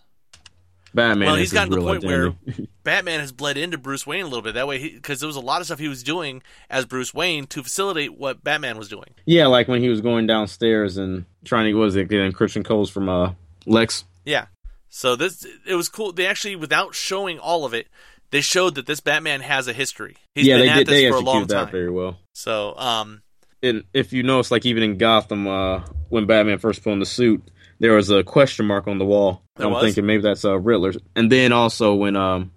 Batman. 0.95 1.27
well, 1.27 1.37
he's 1.37 1.53
gotten 1.53 1.71
to 1.71 1.77
the 1.77 1.83
point 1.83 2.05
identity. 2.05 2.37
where 2.57 2.67
Batman 2.85 3.21
has 3.21 3.33
bled 3.33 3.59
into 3.59 3.77
Bruce 3.77 4.07
Wayne 4.07 4.23
a 4.23 4.29
little 4.29 4.41
bit. 4.41 4.55
That 4.55 4.67
way, 4.67 4.89
because 4.95 5.21
there 5.21 5.27
was 5.27 5.37
a 5.37 5.41
lot 5.41 5.61
of 5.61 5.67
stuff 5.67 5.79
he 5.79 5.89
was 5.89 6.03
doing 6.03 6.43
as 6.71 6.87
Bruce 6.87 7.13
Wayne 7.13 7.47
to 7.49 7.63
facilitate 7.63 8.17
what 8.17 8.43
Batman 8.43 8.79
was 8.79 8.89
doing. 8.89 9.11
yeah, 9.27 9.47
like 9.47 9.69
when 9.69 9.83
he 9.83 9.91
was 9.91 10.01
going 10.01 10.27
downstairs 10.27 10.97
and 10.97 11.27
trying 11.45 11.67
to 11.67 11.75
what 11.75 11.85
was 11.85 11.97
it 11.97 12.09
get 12.09 12.21
encryption 12.33 12.65
codes 12.65 12.89
from 12.89 13.11
uh 13.11 13.33
Lex. 13.67 14.05
Yeah. 14.25 14.47
So 14.89 15.17
this 15.17 15.47
it 15.67 15.75
was 15.75 15.89
cool. 15.89 16.13
They 16.13 16.27
actually, 16.27 16.57
without 16.57 16.95
showing 16.95 17.39
all 17.39 17.65
of 17.65 17.75
it, 17.75 17.89
they 18.31 18.41
showed 18.41 18.77
that 18.77 18.87
this 18.87 19.01
Batman 19.01 19.41
has 19.41 19.69
a 19.69 19.73
history. 19.73 20.17
He's 20.35 20.47
yeah, 20.47 20.57
been 20.57 20.67
they 20.67 20.69
at 20.71 20.77
did. 20.79 20.87
this 20.87 20.95
They 21.03 21.11
for 21.11 21.17
a 21.17 21.21
long 21.21 21.37
executed 21.43 21.49
that 21.49 21.65
time. 21.65 21.73
very 21.73 21.91
well. 21.91 22.19
So, 22.33 22.77
um, 22.77 23.23
And 23.63 23.85
if 23.93 24.13
you 24.13 24.23
notice, 24.23 24.51
like 24.51 24.67
even 24.67 24.83
in 24.83 24.99
Gotham, 24.99 25.47
uh, 25.47 25.81
when 26.09 26.27
Batman 26.27 26.59
first 26.59 26.83
put 26.83 26.93
on 26.93 26.99
the 27.01 27.07
suit, 27.07 27.43
there 27.81 27.93
was 27.95 28.11
a 28.11 28.23
question 28.23 28.67
mark 28.67 28.87
on 28.87 28.99
the 28.99 29.05
wall. 29.05 29.43
I'm 29.57 29.71
was? 29.73 29.83
thinking 29.83 30.07
maybe 30.07 30.23
that's 30.23 30.45
uh, 30.45 30.59
Riddler. 30.59 30.93
And 31.17 31.31
then 31.31 31.53
also 31.53 31.95
when 31.95 32.17
um, 32.17 32.53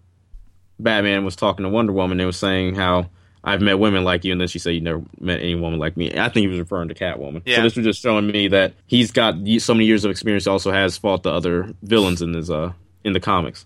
Batman 0.79 1.25
was 1.25 1.35
talking 1.35 1.63
to 1.63 1.69
Wonder 1.69 1.93
Woman, 1.93 2.17
they 2.17 2.25
was 2.25 2.37
saying 2.37 2.75
how 2.75 3.09
I've 3.43 3.61
met 3.61 3.79
women 3.79 4.03
like 4.03 4.25
you, 4.25 4.31
and 4.31 4.41
then 4.41 4.47
she 4.47 4.59
said 4.59 4.71
you 4.71 4.81
never 4.81 5.01
met 5.19 5.39
any 5.39 5.55
woman 5.55 5.79
like 5.79 5.95
me. 5.95 6.11
I 6.17 6.29
think 6.29 6.43
he 6.43 6.47
was 6.47 6.59
referring 6.59 6.89
to 6.89 6.95
Catwoman. 6.95 7.43
Yeah. 7.45 7.57
So 7.57 7.61
this 7.63 7.75
was 7.75 7.85
just 7.85 8.01
showing 8.01 8.27
me 8.27 8.49
that 8.49 8.73
he's 8.85 9.11
got 9.11 9.35
so 9.59 9.73
many 9.73 9.85
years 9.85 10.03
of 10.05 10.11
experience. 10.11 10.45
He 10.45 10.49
also 10.49 10.71
has 10.71 10.97
fought 10.97 11.23
the 11.23 11.31
other 11.31 11.73
villains 11.81 12.21
in 12.21 12.33
his 12.33 12.49
uh 12.49 12.73
in 13.03 13.13
the 13.13 13.19
comics. 13.19 13.65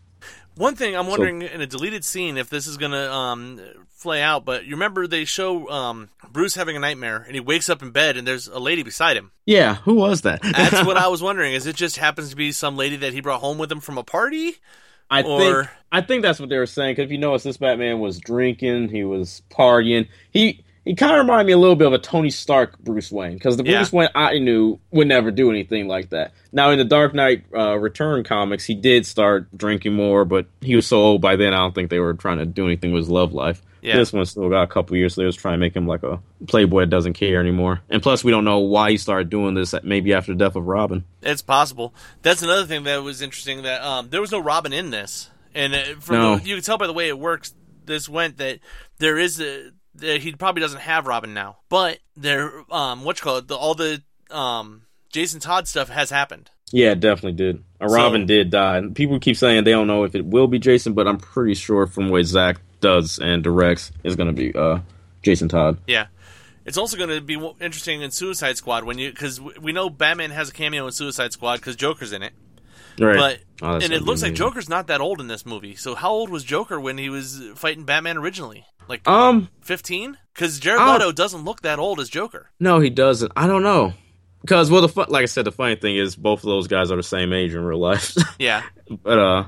One 0.55 0.75
thing 0.75 0.95
I'm 0.95 1.07
wondering 1.07 1.41
in 1.41 1.61
a 1.61 1.65
deleted 1.65 2.03
scene 2.03 2.37
if 2.37 2.49
this 2.49 2.67
is 2.67 2.77
gonna 2.77 3.09
um, 3.09 3.61
play 4.01 4.21
out, 4.21 4.43
but 4.43 4.65
you 4.65 4.71
remember 4.71 5.07
they 5.07 5.25
show 5.25 5.69
um, 5.69 6.09
Bruce 6.31 6.55
having 6.55 6.75
a 6.75 6.79
nightmare 6.79 7.23
and 7.25 7.33
he 7.33 7.39
wakes 7.39 7.69
up 7.69 7.81
in 7.81 7.91
bed 7.91 8.17
and 8.17 8.27
there's 8.27 8.47
a 8.47 8.59
lady 8.59 8.83
beside 8.83 9.15
him. 9.15 9.31
Yeah, 9.45 9.75
who 9.75 9.95
was 9.95 10.21
that? 10.21 10.41
That's 10.41 10.85
what 10.85 10.97
I 10.97 11.07
was 11.07 11.21
wondering. 11.21 11.53
Is 11.53 11.67
it 11.67 11.75
just 11.75 11.97
happens 11.97 12.31
to 12.31 12.35
be 12.35 12.51
some 12.51 12.75
lady 12.75 12.97
that 12.97 13.13
he 13.13 13.21
brought 13.21 13.39
home 13.39 13.57
with 13.57 13.71
him 13.71 13.79
from 13.79 13.97
a 13.97 14.03
party? 14.03 14.57
I 15.11 15.21
Or- 15.23 15.39
think 15.39 15.69
I 15.91 15.99
think 16.01 16.21
that's 16.23 16.39
what 16.39 16.47
they 16.49 16.57
were 16.57 16.65
saying. 16.65 16.93
Because 16.93 17.05
if 17.05 17.11
you 17.11 17.17
notice, 17.17 17.43
this 17.43 17.57
Batman 17.57 17.99
was 17.99 18.17
drinking, 18.19 18.89
he 18.89 19.03
was 19.03 19.41
partying. 19.51 20.07
He 20.31 20.63
he 20.85 20.95
kind 20.95 21.11
of 21.13 21.19
reminded 21.19 21.45
me 21.47 21.53
a 21.53 21.57
little 21.59 21.75
bit 21.75 21.85
of 21.85 21.93
a 21.93 21.99
Tony 21.99 22.29
Stark 22.31 22.79
Bruce 22.79 23.11
Wayne. 23.11 23.33
Because 23.33 23.57
the 23.57 23.63
Yeah. 23.65 23.79
Bruce 23.79 23.91
Wayne 23.93 24.09
I 24.15 24.39
knew 24.39 24.79
would 24.91 25.07
never 25.07 25.29
do 25.29 25.49
anything 25.51 25.87
like 25.87 26.09
that. 26.09 26.31
Now 26.53 26.71
in 26.71 26.79
the 26.79 26.85
Dark 26.85 27.13
Knight 27.13 27.43
uh, 27.55 27.77
Return 27.77 28.23
comics, 28.23 28.65
he 28.65 28.73
did 28.73 29.05
start 29.05 29.45
drinking 29.55 29.93
more, 29.93 30.25
but 30.25 30.47
he 30.61 30.75
was 30.75 30.87
so 30.87 30.97
old 30.97 31.21
by 31.21 31.35
then. 31.35 31.53
I 31.53 31.57
don't 31.57 31.75
think 31.75 31.89
they 31.91 31.99
were 31.99 32.13
trying 32.15 32.39
to 32.39 32.45
do 32.47 32.65
anything 32.65 32.93
with 32.93 33.01
his 33.01 33.09
love 33.09 33.33
life. 33.33 33.61
Yeah. 33.81 33.95
This 33.97 34.13
one 34.13 34.25
still 34.25 34.49
got 34.49 34.61
a 34.63 34.67
couple 34.67 34.95
years, 34.95 35.15
so 35.15 35.21
they 35.21 35.25
was 35.25 35.35
trying 35.35 35.53
to 35.55 35.57
make 35.57 35.75
him 35.75 35.87
like 35.87 36.03
a 36.03 36.19
playboy 36.47 36.81
that 36.81 36.89
doesn't 36.91 37.13
care 37.13 37.39
anymore. 37.39 37.81
And 37.89 38.01
plus, 38.01 38.23
we 38.23 38.31
don't 38.31 38.45
know 38.45 38.59
why 38.59 38.91
he 38.91 38.97
started 38.97 39.29
doing 39.29 39.55
this. 39.55 39.73
Maybe 39.83 40.13
after 40.13 40.33
the 40.33 40.37
death 40.37 40.55
of 40.55 40.67
Robin. 40.67 41.03
It's 41.23 41.41
possible. 41.41 41.93
That's 42.21 42.41
another 42.43 42.65
thing 42.65 42.83
that 42.83 43.01
was 43.01 43.21
interesting. 43.21 43.63
That 43.63 43.81
um, 43.81 44.09
there 44.09 44.21
was 44.21 44.31
no 44.31 44.39
Robin 44.39 44.71
in 44.71 44.91
this, 44.91 45.29
and 45.55 45.73
uh, 45.73 45.83
from 45.99 46.15
No. 46.17 46.35
the, 46.37 46.47
you 46.47 46.55
can 46.55 46.63
tell 46.63 46.77
by 46.77 46.87
the 46.87 46.93
way 46.93 47.07
it 47.07 47.17
works. 47.17 47.53
This 47.85 48.07
went 48.07 48.37
that 48.37 48.59
there 48.99 49.17
is 49.17 49.41
a 49.41 49.71
that 49.95 50.21
he 50.21 50.31
probably 50.33 50.61
doesn't 50.61 50.81
have 50.81 51.07
Robin 51.07 51.33
now, 51.33 51.57
but 51.67 51.97
there 52.15 52.51
um 52.69 53.03
what 53.03 53.19
you 53.19 53.23
call 53.23 53.37
it 53.37 53.47
the, 53.47 53.55
all 53.55 53.73
the 53.73 54.01
um 54.29 54.83
Jason 55.11 55.39
Todd 55.39 55.67
stuff 55.67 55.89
has 55.89 56.09
happened. 56.11 56.51
Yeah, 56.71 56.91
it 56.91 56.99
definitely 57.01 57.33
did. 57.33 57.63
A 57.81 57.89
So- 57.89 57.95
Robin 57.95 58.25
did 58.27 58.49
die. 58.51 58.77
And 58.77 58.95
People 58.95 59.19
keep 59.19 59.35
saying 59.35 59.63
they 59.65 59.71
don't 59.71 59.87
know 59.87 60.03
if 60.05 60.13
it 60.15 60.23
will 60.25 60.47
be 60.47 60.59
Jason, 60.59 60.93
but 60.93 61.07
I'm 61.07 61.17
pretty 61.17 61.55
sure 61.55 61.85
from 61.87 62.09
what 62.09 62.23
Zack 62.25 62.61
does 62.81 63.19
and 63.19 63.43
directs 63.43 63.91
is 64.03 64.15
going 64.15 64.27
to 64.27 64.33
be 64.33 64.53
uh, 64.53 64.79
Jason 65.23 65.47
Todd. 65.47 65.77
Yeah. 65.87 66.07
It's 66.65 66.77
also 66.77 66.95
going 66.97 67.09
to 67.09 67.21
be 67.21 67.35
interesting 67.59 68.01
in 68.01 68.11
Suicide 68.11 68.57
Squad 68.57 68.83
when 68.83 68.97
you 68.99 69.09
because 69.09 69.39
we 69.41 69.71
know 69.71 69.89
Batman 69.89 70.29
has 70.31 70.49
a 70.49 70.53
cameo 70.53 70.85
in 70.85 70.91
Suicide 70.91 71.33
Squad 71.33 71.55
because 71.57 71.75
Joker's 71.75 72.11
in 72.11 72.21
it, 72.21 72.33
Right. 72.99 73.17
but 73.17 73.39
Oh, 73.63 73.75
and 73.75 73.91
it 73.93 74.03
looks 74.03 74.21
like. 74.21 74.33
Joker's 74.35 74.69
not 74.69 74.87
that 74.87 75.01
old 75.01 75.19
in 75.19 75.27
this 75.27 75.45
movie. 75.45 75.75
So 75.75 75.95
how 75.95 76.11
old 76.11 76.29
was 76.29 76.43
Joker 76.43 76.79
when 76.79 76.97
he 76.99 77.09
was 77.09 77.41
fighting 77.55 77.83
Batman 77.85 78.17
originally? 78.17 78.63
Like 78.87 79.07
Um, 79.07 79.49
fifteen? 79.61 80.17
Because 80.33 80.59
Jared. 80.59 80.81
Leto 80.87 81.11
doesn't 81.11 81.43
look 81.45 81.61
that 81.61 81.79
old 81.79 81.99
as 81.99 82.09
Joker. 82.09 82.51
no, 82.59 82.79
he 82.79 82.89
doesn't. 82.91 83.31
I 83.35 83.47
don't 83.47 83.63
know. 83.63 83.93
Because 84.41 84.69
well, 84.71 84.81
the 84.81 84.89
fun, 84.89 85.07
like 85.09 85.23
I 85.23 85.25
said, 85.27 85.45
the 85.45 85.51
funny 85.51 85.75
thing 85.75 85.95
is 85.97 86.15
both 86.15 86.39
of 86.39 86.45
those 86.47 86.67
guys 86.67 86.91
are 86.91 86.95
the 86.95 87.03
same 87.03 87.31
age 87.33 87.53
in 87.55 87.63
real 87.63 87.79
life. 87.79 88.15
Yeah, 88.39 88.63
but 88.89 89.17
uh, 89.19 89.43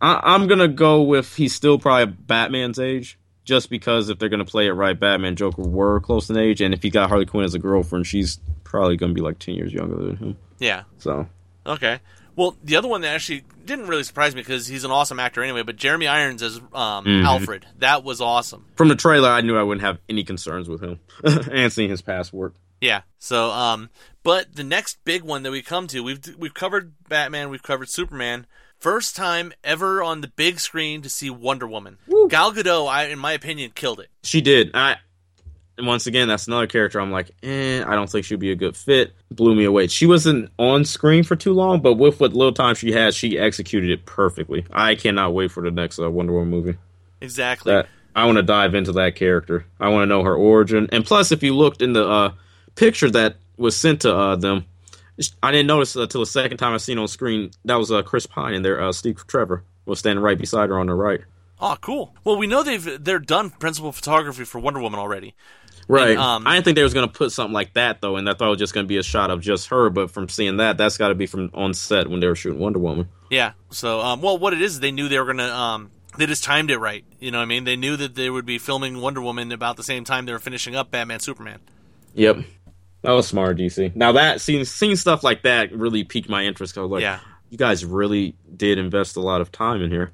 I, 0.00 0.20
I'm 0.22 0.46
gonna 0.46 0.68
go 0.68 1.02
with 1.02 1.34
he's 1.36 1.54
still 1.54 1.78
probably 1.78 2.14
Batman's 2.26 2.78
age, 2.78 3.18
just 3.44 3.70
because 3.70 4.08
if 4.08 4.18
they're 4.18 4.28
gonna 4.28 4.44
play 4.44 4.66
it 4.66 4.72
right, 4.72 4.98
Batman 4.98 5.36
Joker 5.36 5.62
were 5.62 6.00
close 6.00 6.30
in 6.30 6.36
age, 6.36 6.60
and 6.60 6.72
if 6.74 6.82
he 6.82 6.90
got 6.90 7.08
Harley 7.08 7.26
Quinn 7.26 7.44
as 7.44 7.54
a 7.54 7.58
girlfriend, 7.58 8.06
she's 8.06 8.38
probably 8.64 8.96
gonna 8.96 9.12
be 9.14 9.20
like 9.20 9.38
ten 9.38 9.54
years 9.54 9.72
younger 9.72 9.96
than 9.96 10.16
him. 10.16 10.36
yeah. 10.58 10.84
So 10.98 11.26
Okay. 11.66 12.00
Well, 12.36 12.56
the 12.64 12.76
other 12.76 12.88
one 12.88 13.02
that 13.02 13.14
actually 13.14 13.44
didn't 13.66 13.88
really 13.88 14.04
surprise 14.04 14.34
me 14.34 14.40
because 14.40 14.66
he's 14.66 14.84
an 14.84 14.90
awesome 14.90 15.20
actor 15.20 15.42
anyway. 15.42 15.62
But 15.62 15.76
Jeremy 15.76 16.06
Irons 16.06 16.42
as 16.42 16.56
um, 16.56 17.04
Mm-hmm. 17.04 17.26
Alfred, 17.26 17.66
that 17.80 18.02
was 18.02 18.20
awesome. 18.22 18.64
from 18.76 18.88
the 18.88 18.94
trailer, 18.96 19.28
I 19.28 19.42
knew 19.42 19.58
I 19.58 19.62
wouldn't 19.62 19.84
have 19.84 19.98
any 20.08 20.24
concerns 20.24 20.66
with 20.68 20.80
him 20.80 21.00
and 21.24 21.70
seeing 21.70 21.90
his 21.90 22.00
past 22.00 22.32
work. 22.32 22.54
Yeah. 22.80 23.02
So, 23.18 23.50
um, 23.50 23.90
but 24.22 24.54
the 24.54 24.64
next 24.64 25.04
big 25.04 25.22
one 25.22 25.42
that 25.42 25.50
we 25.50 25.60
come 25.60 25.86
to, 25.88 26.00
we've 26.02 26.20
we've 26.38 26.54
covered 26.54 26.94
Batman, 27.10 27.50
we've 27.50 27.62
covered 27.62 27.90
Superman. 27.90 28.46
First 28.80 29.14
time 29.14 29.52
ever 29.62 30.02
on 30.02 30.22
the 30.22 30.28
big 30.28 30.58
screen 30.58 31.02
to 31.02 31.10
see 31.10 31.28
Wonder 31.28 31.66
Woman. 31.66 31.98
Gal 32.28 32.50
Gadot, 32.50 32.88
I, 32.88 33.04
in 33.08 33.18
my 33.18 33.32
opinion, 33.32 33.72
killed 33.74 34.00
it. 34.00 34.08
She 34.22 34.40
did. 34.40 34.70
I 34.72 34.96
and 35.76 35.86
once 35.86 36.06
again, 36.06 36.28
that's 36.28 36.46
another 36.46 36.66
character. 36.66 36.98
I'm 36.98 37.10
like, 37.10 37.30
eh, 37.42 37.84
I 37.86 37.94
don't 37.94 38.08
think 38.08 38.24
she'd 38.24 38.38
be 38.38 38.52
a 38.52 38.56
good 38.56 38.76
fit. 38.76 39.12
Blew 39.30 39.54
me 39.54 39.64
away. 39.64 39.86
She 39.86 40.06
wasn't 40.06 40.50
on 40.58 40.86
screen 40.86 41.24
for 41.24 41.36
too 41.36 41.52
long, 41.52 41.80
but 41.80 41.94
with 41.94 42.20
what 42.20 42.32
little 42.32 42.52
time 42.52 42.74
she 42.74 42.92
had, 42.92 43.14
she 43.14 43.38
executed 43.38 43.90
it 43.90 44.06
perfectly. 44.06 44.64
I 44.70 44.94
cannot 44.94 45.34
wait 45.34 45.50
for 45.50 45.62
the 45.62 45.70
next 45.70 45.98
uh, 45.98 46.10
Wonder 46.10 46.32
Woman 46.32 46.50
movie. 46.50 46.78
Exactly. 47.20 47.72
That 47.72 47.86
I 48.16 48.24
want 48.24 48.36
to 48.36 48.42
dive 48.42 48.74
into 48.74 48.92
that 48.92 49.14
character. 49.14 49.66
I 49.78 49.88
want 49.88 50.02
to 50.02 50.06
know 50.06 50.22
her 50.22 50.34
origin. 50.34 50.88
And 50.92 51.04
plus, 51.04 51.32
if 51.32 51.42
you 51.42 51.54
looked 51.54 51.82
in 51.82 51.92
the 51.92 52.06
uh, 52.06 52.32
picture 52.76 53.10
that 53.10 53.36
was 53.56 53.76
sent 53.76 54.02
to 54.02 54.14
uh, 54.14 54.36
them, 54.36 54.64
I 55.42 55.50
didn't 55.50 55.66
notice 55.66 55.96
until 55.96 56.20
the 56.20 56.26
second 56.26 56.58
time 56.58 56.72
I 56.72 56.78
seen 56.78 56.98
on 56.98 57.08
screen 57.08 57.50
that 57.64 57.74
was 57.74 57.90
uh, 57.90 58.02
Chris 58.02 58.26
Pine 58.26 58.54
and 58.54 58.64
there. 58.64 58.80
Uh, 58.80 58.92
Steve 58.92 59.26
Trevor 59.26 59.64
was 59.84 59.98
standing 59.98 60.22
right 60.22 60.38
beside 60.38 60.68
her 60.68 60.78
on 60.78 60.86
the 60.86 60.94
right. 60.94 61.20
Oh, 61.60 61.76
cool. 61.80 62.14
Well, 62.24 62.36
we 62.38 62.46
know 62.46 62.62
they've 62.62 63.04
they're 63.04 63.18
done 63.18 63.50
principal 63.50 63.92
photography 63.92 64.44
for 64.44 64.58
Wonder 64.58 64.80
Woman 64.80 64.98
already. 64.98 65.34
Right. 65.88 66.10
And, 66.10 66.20
um, 66.20 66.46
I 66.46 66.54
didn't 66.54 66.66
think 66.66 66.76
they 66.76 66.84
was 66.84 66.94
going 66.94 67.08
to 67.08 67.12
put 67.12 67.32
something 67.32 67.52
like 67.52 67.74
that 67.74 68.00
though, 68.00 68.16
and 68.16 68.28
I 68.28 68.34
thought 68.34 68.46
it 68.46 68.50
was 68.50 68.58
just 68.58 68.72
going 68.72 68.86
to 68.86 68.88
be 68.88 68.96
a 68.96 69.02
shot 69.02 69.30
of 69.30 69.40
just 69.40 69.68
her. 69.68 69.90
But 69.90 70.10
from 70.10 70.28
seeing 70.28 70.58
that, 70.58 70.78
that's 70.78 70.96
got 70.96 71.08
to 71.08 71.14
be 71.14 71.26
from 71.26 71.50
on 71.52 71.74
set 71.74 72.08
when 72.08 72.20
they 72.20 72.28
were 72.28 72.36
shooting 72.36 72.60
Wonder 72.60 72.78
Woman. 72.78 73.08
Yeah. 73.28 73.52
So, 73.70 74.00
um, 74.00 74.22
well, 74.22 74.38
what 74.38 74.52
it 74.52 74.62
is, 74.62 74.80
they 74.80 74.92
knew 74.92 75.08
they 75.08 75.18
were 75.18 75.26
gonna. 75.26 75.48
Um, 75.48 75.90
they 76.16 76.26
just 76.26 76.44
timed 76.44 76.70
it 76.70 76.78
right. 76.78 77.04
You 77.18 77.30
know 77.30 77.38
what 77.38 77.44
I 77.44 77.46
mean? 77.46 77.64
They 77.64 77.76
knew 77.76 77.96
that 77.96 78.14
they 78.14 78.30
would 78.30 78.46
be 78.46 78.58
filming 78.58 79.00
Wonder 79.00 79.20
Woman 79.20 79.52
about 79.52 79.76
the 79.76 79.82
same 79.82 80.04
time 80.04 80.26
they 80.26 80.32
were 80.32 80.38
finishing 80.38 80.74
up 80.74 80.90
Batman 80.90 81.20
Superman. 81.20 81.60
Yep. 82.14 82.38
That 83.02 83.12
was 83.12 83.26
smart, 83.26 83.56
DC. 83.56 83.94
Now 83.96 84.12
that 84.12 84.40
seeing 84.40 84.64
seeing 84.64 84.96
stuff 84.96 85.24
like 85.24 85.42
that 85.42 85.72
really 85.72 86.04
piqued 86.04 86.28
my 86.28 86.44
interest. 86.44 86.74
'cause 86.74 86.80
I 86.80 86.82
was 86.82 86.90
like, 86.90 87.02
Yeah. 87.02 87.20
you 87.48 87.56
guys 87.58 87.84
really 87.84 88.34
did 88.56 88.78
invest 88.78 89.16
a 89.16 89.20
lot 89.20 89.40
of 89.40 89.50
time 89.50 89.82
in 89.82 89.90
here. 89.90 90.10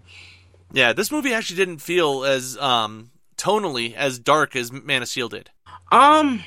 Yeah, 0.72 0.92
this 0.92 1.10
movie 1.10 1.32
actually 1.32 1.56
didn't 1.56 1.78
feel 1.78 2.24
as 2.24 2.56
um, 2.58 3.10
tonally 3.36 3.94
as 3.94 4.18
dark 4.18 4.54
as 4.56 4.70
Man 4.72 5.02
of 5.02 5.08
Steel 5.08 5.28
did. 5.28 5.50
Um, 5.92 6.42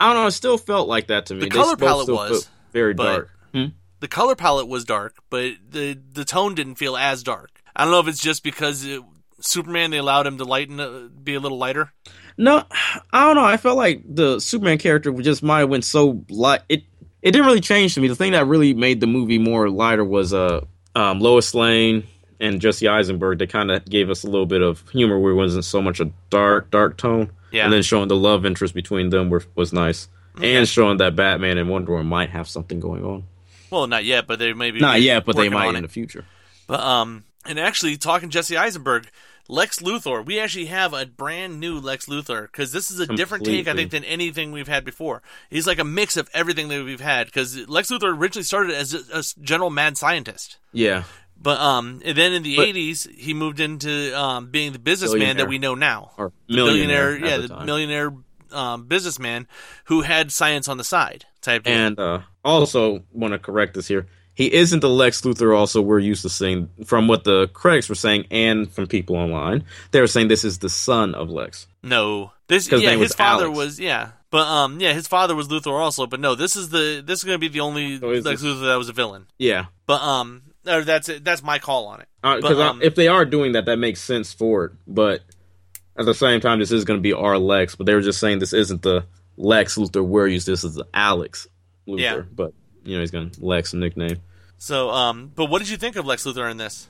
I 0.00 0.12
don't 0.12 0.22
know. 0.22 0.26
It 0.26 0.32
still 0.32 0.58
felt 0.58 0.88
like 0.88 1.08
that 1.08 1.26
to 1.26 1.34
me. 1.34 1.40
The 1.40 1.46
They 1.46 1.50
color 1.50 1.76
palette 1.76 2.08
was, 2.08 2.48
very 2.72 2.94
dark. 2.94 3.30
Hmm? 3.52 3.66
The 4.00 4.08
color 4.08 4.36
palette 4.36 4.68
was 4.68 4.84
dark, 4.84 5.16
but 5.30 5.54
the 5.70 5.98
the 6.12 6.24
tone 6.24 6.54
didn't 6.54 6.76
feel 6.76 6.96
as 6.96 7.22
dark. 7.22 7.60
I 7.74 7.82
don't 7.84 7.90
know 7.92 8.00
if 8.00 8.06
it's 8.08 8.20
just 8.22 8.42
because 8.44 8.84
it, 8.84 9.02
Superman 9.40 9.90
they 9.90 9.98
allowed 9.98 10.26
him 10.26 10.38
to 10.38 10.44
lighten, 10.44 10.78
uh, 10.80 11.08
be 11.22 11.34
a 11.34 11.40
little 11.40 11.58
lighter. 11.58 11.92
No, 12.38 12.62
I 13.12 13.24
don't 13.26 13.34
know. 13.36 13.44
I 13.44 13.56
felt 13.56 13.76
like 13.76 14.02
the 14.08 14.38
Superman 14.40 14.78
character 14.78 15.12
just 15.12 15.42
might 15.42 15.60
have 15.60 15.68
went 15.68 15.84
so 15.84 16.24
light. 16.30 16.60
It 16.68 16.84
it 17.20 17.32
didn't 17.32 17.46
really 17.46 17.60
change 17.60 17.94
to 17.94 18.00
me. 18.00 18.08
The 18.08 18.14
thing 18.14 18.32
that 18.32 18.46
really 18.46 18.72
made 18.74 19.00
the 19.00 19.06
movie 19.08 19.38
more 19.38 19.68
lighter 19.68 20.04
was 20.04 20.32
uh 20.32 20.64
um, 20.94 21.20
Lois 21.20 21.52
Lane 21.54 22.04
and 22.40 22.60
Jesse 22.60 22.86
Eisenberg. 22.88 23.38
They 23.38 23.46
kind 23.46 23.70
of 23.70 23.84
gave 23.84 24.08
us 24.08 24.22
a 24.24 24.28
little 24.30 24.46
bit 24.46 24.62
of 24.62 24.88
humor 24.90 25.18
where 25.18 25.32
it 25.32 25.36
wasn't 25.36 25.64
so 25.64 25.82
much 25.82 25.98
a 26.00 26.10
dark 26.30 26.70
dark 26.70 26.96
tone. 26.96 27.32
Yeah. 27.50 27.64
and 27.64 27.72
then 27.72 27.82
showing 27.82 28.08
the 28.08 28.16
love 28.16 28.44
interest 28.44 28.74
between 28.74 29.08
them 29.08 29.30
were, 29.30 29.42
was 29.54 29.72
nice, 29.72 30.06
and 30.42 30.68
showing 30.68 30.98
that 30.98 31.16
Batman 31.16 31.56
and 31.56 31.68
Wonder 31.70 31.92
Woman 31.92 32.06
might 32.06 32.28
have 32.28 32.46
something 32.46 32.78
going 32.78 33.02
on. 33.04 33.24
Well, 33.70 33.86
not 33.86 34.04
yet, 34.04 34.26
but 34.26 34.38
they 34.38 34.52
maybe 34.52 34.80
Not 34.80 35.00
yet, 35.00 35.24
but 35.24 35.34
they 35.34 35.48
might 35.48 35.70
in 35.70 35.76
it. 35.76 35.80
the 35.82 35.88
future. 35.88 36.26
But 36.66 36.80
um, 36.80 37.24
and 37.46 37.58
actually 37.58 37.96
talking 37.96 38.28
Jesse 38.28 38.56
Eisenberg, 38.56 39.08
Lex 39.48 39.78
Luthor, 39.80 40.24
we 40.24 40.38
actually 40.38 40.66
have 40.66 40.92
a 40.92 41.06
brand 41.06 41.58
new 41.58 41.80
Lex 41.80 42.06
Luthor 42.06 42.42
because 42.42 42.70
this 42.70 42.90
is 42.90 43.00
a 43.00 43.06
different 43.06 43.44
take, 43.46 43.66
I 43.66 43.74
think, 43.74 43.90
than 43.90 44.04
anything 44.04 44.52
we've 44.52 44.68
had 44.68 44.84
before. 44.84 45.22
He's 45.48 45.66
like 45.66 45.78
a 45.78 45.84
mix 45.84 46.16
of 46.18 46.28
everything 46.34 46.68
that 46.68 46.84
we've 46.84 47.00
had 47.00 47.26
because 47.26 47.66
Lex 47.68 47.90
Luthor 47.90 48.14
originally 48.16 48.44
started 48.44 48.74
as 48.76 48.92
a, 48.92 49.18
a 49.18 49.22
general 49.42 49.70
mad 49.70 49.96
scientist. 49.96 50.58
Yeah, 50.72 51.04
But 51.40 51.58
um, 51.60 52.02
and 52.04 52.16
then 52.16 52.34
in 52.34 52.42
the 52.42 52.56
But- 52.56 52.68
'80s, 52.68 53.10
he 53.14 53.32
moved 53.32 53.58
into 53.58 54.12
um, 54.18 54.50
being 54.50 54.72
the 54.72 54.78
businessman 54.78 55.38
that 55.38 55.48
we 55.48 55.58
know 55.58 55.74
now, 55.74 56.12
or 56.18 56.32
The 56.46 56.54
millionaire, 56.56 57.16
yeah, 57.18 57.38
the, 57.38 57.48
the 57.48 57.64
millionaire 57.64 58.12
um, 58.52 58.84
businessman 58.86 59.46
who 59.84 60.02
had 60.02 60.30
science 60.30 60.68
on 60.68 60.76
the 60.76 60.84
side 60.84 61.24
type. 61.40 61.62
And 61.64 61.98
uh, 61.98 62.20
also 62.44 63.02
want 63.12 63.32
to 63.32 63.38
correct 63.38 63.74
this 63.74 63.88
here. 63.88 64.08
He 64.38 64.54
isn't 64.54 64.78
the 64.78 64.88
Lex 64.88 65.22
Luthor. 65.22 65.52
Also, 65.58 65.82
we're 65.82 65.98
used 65.98 66.22
to 66.22 66.28
seeing 66.28 66.70
from 66.84 67.08
what 67.08 67.24
the 67.24 67.48
critics 67.48 67.88
were 67.88 67.96
saying, 67.96 68.26
and 68.30 68.70
from 68.70 68.86
people 68.86 69.16
online, 69.16 69.64
they 69.90 70.00
were 70.00 70.06
saying 70.06 70.28
this 70.28 70.44
is 70.44 70.58
the 70.58 70.68
son 70.68 71.16
of 71.16 71.28
Lex. 71.28 71.66
No, 71.82 72.30
this 72.46 72.70
yeah, 72.70 72.90
his 72.94 73.16
father 73.16 73.46
Alex. 73.46 73.58
was 73.58 73.80
yeah, 73.80 74.12
but 74.30 74.46
um 74.46 74.78
yeah, 74.78 74.92
his 74.92 75.08
father 75.08 75.34
was 75.34 75.48
Luthor 75.48 75.72
also, 75.72 76.06
but 76.06 76.20
no, 76.20 76.36
this 76.36 76.54
is 76.54 76.68
the 76.68 77.02
this 77.04 77.18
is 77.18 77.24
gonna 77.24 77.40
be 77.40 77.48
the 77.48 77.58
only 77.58 77.98
So 77.98 78.06
Lex 78.06 78.40
Luthor 78.40 78.68
that 78.68 78.76
was 78.76 78.88
a 78.88 78.92
villain. 78.92 79.26
Yeah, 79.38 79.66
But 79.86 80.02
um, 80.02 80.42
or 80.68 80.84
that's 80.84 81.08
it. 81.08 81.24
That's 81.24 81.42
my 81.42 81.58
call 81.58 81.88
on 81.88 82.02
it. 82.02 82.08
because 82.22 82.42
But, 82.42 82.58
um, 82.58 82.80
if 82.80 82.94
they 82.94 83.08
are 83.08 83.24
doing 83.24 83.54
that, 83.54 83.64
that 83.64 83.78
makes 83.80 84.00
sense 84.00 84.32
for 84.32 84.66
it. 84.66 84.72
But 84.86 85.22
at 85.96 86.06
the 86.06 86.14
same 86.14 86.40
time, 86.40 86.60
this 86.60 86.70
is 86.70 86.84
going 86.84 86.98
to 86.98 87.02
be 87.02 87.12
our 87.12 87.38
Lex. 87.38 87.74
But 87.74 87.86
they 87.86 87.94
were 87.94 88.02
just 88.02 88.20
saying 88.20 88.38
this 88.38 88.52
isn't 88.52 88.82
the 88.82 89.04
Lex 89.36 89.74
Luthor 89.74 90.06
we're 90.06 90.28
used. 90.28 90.46
This 90.46 90.62
is 90.62 90.76
the 90.76 90.86
Alex 90.94 91.48
Luthor. 91.88 91.98
Yeah. 91.98 92.20
But 92.20 92.52
you 92.84 92.94
know 92.94 93.00
he's 93.00 93.10
going 93.10 93.30
to 93.30 93.44
Lex 93.44 93.74
nickname. 93.74 94.18
So 94.58 94.90
um, 94.90 95.32
but 95.34 95.46
what 95.46 95.60
did 95.60 95.70
you 95.70 95.76
think 95.76 95.96
of 95.96 96.04
Lex 96.04 96.24
Luthor 96.24 96.50
in 96.50 96.56
this? 96.56 96.88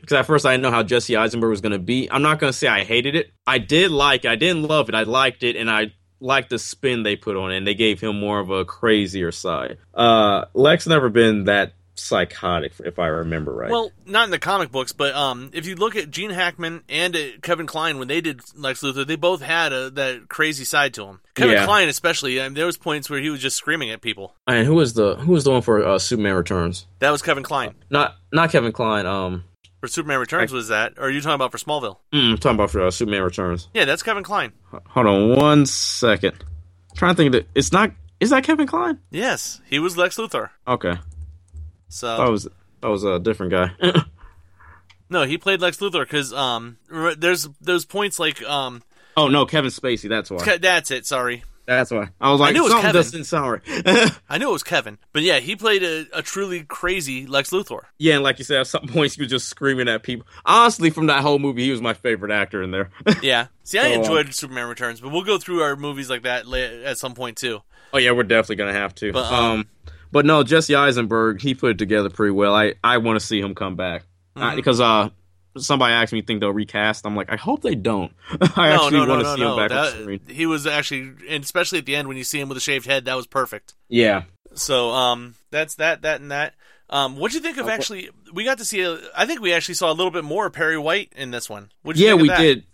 because 0.00 0.14
at 0.14 0.26
first 0.26 0.46
I 0.46 0.52
didn't 0.52 0.62
know 0.62 0.70
how 0.70 0.82
Jesse 0.82 1.16
Eisenberg 1.16 1.50
was 1.50 1.60
going 1.60 1.72
to 1.72 1.78
be. 1.78 2.10
I'm 2.10 2.22
not 2.22 2.38
going 2.38 2.52
to 2.52 2.58
say 2.58 2.68
I 2.68 2.84
hated 2.84 3.14
it. 3.14 3.32
I 3.46 3.58
did 3.58 3.90
like. 3.90 4.24
it. 4.24 4.30
I 4.30 4.36
didn't 4.36 4.62
love 4.64 4.88
it. 4.88 4.94
I 4.94 5.02
liked 5.02 5.42
it, 5.42 5.56
and 5.56 5.70
I 5.70 5.92
liked 6.20 6.50
the 6.50 6.58
spin 6.58 7.02
they 7.02 7.16
put 7.16 7.36
on 7.36 7.52
it. 7.52 7.58
And 7.58 7.66
they 7.66 7.74
gave 7.74 8.00
him 8.00 8.18
more 8.18 8.40
of 8.40 8.50
a 8.50 8.64
crazier 8.64 9.32
side. 9.32 9.78
Uh, 9.94 10.46
Lex 10.54 10.86
never 10.86 11.08
been 11.08 11.44
that 11.44 11.74
psychotic, 12.00 12.72
if 12.84 12.98
I 12.98 13.06
remember 13.06 13.52
right. 13.54 13.70
Well, 13.70 13.92
not 14.06 14.24
in 14.24 14.30
the 14.30 14.38
comic 14.38 14.70
books, 14.72 14.92
but 14.92 15.14
um, 15.14 15.50
if 15.52 15.66
you 15.66 15.76
look 15.76 15.96
at 15.96 16.10
Gene 16.10 16.30
Hackman 16.30 16.82
and 16.88 17.14
uh, 17.16 17.20
Kevin 17.42 17.66
Kline 17.66 17.98
when 17.98 18.08
they 18.08 18.20
did 18.20 18.40
Lex 18.56 18.82
Luthor, 18.82 19.06
they 19.06 19.16
both 19.16 19.42
had 19.42 19.72
a, 19.72 19.90
that 19.90 20.28
crazy 20.28 20.64
side 20.64 20.94
to 20.94 21.04
him. 21.06 21.20
Kevin 21.34 21.54
Yeah. 21.54 21.64
Kline, 21.66 21.88
especially, 21.88 22.40
I 22.40 22.44
mean, 22.44 22.54
there 22.54 22.66
was 22.66 22.76
points 22.76 23.08
where 23.08 23.20
he 23.20 23.30
was 23.30 23.40
just 23.40 23.56
screaming 23.56 23.90
at 23.90 24.00
people. 24.00 24.34
and 24.46 24.66
who 24.66 24.74
was 24.74 24.94
the 24.94 25.16
who 25.16 25.32
was 25.32 25.44
the 25.44 25.50
one 25.52 25.62
for 25.62 25.84
uh, 25.86 25.98
Superman 25.98 26.34
Returns? 26.34 26.86
That 26.98 27.10
was 27.10 27.22
Kevin 27.22 27.42
Kline. 27.44 27.74
Not 27.90 28.16
not 28.32 28.50
Kevin 28.50 28.72
Kline. 28.72 29.06
Um, 29.06 29.44
For 29.80 29.88
Superman 29.88 30.18
Returns, 30.20 30.52
was 30.52 30.68
that? 30.68 30.94
Or 30.98 31.04
are 31.04 31.10
you 31.10 31.20
talking 31.20 31.34
about 31.34 31.52
for 31.52 31.58
Smallville? 31.58 31.98
mm, 32.12 32.32
I'm 32.32 32.38
talking 32.38 32.56
about 32.56 32.70
for 32.70 32.82
uh, 32.86 32.90
Superman 32.90 33.22
Returns. 33.22 33.68
Yeah, 33.74 33.84
that's 33.86 34.02
Kevin 34.02 34.22
Kline. 34.24 34.52
Hold 34.88 35.06
on 35.06 35.36
one 35.36 35.66
second. 35.66 36.44
trying 36.96 37.14
to 37.14 37.16
think 37.16 37.32
that 37.32 37.46
it's 37.54 37.72
not. 37.72 37.92
Is 38.20 38.28
that 38.30 38.44
Kevin 38.44 38.66
Kline? 38.66 38.98
Yes, 39.10 39.62
he 39.64 39.78
was 39.78 39.96
Lex 39.96 40.16
Luthor. 40.18 40.50
Okay, 40.68 40.92
So 41.90 42.16
that 42.16 42.30
was 42.30 42.48
that 42.80 42.88
was 42.88 43.04
a 43.04 43.18
different 43.18 43.52
guy. 43.52 43.70
no, 45.10 45.24
he 45.24 45.36
played 45.38 45.60
Lex 45.60 45.76
Luthor 45.78 46.02
because 46.04 46.32
um, 46.32 46.78
there's 47.18 47.48
those 47.60 47.84
points 47.84 48.18
like 48.18 48.42
um, 48.44 48.82
oh 49.16 49.28
no, 49.28 49.44
Kevin 49.46 49.70
Spacey. 49.70 50.08
That's 50.08 50.30
why. 50.30 50.56
That's 50.58 50.90
it. 50.90 51.04
Sorry, 51.06 51.42
That's 51.66 51.90
why. 51.90 52.08
I 52.20 52.30
was 52.30 52.40
like, 52.40 52.50
I 52.50 52.52
knew 52.52 52.60
it 52.66 52.72
was 52.72 52.80
Kevin. 52.80 52.92
doesn't 52.94 53.24
sound 53.24 53.50
right. 53.66 54.12
I 54.28 54.38
knew 54.38 54.48
it 54.48 54.52
was 54.52 54.62
Kevin, 54.62 54.98
but 55.12 55.22
yeah, 55.22 55.40
he 55.40 55.56
played 55.56 55.82
a, 55.82 56.06
a 56.12 56.22
truly 56.22 56.62
crazy 56.64 57.26
Lex 57.26 57.50
Luthor. 57.50 57.80
yeah, 57.98 58.14
and 58.14 58.22
like 58.24 58.38
you 58.38 58.44
said, 58.44 58.60
at 58.60 58.66
some 58.68 58.86
points 58.88 59.16
he 59.16 59.22
was 59.22 59.30
just 59.30 59.48
screaming 59.48 59.88
at 59.88 60.02
people. 60.02 60.26
Honestly, 60.46 60.90
from 60.90 61.06
that 61.06 61.22
whole 61.22 61.38
movie, 61.38 61.64
he 61.64 61.70
was 61.70 61.82
my 61.82 61.94
favorite 61.94 62.32
actor 62.32 62.62
in 62.62 62.70
there. 62.70 62.90
Yeah. 63.22 63.48
See, 63.64 63.78
I 63.78 63.82
So, 63.82 63.88
um, 63.94 64.00
enjoyed 64.00 64.34
Superman 64.34 64.68
Returns, 64.68 65.00
but 65.00 65.10
we'll 65.10 65.24
go 65.24 65.38
through 65.38 65.62
our 65.62 65.76
movies 65.76 66.08
like 66.08 66.22
that 66.22 66.46
at 66.84 66.98
some 66.98 67.14
point 67.14 67.36
too. 67.36 67.60
oh 67.92 67.98
yeah, 67.98 68.12
we're 68.12 68.22
definitely 68.22 68.56
gonna 68.56 68.72
have 68.72 68.94
to. 68.96 69.12
But, 69.12 69.32
um, 69.32 69.44
um, 69.44 69.68
but 70.12 70.26
no, 70.26 70.42
Jesse 70.42 70.74
Eisenberg, 70.74 71.40
he 71.40 71.54
put 71.54 71.72
it 71.72 71.78
together 71.78 72.10
pretty 72.10 72.32
well. 72.32 72.54
I 72.54 72.74
I 72.82 72.98
want 72.98 73.18
to 73.18 73.24
see 73.24 73.40
him 73.40 73.54
come 73.54 73.76
back 73.76 74.04
Mm-hmm. 74.36 74.42
Uh, 74.42 74.56
because 74.56 74.80
uh. 74.80 75.08
Somebody 75.58 75.92
asked 75.94 76.12
me, 76.12 76.22
think 76.22 76.38
they'll 76.38 76.52
recast? 76.52 77.04
I'm 77.04 77.16
like, 77.16 77.32
I 77.32 77.34
hope 77.34 77.60
they 77.62 77.74
don't. 77.74 78.12
I 78.54 78.68
No, 78.68 78.74
actually 78.84 78.98
no, 78.98 79.04
no, 79.04 79.14
want 79.14 79.24
to 79.24 79.34
see 79.34 79.42
him 79.42 79.56
back 79.56 79.72
on 79.72 80.02
screen. 80.02 80.20
he 80.28 80.46
was 80.46 80.64
actually, 80.64 81.10
and 81.28 81.42
especially 81.42 81.80
at 81.80 81.86
the 81.86 81.96
end 81.96 82.06
when 82.06 82.16
you 82.16 82.22
see 82.22 82.38
him 82.38 82.48
with 82.48 82.56
a 82.56 82.60
shaved 82.60 82.86
head, 82.86 83.06
that 83.06 83.16
was 83.16 83.26
perfect. 83.26 83.74
Yeah, 83.88 84.22
So, 84.54 84.90
um, 84.90 85.34
that's 85.50 85.74
that, 85.74 86.02
that, 86.02 86.20
and 86.20 86.30
that. 86.30 86.54
Um, 86.88 87.16
what'd 87.16 87.34
you 87.34 87.40
think 87.40 87.58
of 87.58 87.68
actually? 87.68 88.10
We 88.32 88.44
got 88.44 88.58
to 88.58 88.64
see. 88.64 88.82
A, 88.82 88.96
I 89.16 89.26
think 89.26 89.40
we 89.40 89.52
actually 89.52 89.74
saw 89.74 89.90
a 89.90 89.94
little 89.94 90.12
bit 90.12 90.22
more 90.22 90.46
of 90.46 90.52
Perry 90.52 90.78
White 90.78 91.12
in 91.16 91.32
this 91.32 91.50
one. 91.50 91.72
Yeah, 91.84 92.14
we 92.14 92.28
that? 92.28 92.38
did. 92.38 92.64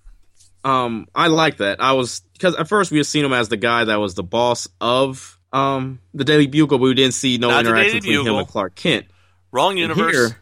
Um, 0.62 1.06
I 1.14 1.28
like 1.28 1.56
that. 1.58 1.80
I 1.80 1.92
was 1.92 2.20
because 2.34 2.56
at 2.56 2.68
first 2.68 2.90
we 2.90 2.98
had 2.98 3.06
seen 3.06 3.24
him 3.24 3.32
as 3.32 3.48
the 3.48 3.56
guy 3.56 3.84
that 3.84 4.00
was 4.00 4.14
the 4.14 4.22
boss 4.22 4.68
of 4.82 5.35
um 5.56 6.00
the 6.14 6.24
Daily 6.24 6.46
Bugle, 6.46 6.78
but 6.78 6.84
we 6.84 6.94
didn't 6.94 7.14
see 7.14 7.38
no 7.38 7.48
Not 7.50 7.66
interaction 7.66 7.98
between 8.00 8.26
him 8.26 8.34
and 8.34 8.48
Clark 8.48 8.74
Kent. 8.74 9.06
Wrong 9.52 9.76
universe. 9.76 10.12
here- 10.14 10.36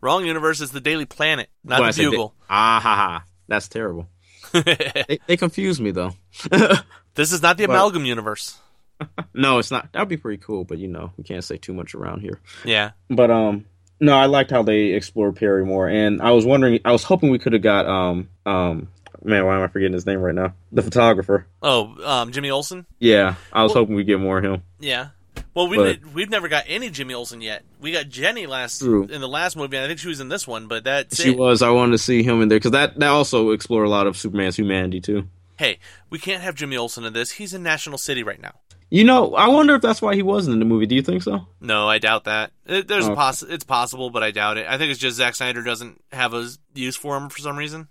Wrong 0.00 0.26
universe 0.26 0.60
is 0.60 0.70
the 0.70 0.80
Daily 0.80 1.06
Planet, 1.06 1.48
not 1.64 1.80
I 1.82 1.90
the 1.92 2.04
Bugle. 2.10 2.34
ah 2.50 2.78
ha 2.82 2.94
ha, 2.94 3.24
that's 3.48 3.68
terrible. 3.68 4.08
they, 4.52 5.18
they 5.26 5.36
confused 5.38 5.80
me 5.80 5.90
though. 5.92 6.12
this 7.14 7.32
is 7.32 7.42
not 7.42 7.56
the 7.56 7.66
Well- 7.66 7.76
amalgam 7.76 8.04
universe. 8.04 8.58
no, 9.34 9.58
it's 9.58 9.70
not. 9.70 9.92
That'd 9.92 10.08
be 10.08 10.16
pretty 10.18 10.40
cool, 10.42 10.64
but 10.64 10.78
you 10.78 10.88
know 10.88 11.10
we 11.16 11.24
can't 11.24 11.42
say 11.42 11.56
too 11.56 11.72
much 11.74 11.94
around 11.94 12.20
here. 12.20 12.40
Yeah. 12.64 12.90
But 13.10 13.30
um, 13.30 13.64
no, 13.98 14.14
I 14.16 14.26
liked 14.26 14.50
how 14.50 14.62
they 14.62 14.92
explored 14.92 15.36
Perry 15.36 15.64
more, 15.64 15.88
and 15.88 16.20
I 16.22 16.30
was 16.32 16.44
wondering, 16.46 16.80
I 16.84 16.92
was 16.92 17.02
hoping 17.02 17.30
we 17.30 17.38
could 17.38 17.54
have 17.54 17.62
got 17.62 17.86
um 17.86 18.28
um 18.46 18.88
man, 19.24 19.44
why 19.46 19.56
am 19.56 19.62
I 19.62 19.66
forgetting 19.68 19.92
his 19.94 20.06
name 20.06 20.20
right 20.20 20.34
now? 20.34 20.54
The 20.72 20.82
photographer. 20.82 21.46
Oh, 21.62 21.94
um, 22.04 22.32
Jimmy 22.32 22.50
Olsen. 22.50 22.86
Yeah, 22.98 23.34
I 23.52 23.62
was 23.62 23.70
Well- 23.74 23.82
hoping 23.84 23.96
we'd 23.96 24.06
get 24.06 24.20
more 24.20 24.38
of 24.38 24.44
him. 24.44 24.62
Yeah. 24.80 25.08
Well, 25.52 25.68
we 25.68 25.76
but, 25.76 25.98
we've 26.12 26.30
never 26.30 26.48
got 26.48 26.64
any 26.68 26.90
Jimmy 26.90 27.14
Olsen 27.14 27.40
yet. 27.40 27.64
We 27.80 27.92
got 27.92 28.08
Jenny 28.08 28.46
last 28.46 28.80
True. 28.80 29.04
in 29.04 29.20
the 29.20 29.28
last 29.28 29.56
movie, 29.56 29.76
and 29.76 29.84
I 29.84 29.88
think 29.88 30.00
she 30.00 30.08
was 30.08 30.20
in 30.20 30.28
this 30.28 30.46
one. 30.48 30.66
But 30.68 30.84
that 30.84 31.14
She 31.14 31.30
it. 31.30 31.38
was. 31.38 31.62
I 31.62 31.70
wanted 31.70 31.92
to 31.92 31.98
see 31.98 32.22
him 32.22 32.40
in 32.42 32.48
there 32.48 32.58
because 32.58 32.72
that 32.72 32.98
that 32.98 33.08
also 33.08 33.50
explored 33.50 33.86
a 33.86 33.90
lot 33.90 34.06
of 34.06 34.16
Superman's 34.16 34.56
humanity 34.56 35.00
too. 35.00 35.28
Hey, 35.56 35.78
we 36.10 36.18
can't 36.18 36.42
have 36.42 36.54
Jimmy 36.56 36.76
Olsen 36.76 37.04
in 37.04 37.12
this. 37.12 37.32
He's 37.32 37.54
in 37.54 37.62
National 37.62 37.98
City 37.98 38.22
right 38.24 38.40
now. 38.40 38.52
You 38.90 39.02
know, 39.04 39.34
I 39.34 39.48
wonder 39.48 39.74
if 39.76 39.82
that's 39.82 40.02
why 40.02 40.14
he 40.14 40.22
wasn't 40.22 40.54
in 40.54 40.58
the 40.60 40.64
movie. 40.66 40.86
Do 40.86 40.94
you 40.94 41.02
think 41.02 41.22
so? 41.22 41.46
No, 41.60 41.88
I 41.88 41.98
doubt 41.98 42.24
that. 42.24 42.52
It, 42.66 42.86
there's 42.86 43.06
a 43.08 43.14
poss- 43.14 43.42
It's 43.42 43.64
possible, 43.64 44.10
but 44.10 44.22
I 44.22 44.30
doubt 44.30 44.56
it. 44.58 44.66
I 44.68 44.78
think 44.78 44.90
it's 44.92 45.00
just 45.00 45.16
Zack 45.16 45.34
Snyder 45.34 45.62
doesn't 45.62 46.00
have 46.12 46.32
a 46.34 46.48
use 46.74 46.94
for 46.96 47.16
him 47.16 47.28
for 47.28 47.38
some 47.40 47.56
reason. 47.56 47.88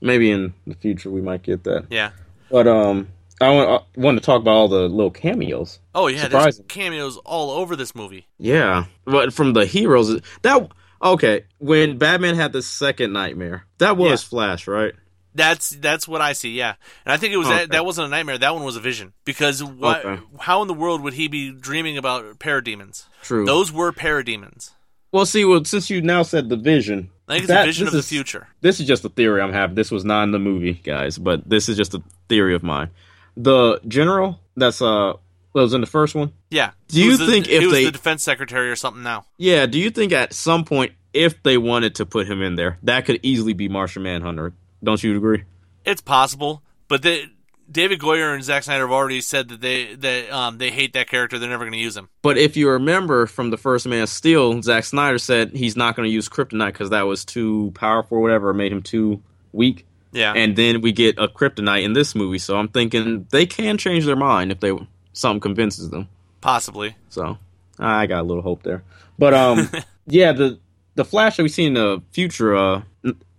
Maybe 0.00 0.30
in 0.30 0.54
the 0.66 0.74
future 0.74 1.10
we 1.10 1.20
might 1.20 1.42
get 1.42 1.64
that. 1.64 1.86
Yeah. 1.90 2.10
But 2.50 2.66
um, 2.68 3.08
I 3.40 3.50
want 3.50 3.68
I 3.96 4.00
wanted 4.00 4.20
to 4.20 4.26
talk 4.26 4.40
about 4.40 4.52
all 4.54 4.68
the 4.68 4.88
little 4.88 5.10
cameos. 5.10 5.78
Oh 5.94 6.06
yeah, 6.08 6.18
there's 6.28 6.30
Surprising. 6.32 6.64
cameos 6.66 7.16
all 7.18 7.50
over 7.50 7.74
this 7.76 7.94
movie. 7.94 8.26
Yeah, 8.38 8.84
but 9.04 9.32
from 9.32 9.52
the 9.54 9.66
heroes 9.66 10.20
that 10.42 10.68
okay 11.02 11.44
when 11.58 11.98
Batman 11.98 12.34
had 12.36 12.52
the 12.52 12.62
second 12.62 13.12
nightmare 13.12 13.66
that 13.78 13.96
was 13.96 14.22
Yeah. 14.22 14.28
Flash, 14.28 14.66
right? 14.68 14.92
That's 15.34 15.70
that's 15.70 16.06
what 16.06 16.20
I 16.20 16.32
see. 16.32 16.52
Yeah, 16.52 16.74
and 17.04 17.12
I 17.12 17.16
think 17.16 17.32
it 17.34 17.38
was 17.38 17.48
Okay. 17.48 17.56
that, 17.60 17.70
that 17.72 17.84
wasn't 17.84 18.06
a 18.06 18.10
nightmare. 18.10 18.38
That 18.38 18.54
one 18.54 18.62
was 18.62 18.76
a 18.76 18.80
vision. 18.80 19.14
Because 19.24 19.64
what? 19.64 20.04
Okay. 20.04 20.22
How 20.38 20.62
in 20.62 20.68
the 20.68 20.74
world 20.74 21.00
would 21.00 21.14
he 21.14 21.26
be 21.26 21.50
dreaming 21.50 21.98
about 21.98 22.38
parademons? 22.38 23.06
True. 23.22 23.44
Those 23.44 23.72
were 23.72 23.90
parademons. 23.90 24.70
Well, 25.10 25.26
see, 25.26 25.44
well 25.44 25.64
since 25.64 25.90
you 25.90 26.02
now 26.02 26.22
said 26.22 26.48
the 26.50 26.56
vision, 26.56 27.10
I 27.28 27.32
think 27.34 27.44
it's 27.44 27.48
that- 27.48 27.62
a 27.64 27.66
vision 27.66 27.84
this 27.86 27.94
of 27.94 27.98
is- 28.00 28.04
the 28.04 28.08
future. 28.14 28.48
This 28.60 28.80
is 28.80 28.86
just 28.86 29.04
a 29.04 29.08
theory 29.08 29.40
I'm 29.40 29.52
having. 29.52 29.74
This 29.76 29.90
was 29.90 30.04
not 30.04 30.24
in 30.24 30.30
the 30.32 30.38
movie, 30.38 30.74
guys, 30.74 31.18
but 31.18 31.48
this 31.48 31.68
is 31.68 31.76
just 31.76 31.94
a 31.94 32.02
theory 32.28 32.54
of 32.54 32.62
mine. 32.62 32.90
The 33.36 33.80
general 33.88 34.40
that's 34.56 34.80
uh 34.82 35.14
that 35.54 35.60
was 35.60 35.72
in 35.74 35.80
the 35.80 35.86
first 35.86 36.14
one. 36.14 36.32
Yeah. 36.50 36.72
Do 36.88 37.00
you 37.02 37.16
the- 37.16 37.26
think 37.26 37.48
if 37.48 37.60
he 37.60 37.66
was 37.66 37.74
they- 37.74 37.84
the 37.84 37.90
defense 37.92 38.22
secretary 38.22 38.70
or 38.70 38.76
something 38.76 39.02
now? 39.02 39.24
Yeah, 39.38 39.66
do 39.66 39.78
you 39.78 39.90
think 39.90 40.12
at 40.12 40.32
some 40.32 40.64
point 40.64 40.92
if 41.12 41.42
they 41.44 41.56
wanted 41.58 41.94
to 41.96 42.06
put 42.06 42.26
him 42.28 42.42
in 42.42 42.56
there, 42.56 42.78
that 42.82 43.04
could 43.06 43.20
easily 43.22 43.52
be 43.52 43.68
Martian 43.68 44.02
Manhunter? 44.02 44.52
Don't 44.82 45.02
you 45.02 45.16
agree? 45.16 45.44
It's 45.84 46.00
possible, 46.00 46.62
but 46.88 47.02
they, 47.02 47.26
David 47.74 48.00
Goyer 48.00 48.34
and 48.34 48.42
Zack 48.42 48.62
Snyder 48.62 48.84
have 48.84 48.90
already 48.92 49.20
said 49.20 49.48
that 49.50 49.60
they 49.60 49.94
that 49.96 50.30
um, 50.30 50.56
they 50.58 50.70
hate 50.70 50.94
that 50.94 51.08
character. 51.08 51.38
They're 51.38 51.50
never 51.50 51.64
going 51.64 51.72
to 51.72 51.78
use 51.78 51.96
him. 51.96 52.08
But 52.22 52.38
if 52.38 52.56
you 52.56 52.70
remember 52.70 53.26
from 53.26 53.50
the 53.50 53.58
first 53.58 53.86
Man 53.86 54.02
of 54.02 54.08
Steel, 54.08 54.62
Zack 54.62 54.84
Snyder 54.84 55.18
said 55.18 55.50
he's 55.52 55.76
not 55.76 55.94
going 55.96 56.08
to 56.08 56.12
use 56.12 56.28
Kryptonite 56.30 56.68
because 56.68 56.90
that 56.90 57.02
was 57.02 57.24
too 57.26 57.72
powerful 57.74 58.16
or 58.18 58.20
whatever, 58.22 58.54
made 58.54 58.72
him 58.72 58.80
too 58.82 59.20
weak. 59.52 59.84
Yeah. 60.12 60.32
And 60.34 60.56
then 60.56 60.80
we 60.80 60.92
get 60.92 61.18
a 61.18 61.28
Kryptonite 61.28 61.82
in 61.82 61.92
this 61.92 62.14
movie, 62.14 62.38
so 62.38 62.56
I'm 62.56 62.68
thinking 62.68 63.26
they 63.30 63.46
can 63.46 63.76
change 63.76 64.06
their 64.06 64.16
mind 64.16 64.52
if 64.52 64.60
they 64.60 64.72
something 65.12 65.40
convinces 65.40 65.90
them. 65.90 66.08
possibly. 66.40 66.96
So 67.10 67.36
I 67.78 68.06
got 68.06 68.20
a 68.20 68.22
little 68.22 68.42
hope 68.42 68.62
there. 68.62 68.84
But 69.18 69.34
um, 69.34 69.68
yeah, 70.06 70.32
the 70.32 70.58
the 70.94 71.04
Flash 71.04 71.36
that 71.36 71.42
we 71.42 71.48
see 71.48 71.64
in 71.64 71.74
the 71.74 72.00
future, 72.12 72.54
uh, 72.56 72.82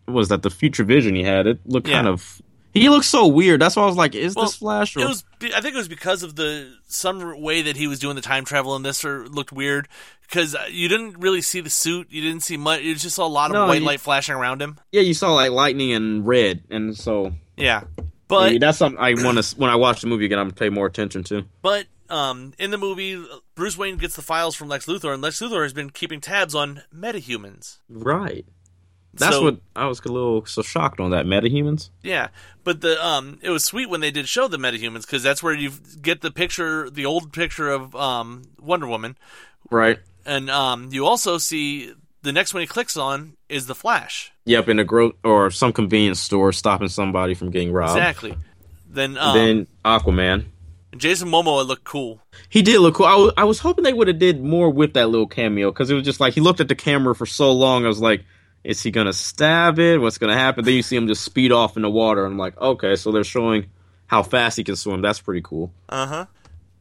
was 0.08 0.28
that 0.30 0.42
the 0.44 0.50
future 0.50 0.84
vision 0.84 1.16
he 1.16 1.24
had? 1.24 1.48
It 1.48 1.60
looked 1.66 1.88
Yeah. 1.88 1.96
kind 1.96 2.08
of. 2.10 2.42
He 2.76 2.90
looks 2.90 3.08
so 3.08 3.26
weird. 3.28 3.62
That's 3.62 3.76
why 3.76 3.84
I 3.84 3.86
was 3.88 3.96
like, 3.96 4.14
"Is 4.16 4.36
Well, 4.36 4.46
this 4.46 4.56
Flash?" 4.56 4.96
Or, 4.96 5.00
It 5.00 5.08
was. 5.08 5.24
I 5.42 5.62
think 5.62 5.74
it 5.74 5.78
was 5.78 5.88
because 5.88 6.22
of 6.24 6.36
the 6.36 6.72
some 6.88 7.42
way 7.42 7.64
that 7.64 7.76
he 7.78 7.88
was 7.88 8.00
doing 8.00 8.16
the 8.16 8.22
time 8.22 8.46
travel 8.46 8.76
in 8.76 8.84
this, 8.84 9.04
or 9.06 9.28
looked 9.28 9.52
weird. 9.52 9.88
Because 10.22 10.56
you 10.72 10.90
didn't 10.90 11.20
really 11.20 11.42
see 11.42 11.62
the 11.62 11.70
suit. 11.70 12.08
You 12.10 12.22
didn't 12.22 12.42
see 12.42 12.58
much. 12.58 12.82
You 12.82 12.96
just 12.96 13.16
saw 13.16 13.26
a 13.26 13.30
lot 13.30 13.52
of 13.52 13.54
No, 13.54 13.68
white 13.68 13.80
you- 13.82 13.86
light 13.88 14.00
flashing 14.02 14.36
around 14.36 14.62
him. 14.62 14.80
yeah, 14.92 15.02
you 15.02 15.14
saw 15.14 15.34
like 15.34 15.52
lightning 15.52 15.92
and 15.94 16.26
red, 16.28 16.64
and 16.70 16.98
so 16.98 17.34
Yeah. 17.58 17.84
But 18.28 18.54
yeah, 18.54 18.58
that's 18.60 18.80
something 18.80 19.00
I 19.00 19.14
want 19.24 19.42
to. 19.42 19.56
When 19.56 19.70
I 19.70 19.76
watch 19.76 20.02
the 20.02 20.08
movie 20.08 20.26
again, 20.26 20.40
I'm 20.40 20.48
gonna 20.48 20.56
pay 20.56 20.70
more 20.70 20.88
attention 20.88 21.24
to. 21.26 21.46
But 21.62 21.86
um, 22.10 22.54
in 22.60 22.72
the 22.72 22.78
movie, 22.78 23.24
Bruce 23.56 23.78
Wayne 23.78 23.98
gets 23.98 24.16
the 24.16 24.22
files 24.24 24.56
from 24.56 24.68
Lex 24.68 24.86
Luthor, 24.88 25.14
and 25.14 25.22
Lex 25.22 25.40
Luthor 25.42 25.62
has 25.64 25.74
been 25.74 25.92
keeping 25.92 26.22
tabs 26.22 26.54
on 26.56 26.82
metahumans. 26.94 27.78
Right. 27.88 28.46
That's 29.18 29.36
So- 29.38 29.44
what 29.44 29.58
I 29.76 29.88
was 29.88 30.00
a 30.02 30.12
little 30.12 30.46
so 30.46 30.62
shocked 30.62 31.00
on 31.00 31.12
that 31.12 31.26
metahumans. 31.26 31.90
Yeah, 32.04 32.28
but 32.64 32.82
the 32.82 33.04
um, 33.06 33.40
it 33.42 33.50
was 33.50 33.64
sweet 33.64 33.90
when 33.90 34.02
they 34.02 34.12
did 34.12 34.28
show 34.28 34.48
the 34.48 34.58
metahumans 34.58 35.02
because 35.02 35.24
that's 35.24 35.42
where 35.42 35.54
you 35.54 35.72
get 36.02 36.22
the 36.22 36.32
picture, 36.32 36.90
the 36.90 37.06
old 37.06 37.32
picture 37.32 37.70
of 37.70 37.96
um 37.96 38.44
Wonder 38.62 38.88
Woman, 38.88 39.18
Right. 39.72 40.00
and 40.26 40.50
um, 40.50 40.90
you 40.92 41.06
also 41.06 41.38
see 41.38 41.94
the 42.24 42.34
next 42.34 42.54
one 42.54 42.62
he 42.62 42.68
clicks 42.68 42.98
on 42.98 43.34
is 43.48 43.68
the 43.68 43.76
Flash. 43.76 44.32
Yep, 44.46 44.70
in 44.70 44.80
a 44.80 44.84
gro 44.84 45.14
or 45.24 45.50
some 45.52 45.72
convenience 45.72 46.20
store, 46.20 46.52
stopping 46.52 46.90
somebody 46.90 47.34
from 47.36 47.52
getting 47.52 47.72
robbed. 47.72 47.98
Exactly. 47.98 48.36
Then 48.90 49.18
um, 49.18 49.36
Then 49.38 49.68
Aquaman. 49.86 50.46
Jason 50.98 51.28
Momoa 51.30 51.68
looked 51.68 51.84
cool. 51.84 52.22
He 52.50 52.62
did 52.62 52.80
look 52.80 52.96
cool. 52.96 53.06
I 53.36 53.42
I 53.42 53.44
was 53.44 53.60
hoping 53.60 53.84
they 53.84 53.92
would 53.94 54.08
have 54.08 54.18
did 54.20 54.42
more 54.44 54.70
with 54.70 54.94
that 54.94 55.10
little 55.10 55.28
cameo 55.28 55.72
because 55.72 55.90
it 55.90 55.94
was 55.94 56.04
just 56.04 56.20
like 56.22 56.34
he 56.34 56.42
looked 56.42 56.62
at 56.62 56.68
the 56.70 56.76
camera 56.76 57.14
for 57.14 57.26
so 57.26 57.52
long. 57.52 57.84
I 57.86 57.90
was 57.90 58.00
like, 58.00 58.24
is 58.66 58.82
he 58.82 58.92
gonna 58.92 59.14
stab 59.14 59.80
it? 59.80 60.00
What's 60.00 60.18
gonna 60.18 60.34
happen? 60.38 60.66
Then 60.66 60.74
you 60.74 60.82
see 60.84 60.96
him 60.96 61.08
just 61.08 61.24
speed 61.24 61.52
off 61.52 61.76
in 61.78 61.84
the 61.84 61.90
water. 61.90 62.26
I'm 62.26 62.38
like, 62.38 62.58
okay, 62.60 62.96
so 62.96 63.12
they're 63.12 63.24
showing 63.24 63.68
how 64.08 64.24
fast 64.24 64.58
he 64.58 64.64
can 64.64 64.76
swim. 64.76 65.02
That's 65.02 65.20
pretty 65.22 65.42
cool. 65.42 65.72
Uh 65.90 66.06
huh. 66.08 66.26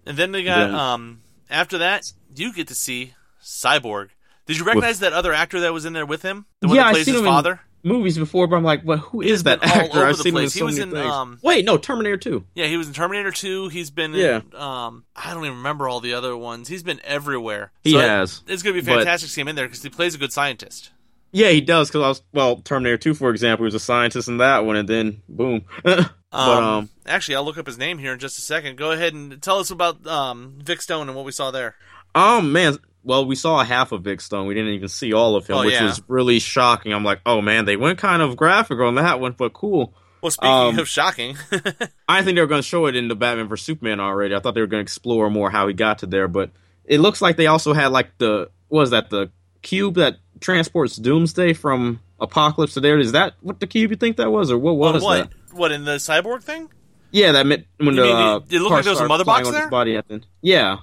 And 0.06 0.16
then 0.16 0.32
they 0.32 0.42
got 0.44 0.66
Then- 0.66 0.74
um 0.74 1.20
after 1.50 1.78
that 1.78 2.12
you 2.34 2.52
get 2.52 2.68
to 2.68 2.74
see 2.74 3.14
Cyborg. 3.42 4.08
Did 4.46 4.58
you 4.58 4.64
recognize 4.64 5.00
that 5.00 5.12
other 5.12 5.32
actor 5.32 5.60
that 5.60 5.72
was 5.72 5.84
in 5.84 5.92
there 5.94 6.04
with 6.06 6.22
him? 6.22 6.44
The 6.60 6.68
one 6.68 6.76
yeah, 6.76 6.84
that 6.84 6.92
plays 6.92 7.04
seen 7.06 7.14
his 7.14 7.20
him 7.22 7.26
father? 7.28 7.60
in 7.82 7.90
movies 7.90 8.16
before, 8.18 8.46
but 8.46 8.56
I'm 8.56 8.64
like, 8.64 8.80
well, 8.84 8.98
who 8.98 9.20
is 9.22 9.42
that 9.44 9.62
actor? 9.62 10.04
I've 10.04 10.16
seen 10.16 10.32
him 10.34 10.36
in 10.38 10.42
place. 10.44 10.52
He 10.54 10.58
so 10.60 10.64
was 10.66 10.78
many 10.78 10.90
in, 10.90 10.96
things. 10.96 11.10
um, 11.12 11.38
Wait, 11.42 11.64
no, 11.66 11.76
Terminator 11.78 12.16
2. 12.16 12.44
Yeah, 12.54 12.66
he 12.66 12.76
was 12.78 12.86
in 12.86 12.92
Terminator 12.94 13.30
2. 13.30 13.68
He's 13.68 13.90
been 13.90 14.12
Yeah. 14.14 14.40
in 14.40 14.54
um 14.58 15.04
I 15.16 15.32
don't 15.34 15.44
even 15.44 15.58
remember 15.58 15.88
all 15.88 16.00
the 16.00 16.14
other 16.14 16.36
ones. 16.36 16.68
He's 16.68 16.82
been 16.82 17.00
everywhere. 17.04 17.72
He 17.82 17.92
So 17.92 17.98
it- 17.98 18.08
has, 18.08 18.42
It's 18.46 18.62
going 18.62 18.74
to 18.76 18.82
be 18.82 18.86
fantastic 18.86 19.28
to 19.28 19.32
see 19.34 19.40
him 19.40 19.48
in 19.48 19.56
there 19.56 19.68
cuz 19.68 19.82
he 19.82 19.88
plays 19.90 20.14
a 20.14 20.18
good 20.18 20.32
scientist. 20.32 20.90
Yeah, 21.34 21.48
he 21.50 21.60
does. 21.60 21.88
Because 21.88 22.02
I 22.02 22.08
was 22.08 22.22
well, 22.32 22.56
Terminator 22.58 22.96
2, 22.96 23.14
for 23.14 23.30
example, 23.30 23.64
he 23.64 23.66
was 23.66 23.74
a 23.74 23.80
scientist 23.80 24.28
in 24.28 24.38
that 24.38 24.64
one, 24.64 24.76
and 24.76 24.88
then 24.88 25.20
boom. 25.28 25.64
but 25.82 26.10
Um, 26.32 26.64
um, 26.64 26.90
actually, 27.06 27.34
I'll 27.34 27.44
look 27.44 27.58
up 27.58 27.66
his 27.66 27.76
name 27.76 27.98
here 27.98 28.12
in 28.12 28.18
just 28.20 28.38
a 28.38 28.40
second. 28.42 28.76
Go 28.76 28.92
ahead 28.92 29.14
and 29.14 29.42
tell 29.42 29.58
us 29.58 29.70
about 29.70 30.06
um 30.06 30.58
Vic 30.62 30.80
Stone 30.80 31.08
and 31.08 31.16
what 31.16 31.24
we 31.24 31.32
saw 31.32 31.50
there. 31.50 31.74
Oh 32.14 32.40
man. 32.40 32.78
Well, 33.02 33.26
we 33.26 33.34
saw 33.34 33.62
half 33.62 33.92
of 33.92 34.02
Vic 34.02 34.20
Stone. 34.22 34.46
We 34.46 34.54
didn't 34.54 34.72
even 34.72 34.88
see 34.88 35.12
all 35.12 35.36
of 35.36 35.46
him, 35.46 35.56
Oh, 35.56 35.64
which 35.64 35.74
yeah. 35.74 35.84
was 35.84 36.00
really 36.08 36.38
shocking. 36.38 36.92
I'm 36.94 37.04
like, 37.04 37.20
oh 37.26 37.42
man, 37.42 37.64
they 37.66 37.76
went 37.76 37.98
kind 37.98 38.22
of 38.22 38.36
graphic 38.36 38.78
on 38.78 38.94
that 38.94 39.20
one, 39.20 39.32
but 39.36 39.52
cool. 39.52 39.92
Well, 40.22 40.30
speaking 40.30 40.50
Um, 40.50 40.78
of 40.78 40.88
shocking, 40.88 41.36
I 42.08 42.22
think 42.22 42.36
they 42.36 42.40
were 42.40 42.46
going 42.46 42.62
to 42.62 42.66
show 42.66 42.86
it 42.86 42.96
in 42.96 43.08
the 43.08 43.14
Batman 43.14 43.46
vs 43.48 43.66
Superman 43.66 44.00
already. 44.00 44.34
I 44.34 44.40
thought 44.40 44.54
they 44.54 44.62
were 44.62 44.66
going 44.66 44.80
to 44.80 44.84
explore 44.84 45.28
more 45.28 45.50
how 45.50 45.66
he 45.68 45.74
got 45.74 45.98
to 45.98 46.06
there, 46.06 46.28
but 46.28 46.50
it 46.86 47.00
looks 47.00 47.20
like 47.20 47.36
they 47.36 47.46
also 47.48 47.74
had 47.74 47.88
like 47.88 48.16
the 48.16 48.50
was 48.70 48.90
that 48.92 49.10
the 49.10 49.30
cube 49.64 49.94
that 49.96 50.18
transports 50.40 50.94
Doomsday 50.96 51.54
from 51.54 52.00
Apokolips 52.20 52.74
to 52.74 52.80
there. 52.80 52.98
Is 52.98 53.12
that 53.12 53.34
what 53.40 53.58
the 53.58 53.66
cube 53.66 53.90
you 53.90 53.96
think 53.96 54.18
that 54.18 54.30
was, 54.30 54.50
or 54.52 54.58
what 54.58 54.76
was 54.76 55.02
what? 55.02 55.30
that? 55.30 55.56
What 55.56 55.72
in 55.72 55.84
the 55.84 55.96
cyborg 55.96 56.42
thing? 56.44 56.68
Yeah, 57.10 57.32
that 57.32 57.46
meant 57.46 57.66
when 57.78 57.94
You 57.94 58.02
the 58.02 58.06
mean 58.06 58.16
uh, 58.16 58.36
it- 58.48 58.60
looked 58.60 58.70
like 58.72 58.84
there 58.84 58.92
was 58.92 59.00
a 59.00 59.08
mother 59.08 59.24
box 59.24 59.50
there? 59.50 59.68
body 59.68 59.96
at 59.96 60.06
the 60.08 60.14
end. 60.14 60.26
Yeah, 60.42 60.78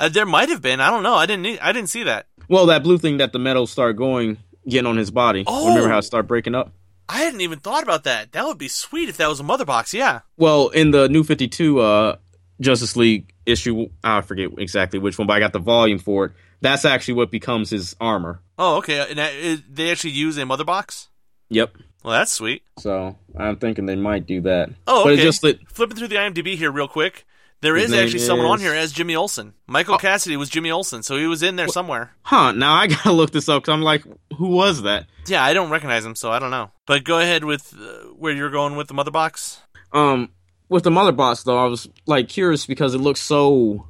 Uh, 0.00 0.08
there 0.08 0.26
might 0.26 0.48
have 0.48 0.60
been. 0.62 0.80
I 0.80 0.90
don't 0.90 1.02
know. 1.02 1.14
I 1.14 1.26
didn't. 1.26 1.42
need- 1.42 1.60
I 1.60 1.72
didn't 1.72 1.88
see 1.90 2.04
that. 2.04 2.26
well, 2.48 2.66
that 2.66 2.82
blue 2.82 2.98
thing 2.98 3.18
that 3.18 3.32
the 3.32 3.38
metal 3.38 3.66
started 3.66 3.96
going, 3.96 4.38
getting 4.68 4.86
on 4.86 4.96
his 4.96 5.10
body. 5.10 5.44
Oh. 5.46 5.68
Remember 5.68 5.88
how 5.90 5.98
it 5.98 6.02
started 6.02 6.28
breaking 6.28 6.54
up? 6.54 6.72
I 7.08 7.18
hadn't 7.22 7.40
even 7.42 7.58
thought 7.58 7.82
about 7.82 8.04
that. 8.04 8.32
That 8.32 8.46
would 8.46 8.58
be 8.58 8.68
sweet 8.68 9.08
if 9.08 9.16
that 9.18 9.28
was 9.28 9.40
a 9.40 9.42
mother 9.42 9.64
box. 9.64 9.92
Yeah. 9.94 10.20
Well, 10.36 10.68
in 10.68 10.90
the 10.92 11.08
New 11.08 11.24
Fifty 11.24 11.48
Two 11.48 11.80
uh, 11.80 12.16
Justice 12.60 12.94
League 12.96 13.32
issue, 13.46 13.88
I 14.04 14.20
forget 14.22 14.50
exactly 14.58 14.98
which 14.98 15.18
one, 15.18 15.26
but 15.26 15.34
I 15.34 15.40
got 15.40 15.52
the 15.52 15.58
volume 15.58 15.98
for 15.98 16.26
it. 16.26 16.32
That's 16.62 16.84
actually 16.84 17.14
what 17.14 17.30
becomes 17.30 17.70
his 17.70 17.94
armor. 18.00 18.40
Oh, 18.58 18.76
okay. 18.78 19.06
And 19.10 19.18
that, 19.18 19.34
it, 19.34 19.74
they 19.74 19.90
actually 19.90 20.12
use 20.12 20.38
a 20.38 20.46
mother 20.46 20.64
box. 20.64 21.08
Yep. 21.50 21.76
Well, 22.02 22.12
that's 22.18 22.32
sweet. 22.32 22.62
So 22.78 23.16
I'm 23.36 23.56
thinking 23.56 23.86
they 23.86 23.96
might 23.96 24.26
do 24.26 24.40
that. 24.42 24.70
Oh, 24.86 25.02
okay. 25.10 25.22
just 25.22 25.42
that 25.42 25.68
Flipping 25.68 25.96
through 25.96 26.08
the 26.08 26.16
IMDb 26.16 26.56
here 26.56 26.72
real 26.72 26.88
quick. 26.88 27.24
there 27.60 27.76
is 27.76 27.90
His 27.90 27.92
is 27.92 27.98
actually 27.98 28.18
someone 28.20 28.46
on 28.46 28.60
here 28.60 28.72
as 28.74 28.92
Jimmy 28.92 29.14
Olsen. 29.14 29.54
Michael 29.66 29.98
Cassidy 29.98 30.36
was 30.36 30.48
Jimmy 30.48 30.70
Olsen, 30.70 31.02
so 31.02 31.16
he 31.16 31.26
was 31.26 31.42
in 31.42 31.56
there 31.56 31.68
somewhere. 31.68 32.12
huh? 32.22 32.52
Now 32.52 32.74
I 32.74 32.86
gotta 32.88 33.12
look 33.12 33.30
this 33.32 33.48
up 33.48 33.62
because 33.62 33.72
I'm 33.72 33.82
like, 33.82 34.04
who 34.36 34.48
was 34.48 34.82
that? 34.82 35.06
Yeah, 35.26 35.44
I 35.44 35.52
don't 35.54 35.70
recognize 35.70 36.04
him, 36.04 36.14
so 36.16 36.32
I 36.32 36.38
don't 36.38 36.50
know. 36.50 36.70
But 36.86 37.04
go 37.04 37.18
ahead 37.20 37.44
with 37.44 37.74
uh, 37.78 38.08
where 38.16 38.32
you're 38.32 38.50
going 38.50 38.74
with 38.76 38.88
the 38.88 38.94
mother 38.94 39.12
box. 39.12 39.60
Um, 39.92 40.30
with 40.68 40.82
the 40.84 40.90
mother 40.90 41.12
box 41.12 41.42
though, 41.44 41.58
I 41.58 41.66
was 41.66 41.88
like 42.06 42.28
curious 42.28 42.66
because 42.66 42.94
it 42.94 42.98
looks 42.98 43.20
so. 43.20 43.88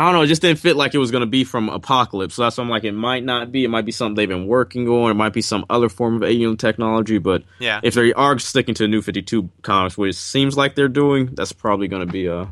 I 0.00 0.04
don't 0.04 0.14
know. 0.14 0.22
It 0.22 0.28
just 0.28 0.40
didn't 0.40 0.60
fit 0.60 0.76
like 0.76 0.94
it 0.94 0.98
was 0.98 1.10
gonna 1.10 1.26
be 1.26 1.44
from 1.44 1.68
Apokolips. 1.68 2.32
So 2.32 2.42
that's 2.42 2.56
why 2.56 2.64
I'm 2.64 2.70
like, 2.70 2.84
it 2.84 2.92
might 2.92 3.22
not 3.22 3.52
be. 3.52 3.64
It 3.64 3.68
might 3.68 3.84
be 3.84 3.92
something 3.92 4.14
they've 4.14 4.26
been 4.26 4.46
working 4.46 4.88
on. 4.88 5.10
It 5.10 5.14
might 5.14 5.34
be 5.34 5.42
some 5.42 5.66
other 5.68 5.90
form 5.90 6.16
of 6.16 6.22
alien 6.22 6.56
technology. 6.56 7.18
But 7.18 7.42
Yeah. 7.58 7.80
if 7.82 7.92
they 7.92 8.14
are 8.14 8.38
sticking 8.38 8.74
to 8.76 8.84
the 8.84 8.88
New 8.88 9.02
Fifty 9.02 9.20
Two 9.20 9.50
comics, 9.60 9.98
which 9.98 10.14
it 10.14 10.18
seems 10.18 10.56
like 10.56 10.74
they're 10.74 10.88
doing, 10.88 11.26
that's 11.34 11.52
probably 11.52 11.86
gonna 11.86 12.06
be 12.06 12.28
uh 12.30 12.46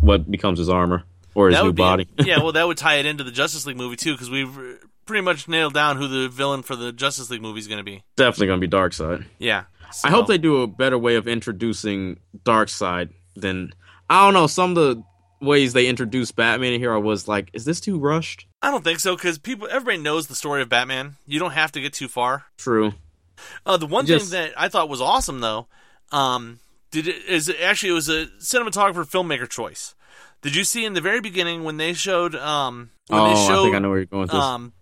what 0.00 0.30
becomes 0.30 0.58
his 0.58 0.68
armor 0.68 1.04
or 1.34 1.48
his 1.48 1.56
that 1.56 1.64
new 1.64 1.72
be 1.72 1.76
body. 1.82 2.08
yeah, 2.18 2.38
well, 2.42 2.52
that 2.52 2.66
would 2.66 2.76
tie 2.76 2.96
it 2.96 3.06
into 3.06 3.24
the 3.24 3.32
Justice 3.32 3.64
League 3.64 3.78
movie 3.78 3.96
too, 3.96 4.12
because 4.12 4.28
we've 4.28 4.50
pretty 5.06 5.22
much 5.22 5.48
nailed 5.48 5.72
down 5.72 5.96
who 5.96 6.06
the 6.06 6.28
villain 6.28 6.62
for 6.62 6.76
the 6.76 6.92
Justice 6.92 7.30
League 7.30 7.40
movie 7.40 7.60
is 7.60 7.66
going 7.66 7.78
to 7.78 7.84
be. 7.84 8.02
Definitely 8.16 8.48
gonna 8.48 8.60
be 8.60 8.68
Darkseid. 8.68 9.24
Yeah. 9.38 9.64
I 10.04 10.10
hope 10.10 10.26
they 10.26 10.36
do 10.36 10.60
a 10.60 10.66
better 10.66 10.98
way 10.98 11.14
of 11.14 11.26
introducing 11.26 12.18
Darkseid 12.44 13.08
than 13.36 13.72
I 14.10 14.26
don't 14.26 14.34
know. 14.34 14.46
Some 14.46 14.70
of 14.70 14.76
the 14.76 15.02
ways 15.40 15.72
they 15.72 15.86
introduced 15.86 16.36
Batman 16.36 16.72
in 16.74 16.80
here, 16.80 16.92
I 16.92 16.98
was 16.98 17.28
like, 17.28 17.50
is 17.52 17.64
this 17.64 17.80
too 17.80 17.98
rushed? 17.98 18.46
I 18.62 18.70
don't 18.70 18.84
think 18.84 19.00
so 19.00 19.14
because 19.16 19.38
people, 19.38 19.68
everybody 19.70 19.98
knows 19.98 20.26
the 20.26 20.34
story 20.34 20.62
of 20.62 20.68
Batman. 20.68 21.16
You 21.26 21.38
don't 21.38 21.52
have 21.52 21.72
to 21.72 21.80
get 21.80 21.92
too 21.92 22.08
far. 22.08 22.46
True. 22.56 22.94
Uh, 23.64 23.76
the 23.76 23.86
one 23.86 24.06
Just- 24.06 24.30
thing 24.30 24.40
that 24.42 24.54
I 24.60 24.68
thought 24.68 24.88
was 24.88 25.00
awesome 25.00 25.40
though, 25.40 25.66
um, 26.12 26.58
did 26.90 27.06
it 27.06 27.24
is 27.26 27.52
actually 27.62 27.90
it 27.90 27.94
was 27.94 28.08
a 28.08 28.26
cinematographer 28.40 29.08
filmmaker 29.08 29.48
choice. 29.48 29.94
Did 30.40 30.54
you 30.56 30.64
see 30.64 30.84
in 30.84 30.94
the 30.94 31.00
very 31.00 31.20
beginning 31.20 31.64
when 31.64 31.76
they 31.76 31.92
showed 31.92 32.34
um 32.34 32.90
when 33.08 33.20
oh, 33.20 33.28
they 33.28 33.34
showed 33.46 33.60
I 33.60 33.62
think 33.64 33.76
I 33.76 33.78
know 33.80 33.88
where 33.90 33.98
you're 33.98 34.06
going 34.06 34.22
with 34.22 34.30
this. 34.30 34.40
um 34.40 34.72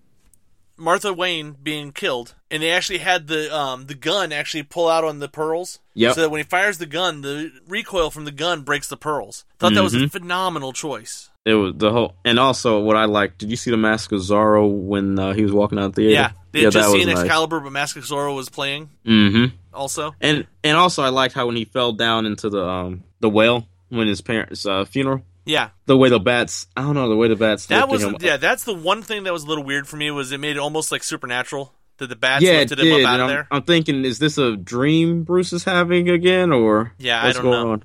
Martha 0.77 1.13
Wayne 1.13 1.57
being 1.63 1.93
killed 1.93 2.35
and 2.51 2.63
they 2.63 2.71
actually 2.71 2.99
had 2.99 3.27
the 3.29 3.55
um 3.55 3.87
the 3.87 3.95
gun 3.95 4.33
actually 4.33 4.63
pull 4.63 4.89
out 4.89 5.05
on 5.05 5.19
the 5.19 5.29
pearls. 5.29 5.79
Yep. 5.95 6.15
So 6.15 6.21
that 6.23 6.31
when 6.31 6.41
he 6.41 6.45
fires 6.45 6.79
the 6.79 6.87
gun, 6.87 7.23
the 7.23 7.51
recoil 7.69 8.11
from 8.11 8.25
the 8.25 8.33
gun 8.33 8.63
breaks 8.63 8.89
the 8.89 8.97
pearls. 8.97 9.45
Thought 9.59 9.75
that 9.75 9.83
was 9.83 9.95
Mm-hmm. 9.95 10.05
a 10.05 10.09
phenomenal 10.09 10.73
choice. 10.73 11.31
it 11.47 11.55
was 11.55 11.75
the 11.77 11.91
whole, 11.93 12.17
and 12.25 12.39
also 12.39 12.81
what 12.81 12.97
I 12.97 13.05
liked. 13.07 13.39
Did 13.39 13.51
you 13.51 13.57
see 13.57 13.71
the 13.71 13.77
Mask 13.77 14.13
of 14.13 14.21
Zorro 14.21 14.69
when 14.71 15.19
uh, 15.19 15.33
he 15.33 15.43
was 15.43 15.53
walking 15.53 15.79
out 15.79 15.95
the 15.95 16.03
theater? 16.03 16.13
Yeah. 16.13 16.31
They 16.53 16.63
had 16.63 16.73
just 16.73 16.91
seen 16.91 17.07
was 17.07 17.15
nice. 17.15 17.25
Excalibur, 17.25 17.61
but 17.61 17.71
Mask 17.71 17.97
of 17.97 18.05
Zorro 18.05 18.35
was 18.35 18.49
playing 18.49 18.91
Mm-hmm. 19.07 19.55
also. 19.73 20.15
And 20.21 20.47
and 20.65 20.77
also 20.77 21.03
I 21.03 21.09
liked 21.11 21.35
how 21.35 21.47
when 21.47 21.57
he 21.57 21.65
fell 21.65 21.93
down 21.93 22.27
into 22.27 22.49
the 22.51 22.65
um 22.67 23.05
the 23.21 23.29
well 23.31 23.67
when 23.89 24.09
his 24.09 24.21
parents' 24.21 24.67
uh, 24.67 24.85
funeral. 24.85 25.23
Yeah. 25.47 25.71
The 25.87 25.97
way 25.97 26.11
the 26.11 26.21
bats, 26.21 26.67
I 26.77 26.83
don't 26.83 26.95
know, 26.95 27.09
the 27.09 27.17
way 27.17 27.29
the 27.29 27.37
bats. 27.37 27.67
That 27.67 27.89
was 27.89 28.03
him 28.03 28.17
yeah. 28.21 28.37
That's 28.37 28.65
the 28.65 28.75
one 28.75 29.01
thing 29.03 29.25
that 29.25 29.33
was 29.33 29.45
a 29.45 29.47
little 29.47 29.65
weird 29.65 29.89
for 29.89 29.97
me 29.97 30.11
was 30.11 30.33
it 30.33 30.39
made 30.39 30.57
it 30.57 30.59
almost 30.59 30.93
like 30.93 31.03
supernatural 31.03 31.73
that 31.99 32.09
the 32.09 32.17
bats 32.17 32.45
yeah, 32.45 32.59
lifted 32.59 32.81
him 32.81 32.93
up 32.93 33.09
out 33.09 33.21
of 33.21 33.25
I'm, 33.25 33.29
there. 33.29 33.49
I'm 33.51 33.63
thinking, 33.63 34.05
is 34.05 34.19
this 34.19 34.37
a 34.37 34.57
dream 34.57 35.23
Bruce 35.23 35.53
is 35.53 35.65
having 35.65 36.11
again, 36.11 36.53
or 36.53 36.93
Yeah, 36.99 37.25
I 37.25 37.33
don't 37.33 37.43
going 37.43 37.53
know. 37.65 37.73
on? 37.73 37.85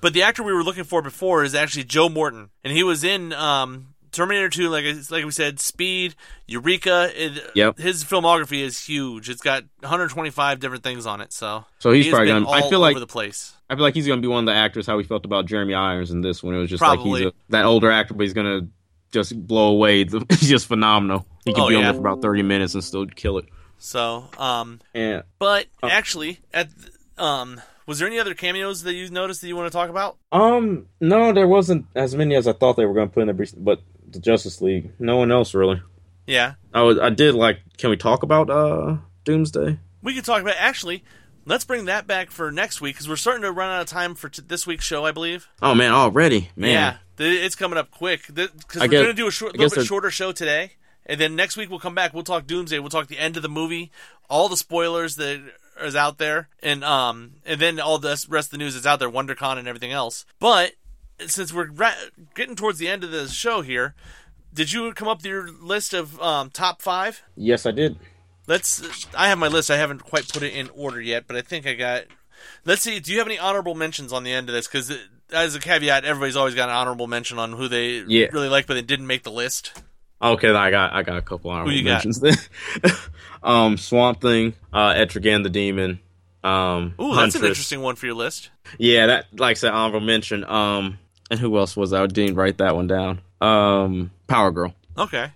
But 0.00 0.14
the 0.14 0.22
actor 0.22 0.42
we 0.42 0.52
were 0.52 0.64
looking 0.64 0.84
for 0.84 1.00
before 1.00 1.44
is 1.44 1.54
actually 1.54 1.84
Joe 1.84 2.08
Morton, 2.08 2.50
and 2.64 2.72
he 2.72 2.82
was 2.82 3.04
in 3.04 3.32
um, 3.32 3.89
Terminator 4.12 4.48
2. 4.48 4.68
Like 4.68 4.84
like 5.10 5.24
we 5.24 5.30
said, 5.30 5.60
Speed, 5.60 6.14
Eureka. 6.46 7.10
It, 7.14 7.50
Yep. 7.54 7.78
His 7.78 8.04
filmography 8.04 8.60
is 8.60 8.84
huge. 8.84 9.28
It's 9.30 9.40
got 9.42 9.64
125 9.80 10.60
different 10.60 10.82
things 10.82 11.06
on 11.06 11.20
it. 11.20 11.32
So 11.32 11.64
So 11.78 11.92
he's 11.92 12.06
he 12.06 12.10
probably 12.10 12.32
been 12.32 12.44
gonna- 12.44 12.56
I 12.66 12.68
feel 12.68 12.80
like- 12.80 12.92
over 12.92 13.00
the 13.00 13.06
place. 13.06 13.54
I 13.68 13.74
feel 13.76 13.82
like 13.84 13.94
he's 13.94 14.06
gonna 14.06 14.20
be 14.20 14.26
one 14.28 14.40
of 14.48 14.52
the 14.52 14.58
actors 14.58 14.86
how 14.86 14.96
we 14.96 15.04
felt 15.04 15.24
about 15.24 15.46
Jeremy 15.46 15.74
Irons 15.74 16.10
in 16.10 16.20
this 16.22 16.42
one. 16.42 16.54
It 16.54 16.58
was 16.58 16.70
just 16.70 16.80
Probably. 16.80 17.10
like 17.10 17.18
he's 17.22 17.26
a, 17.28 17.32
that 17.50 17.64
older 17.66 17.90
actor, 17.90 18.14
but 18.14 18.22
he's 18.24 18.32
gonna 18.32 18.66
just 19.12 19.46
blow 19.46 19.68
away. 19.70 20.04
He's 20.30 20.48
just 20.48 20.66
phenomenal. 20.66 21.26
He 21.44 21.52
can 21.52 21.62
Oh, 21.64 21.68
be 21.68 21.74
on 21.76 21.82
there 21.82 21.92
for 21.94 22.00
about 22.00 22.20
thirty 22.22 22.42
minutes 22.42 22.74
and 22.74 22.82
still 22.84 23.06
kill 23.06 23.38
it. 23.38 23.46
So, 23.78 24.28
um, 24.38 24.80
And 24.94 25.22
but 25.38 25.66
Oh. 25.82 25.88
actually, 25.88 26.38
at 26.52 26.68
um, 27.18 27.60
was 27.86 27.98
there 27.98 28.06
any 28.08 28.18
other 28.18 28.34
cameos 28.34 28.82
that 28.84 28.94
you 28.94 29.08
noticed 29.10 29.40
that 29.40 29.48
you 29.48 29.56
want 29.56 29.66
to 29.70 29.76
talk 29.76 29.88
about? 29.90 30.16
um, 30.32 30.86
no, 31.00 31.32
there 31.32 31.48
wasn't 31.48 31.86
as 31.96 32.14
many 32.14 32.34
as 32.36 32.46
I 32.46 32.52
thought 32.52 32.76
they 32.76 32.84
were 32.86 32.94
gonna 32.94 33.08
put 33.08 33.20
in 33.22 33.26
the 33.28 33.34
brief, 33.34 33.52
but 33.56 33.80
the 34.12 34.18
Justice 34.20 34.60
League. 34.60 34.90
No 34.98 35.16
one 35.16 35.30
else 35.32 35.54
really. 35.54 35.82
Yeah, 36.26 36.54
I 36.72 36.82
was, 36.82 36.98
I 36.98 37.10
did 37.10 37.34
like. 37.34 37.58
Can 37.78 37.90
we 37.90 37.96
talk 37.96 38.22
about 38.22 38.50
uh 38.50 38.96
Doomsday? 39.24 39.78
we 40.02 40.14
could 40.14 40.24
talk 40.24 40.42
about 40.42 40.54
actually. 40.58 41.04
Let's 41.46 41.64
bring 41.64 41.86
that 41.86 42.06
back 42.06 42.30
for 42.30 42.52
next 42.52 42.80
week 42.82 42.94
because 42.94 43.08
we're 43.08 43.16
starting 43.16 43.42
to 43.42 43.50
run 43.50 43.70
out 43.70 43.80
of 43.80 43.86
time 43.88 44.14
for 44.14 44.28
t- 44.28 44.42
this 44.46 44.66
week's 44.66 44.84
show, 44.84 45.04
I 45.06 45.10
believe. 45.10 45.48
Oh 45.62 45.74
man, 45.74 45.90
already 45.90 46.50
man. 46.54 46.70
Yeah, 46.70 46.96
th- 47.16 47.44
it's 47.44 47.56
coming 47.56 47.78
up 47.78 47.90
quick 47.90 48.26
because 48.28 48.50
we're 48.76 48.88
guess- 48.88 49.06
to 49.06 49.12
do 49.14 49.26
a 49.26 49.30
short, 49.30 49.56
little 49.56 49.74
bit 49.74 49.86
shorter 49.86 50.10
show 50.10 50.32
today, 50.32 50.72
and 51.06 51.18
then 51.18 51.34
next 51.36 51.56
week 51.56 51.70
we'll 51.70 51.78
come 51.80 51.94
back. 51.94 52.12
We'll 52.12 52.24
talk 52.24 52.46
Doomsday. 52.46 52.78
We'll 52.78 52.90
talk 52.90 53.08
the 53.08 53.18
end 53.18 53.36
of 53.36 53.42
the 53.42 53.48
movie, 53.48 53.90
all 54.28 54.48
the 54.50 54.56
spoilers 54.56 55.16
that 55.16 55.40
is 55.80 55.96
out 55.96 56.18
there, 56.18 56.50
and 56.62 56.84
um, 56.84 57.32
and 57.46 57.58
then 57.58 57.80
all 57.80 57.98
the 57.98 58.22
rest 58.28 58.48
of 58.48 58.50
the 58.50 58.58
news 58.58 58.74
that's 58.74 58.86
out 58.86 58.98
there, 58.98 59.10
WonderCon 59.10 59.56
and 59.58 59.66
everything 59.66 59.92
else. 59.92 60.26
But 60.38 60.72
since 61.26 61.52
we're 61.52 61.70
ra- 61.70 61.94
getting 62.34 62.56
towards 62.56 62.78
the 62.78 62.88
end 62.88 63.04
of 63.04 63.10
the 63.10 63.28
show 63.28 63.62
here, 63.62 63.94
did 64.52 64.72
you 64.72 64.92
come 64.94 65.08
up 65.08 65.18
with 65.18 65.26
your 65.26 65.48
list 65.50 65.94
of 65.94 66.20
um, 66.20 66.50
top 66.50 66.82
five? 66.82 67.22
Yes, 67.36 67.66
I 67.66 67.70
did. 67.72 67.96
Let's. 68.46 69.06
I 69.16 69.28
have 69.28 69.38
my 69.38 69.48
list. 69.48 69.70
I 69.70 69.76
haven't 69.76 70.02
quite 70.04 70.28
put 70.28 70.42
it 70.42 70.52
in 70.54 70.68
order 70.74 71.00
yet, 71.00 71.24
but 71.26 71.36
I 71.36 71.42
think 71.42 71.66
I 71.66 71.74
got. 71.74 72.04
Let's 72.64 72.82
see. 72.82 72.98
Do 73.00 73.12
you 73.12 73.18
have 73.18 73.26
any 73.28 73.38
honorable 73.38 73.74
mentions 73.74 74.12
on 74.12 74.24
the 74.24 74.32
end 74.32 74.48
of 74.48 74.54
this? 74.54 74.66
Because 74.66 74.96
as 75.32 75.54
a 75.54 75.60
caveat, 75.60 76.04
everybody's 76.04 76.36
always 76.36 76.54
got 76.54 76.68
an 76.68 76.74
honorable 76.74 77.06
mention 77.06 77.38
on 77.38 77.52
who 77.52 77.68
they 77.68 77.98
Yeah. 78.06 78.26
really 78.32 78.48
like, 78.48 78.66
but 78.66 78.74
they 78.74 78.82
didn't 78.82 79.06
make 79.06 79.22
the 79.22 79.30
list. 79.30 79.72
Okay, 80.22 80.50
I 80.50 80.70
got 80.70 80.92
I 80.92 81.02
got 81.02 81.16
a 81.16 81.22
couple 81.22 81.50
honorable 81.50 81.70
who 81.70 81.76
you 81.78 81.84
got? 81.84 82.04
mentions. 82.04 82.20
Then. 82.20 82.34
um, 83.42 83.76
Swamp 83.78 84.20
Thing, 84.20 84.54
uh, 84.72 84.94
Etrigan 84.94 85.42
the 85.44 85.48
Demon. 85.50 86.00
Um, 86.42 86.94
Ooh, 87.00 87.14
that's 87.14 87.34
an 87.34 87.44
interesting 87.44 87.82
one 87.82 87.96
for 87.96 88.06
your 88.06 88.14
list. 88.14 88.50
Yeah, 88.78 89.06
that 89.06 89.26
like 89.38 89.52
I 89.52 89.54
said, 89.54 89.72
honorable 89.72 90.00
mention. 90.00 90.44
Um, 90.44 90.98
and 91.30 91.38
who 91.40 91.56
else 91.58 91.76
was 91.76 91.90
that? 91.90 92.02
I 92.02 92.06
didn't 92.06 92.34
write 92.36 92.58
that 92.58 92.74
one 92.76 92.86
down. 92.86 93.20
Um, 93.40 94.10
Power 94.26 94.50
Girl 94.50 94.74
Okay. 94.98 95.30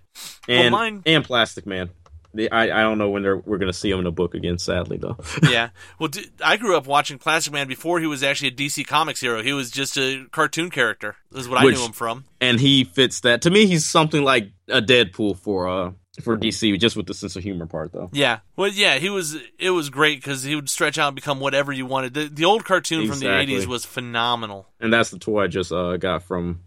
and 0.49 0.72
mine- 0.72 1.03
and 1.07 1.24
Plastic 1.24 1.66
Man. 1.66 1.90
The, 2.36 2.51
I 2.51 2.64
I 2.64 2.82
don't 2.82 2.99
know 2.99 3.11
when 3.11 3.22
they're 3.22 3.36
we're 3.36 3.59
gonna 3.59 3.72
see 3.72 3.90
him 3.92 4.01
in 4.01 4.07
a 4.07 4.11
book 4.11 4.34
again. 4.34 4.59
Sadly, 4.59 4.97
though. 4.97 5.16
yeah. 5.49 5.68
Well, 6.01 6.09
d- 6.09 6.26
I 6.45 6.57
grew 6.57 6.76
up 6.76 6.84
watching 6.84 7.16
Plastic 7.16 7.53
Man 7.53 7.68
before 7.68 8.01
he 8.01 8.09
was 8.09 8.24
actually 8.24 8.49
a 8.49 8.51
DC 8.51 8.84
Comics 8.88 9.20
hero. 9.20 9.40
He 9.40 9.53
was 9.53 9.70
just 9.70 9.97
a 9.97 10.26
cartoon 10.32 10.68
character. 10.70 11.14
Is 11.32 11.49
what 11.49 11.59
I 11.61 11.62
knew 11.64 11.84
him 11.84 11.92
from. 11.92 12.24
and 12.40 12.59
he 12.59 12.82
fits 12.82 13.20
that. 13.20 13.42
To 13.42 13.51
me, 13.51 13.66
he's 13.66 13.86
something 13.86 14.24
like 14.24 14.51
a 14.68 14.82
Deadpool 14.82 15.38
for 15.38 15.68
uh 15.68 15.92
for 16.23 16.37
DC, 16.37 16.79
just 16.79 16.97
with 16.97 17.07
the 17.07 17.15
sense 17.15 17.35
of 17.37 17.43
humor 17.43 17.67
part 17.67 17.93
though. 17.93 18.09
Yeah, 18.12 18.39
well, 18.57 18.71
yeah, 18.71 18.99
he 18.99 19.11
was. 19.11 19.37
It 19.59 19.71
was 19.71 19.91
great 19.91 20.21
because 20.21 20.43
he 20.43 20.55
would 20.55 20.71
stretch 20.71 20.99
out 20.99 21.09
and 21.09 21.15
become 21.17 21.41
whatever 21.41 21.73
you 21.73 21.87
wanted. 21.87 22.15
The, 22.15 22.27
the 22.29 22.45
old 22.45 22.65
cartoon 22.65 23.09
from 23.09 23.19
the 23.21 23.27
'80s 23.27 23.67
was 23.67 23.85
phenomenal. 23.85 24.69
And 24.81 24.93
that's 24.93 25.11
the 25.11 25.19
toy 25.19 25.45
I 25.45 25.47
just 25.49 25.73
uh, 25.73 25.97
got 25.97 26.23
from 26.23 26.61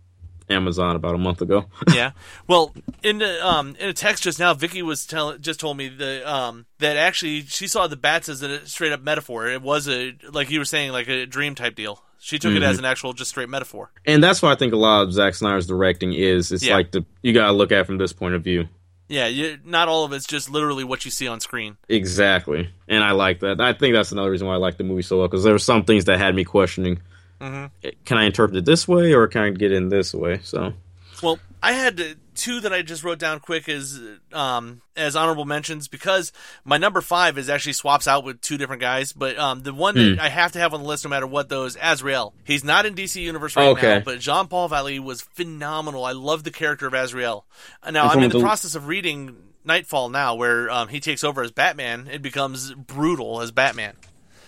Amazon 0.50 0.96
about 0.96 1.14
a 1.16 1.18
month 1.18 1.42
ago. 1.42 1.66
yeah. 1.94 2.12
Well, 2.48 2.74
in 3.04 3.18
the, 3.20 3.46
um 3.46 3.76
in 3.80 3.90
a 3.90 3.94
text 3.94 4.24
just 4.24 4.40
now, 4.40 4.54
Vicky 4.54 4.82
was 4.82 5.06
telling 5.06 5.42
just 5.42 5.60
told 5.60 5.78
me 5.78 5.90
that 5.90 6.26
um 6.26 6.66
that 6.80 6.96
actually 6.98 7.42
she 7.44 7.68
saw 7.68 7.88
the 7.88 7.98
bats 7.98 8.30
as 8.30 8.42
a 8.42 8.66
straight 8.66 8.92
up 8.92 9.02
metaphor. 9.02 9.48
It 9.48 9.62
was 9.62 9.88
a 9.90 10.16
like 10.32 10.50
you 10.50 10.60
were 10.60 10.66
saying 10.66 10.92
like 10.92 11.08
a 11.10 11.26
dream 11.26 11.54
type 11.56 11.76
deal. 11.76 12.02
She 12.20 12.40
took 12.40 12.52
it 12.54 12.56
Mm-hmm. 12.56 12.64
as 12.64 12.80
an 12.80 12.86
actual 12.86 13.14
just 13.14 13.30
straight 13.30 13.48
metaphor. 13.50 13.92
and 14.06 14.24
that's 14.24 14.42
why 14.42 14.52
I 14.52 14.56
think 14.56 14.74
a 14.74 14.78
lot 14.78 15.04
of 15.04 15.14
Zack 15.14 15.36
Snyder's 15.36 15.68
directing 15.68 16.14
is. 16.14 16.52
It's 16.52 16.66
Yeah. 16.66 16.76
like 16.76 16.92
the 16.92 17.06
you 17.22 17.34
gotta 17.34 17.52
look 17.54 17.72
at 17.72 17.80
it 17.82 17.86
from 17.86 17.98
this 17.98 18.12
point 18.14 18.34
of 18.34 18.44
view. 18.44 18.68
Yeah, 19.08 19.28
you, 19.28 19.58
not 19.64 19.88
all 19.88 20.04
of 20.04 20.12
it's 20.12 20.26
just 20.26 20.50
literally 20.50 20.84
what 20.84 21.06
you 21.06 21.12
see 21.12 21.28
on 21.28 21.40
screen. 21.40 21.78
Exactly, 21.88 22.70
and 22.88 23.04
I 23.04 23.12
like 23.12 23.40
that. 23.40 23.62
I 23.62 23.74
think 23.74 23.94
that's 23.94 24.12
another 24.12 24.32
reason 24.32 24.48
why 24.48 24.54
I 24.56 24.58
like 24.58 24.78
the 24.78 24.84
movie 24.84 25.02
so 25.02 25.20
well 25.20 25.28
because 25.28 25.44
there 25.44 25.54
were 25.54 25.60
some 25.60 25.86
things 25.86 26.06
that 26.06 26.18
had 26.18 26.36
me 26.36 26.44
questioning: 26.44 27.00
Mm-hmm. 27.42 27.90
Can 28.06 28.18
I 28.18 28.26
interpret 28.26 28.58
it 28.58 28.66
this 28.66 28.88
way 28.88 29.14
or 29.14 29.28
can 29.28 29.44
I 29.44 29.50
get 29.52 29.72
in 29.72 29.90
this 29.90 30.14
way? 30.14 30.40
So 30.44 30.74
Well, 31.22 31.40
I 31.62 31.74
had 31.74 32.18
two 32.38 32.62
that 32.62 32.72
I 32.72 32.82
just 32.84 33.04
wrote 33.04 33.20
down 33.20 33.40
quick 33.42 33.68
as 33.68 34.00
um, 34.32 34.82
as 34.96 35.16
honorable 35.16 35.44
mentions 35.46 35.88
because 35.90 36.32
my 36.64 36.78
number 36.78 37.02
five 37.02 37.38
is 37.38 37.50
actually 37.50 37.74
swaps 37.74 38.08
out 38.08 38.24
with 38.24 38.40
two 38.40 38.58
different 38.58 38.82
guys. 38.82 39.12
But 39.12 39.38
um, 39.38 39.64
the 39.64 39.74
one 39.74 39.96
Hmm. 39.96 40.16
that 40.16 40.20
I 40.20 40.30
have 40.30 40.54
to 40.54 40.60
have 40.60 40.74
on 40.74 40.82
the 40.84 40.88
list, 40.88 41.04
no 41.04 41.10
matter 41.10 41.28
what, 41.28 41.50
though, 41.50 41.66
is 41.66 41.78
Azrael. 41.82 42.34
He's 42.46 42.64
not 42.64 42.86
in 42.86 42.94
DC 42.96 43.22
Universe 43.22 43.56
right 43.56 43.68
Okay. 43.70 43.96
now, 43.96 44.00
but 44.00 44.20
Jean 44.20 44.48
Paul 44.48 44.68
Valley 44.70 45.00
was 45.00 45.22
phenomenal. 45.22 46.06
I 46.06 46.14
love 46.14 46.44
the 46.44 46.52
character 46.52 46.88
of 46.88 46.94
Azrael. 46.94 47.46
Now 47.92 48.08
I'm 48.08 48.24
in 48.24 48.30
the 48.30 48.38
the- 48.38 48.44
process 48.44 48.76
of 48.76 48.88
reading 48.88 49.36
Knightfall 49.66 50.10
now, 50.10 50.36
where 50.36 50.70
um, 50.70 50.88
he 50.88 51.00
takes 51.02 51.24
over 51.26 51.42
as 51.44 51.52
Batman. 51.52 52.08
It 52.10 52.22
becomes 52.22 52.74
brutal 52.74 53.42
as 53.42 53.52
Batman. 53.52 53.96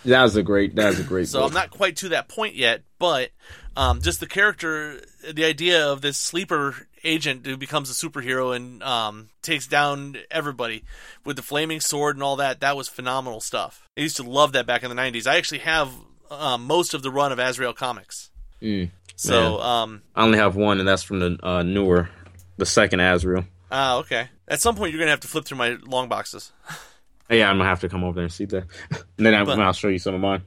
that 0.05 0.23
was 0.23 0.37
a 0.37 0.43
great. 0.43 0.75
That 0.75 0.87
was 0.87 0.99
a 1.01 1.03
great. 1.03 1.27
So 1.27 1.39
book. 1.39 1.49
I'm 1.49 1.53
not 1.53 1.71
quite 1.71 1.97
to 1.97 2.09
that 2.09 2.29
point 2.29 2.55
yet, 2.55 2.83
but 2.99 3.31
um, 3.75 4.01
just 4.01 4.21
the 4.21 4.27
character, 4.27 5.01
the 5.29 5.43
idea 5.43 5.85
of 5.89 5.99
this 6.01 6.17
sleeper 6.17 6.87
agent 7.03 7.45
who 7.45 7.57
becomes 7.57 7.89
a 7.89 7.93
superhero 7.93 8.55
and 8.55 8.81
um, 8.83 9.29
takes 9.41 9.67
down 9.67 10.17
everybody 10.31 10.83
with 11.25 11.35
the 11.35 11.41
flaming 11.41 11.79
sword 11.79 12.15
and 12.15 12.23
all 12.23 12.35
that, 12.37 12.59
that 12.61 12.75
was 12.77 12.87
phenomenal 12.87 13.39
stuff. 13.41 13.87
I 13.97 14.01
used 14.01 14.17
to 14.17 14.23
love 14.23 14.51
that 14.53 14.65
back 14.65 14.83
in 14.83 14.89
the 14.89 14.95
90s. 14.95 15.27
I 15.27 15.37
actually 15.37 15.59
have 15.59 15.91
um, 16.31 16.65
most 16.65 16.93
of 16.93 17.01
the 17.03 17.11
run 17.11 17.31
of 17.31 17.39
Azrael 17.39 17.73
comics. 17.73 18.29
Mm, 18.61 18.89
So, 19.15 19.59
um, 19.61 20.01
I 20.15 20.23
only 20.23 20.37
have 20.37 20.55
one, 20.55 20.79
and 20.79 20.87
that's 20.87 21.03
from 21.03 21.19
the 21.19 21.37
uh, 21.43 21.63
newer, 21.63 22.09
the 22.57 22.65
second 22.65 22.99
Azrael. 22.99 23.45
ah, 23.71 23.97
okay. 23.97 24.29
At 24.47 24.61
some 24.61 24.75
point, 24.75 24.91
you're 24.91 24.99
going 24.99 25.07
to 25.07 25.11
have 25.11 25.19
to 25.21 25.27
flip 25.27 25.45
through 25.45 25.57
my 25.57 25.77
long 25.85 26.07
boxes. 26.09 26.51
Yeah, 27.31 27.47
I'm 27.47 27.59
gonna 27.59 27.69
have 27.69 27.81
to 27.81 27.89
come 27.89 28.03
over 28.03 28.15
there 28.15 28.23
and 28.23 28.33
see 28.33 28.45
that, 28.45 28.63
and 29.17 29.23
then 29.27 29.35
I, 29.35 29.43
But- 29.43 29.59
I'll 29.59 29.71
show 29.71 29.87
you 29.87 29.99
some 29.99 30.15
of 30.15 30.19
mine. 30.21 30.41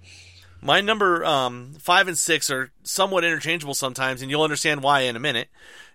My 0.61 0.81
number 0.81 1.25
um, 1.25 1.75
five 1.79 2.09
and 2.09 2.19
six 2.19 2.51
are 2.51 2.73
somewhat 2.83 3.23
interchangeable 3.23 3.75
sometimes, 3.75 4.21
and 4.21 4.29
you'll 4.33 4.43
understand 4.43 4.83
why 4.83 5.03
in 5.03 5.15
a 5.15 5.21
minute. 5.21 5.47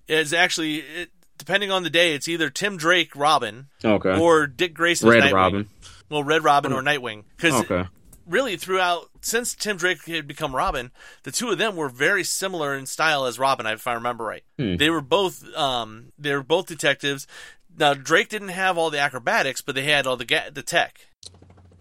Is 0.07 0.33
actually 0.33 0.77
it, 0.79 1.09
depending 1.37 1.71
on 1.71 1.83
the 1.83 1.89
day, 1.89 2.13
it's 2.13 2.27
either 2.27 2.49
Tim 2.49 2.77
Drake 2.77 3.15
Robin 3.15 3.67
Okay. 3.83 4.19
or 4.19 4.47
Dick 4.47 4.73
Grayson 4.73 5.09
Red 5.09 5.23
Nightwing. 5.23 5.33
Robin. 5.33 5.69
Well, 6.09 6.23
Red 6.23 6.43
Robin 6.43 6.71
or 6.71 6.81
Nightwing, 6.81 7.23
because 7.35 7.53
Okay. 7.65 7.83
really 8.25 8.55
throughout 8.55 9.09
since 9.21 9.53
Tim 9.53 9.75
Drake 9.75 10.05
had 10.05 10.25
become 10.27 10.55
Robin, 10.55 10.91
the 11.23 11.31
two 11.31 11.49
of 11.49 11.57
them 11.57 11.75
were 11.75 11.89
very 11.89 12.23
similar 12.23 12.73
in 12.75 12.85
style 12.85 13.25
as 13.25 13.37
Robin, 13.37 13.65
if 13.65 13.85
I 13.87 13.93
remember 13.93 14.23
right. 14.23 14.43
Hmm. 14.57 14.77
They 14.77 14.89
were 14.89 15.01
both 15.01 15.43
um, 15.55 16.13
they 16.17 16.33
were 16.33 16.43
both 16.43 16.67
detectives. 16.67 17.27
Now 17.77 17.93
Drake 17.93 18.29
didn't 18.29 18.49
have 18.49 18.77
all 18.77 18.89
the 18.89 18.99
acrobatics, 18.99 19.61
but 19.61 19.75
they 19.75 19.83
had 19.83 20.07
all 20.07 20.15
the 20.17 20.25
ga- 20.25 20.49
the 20.51 20.63
tech. 20.63 21.07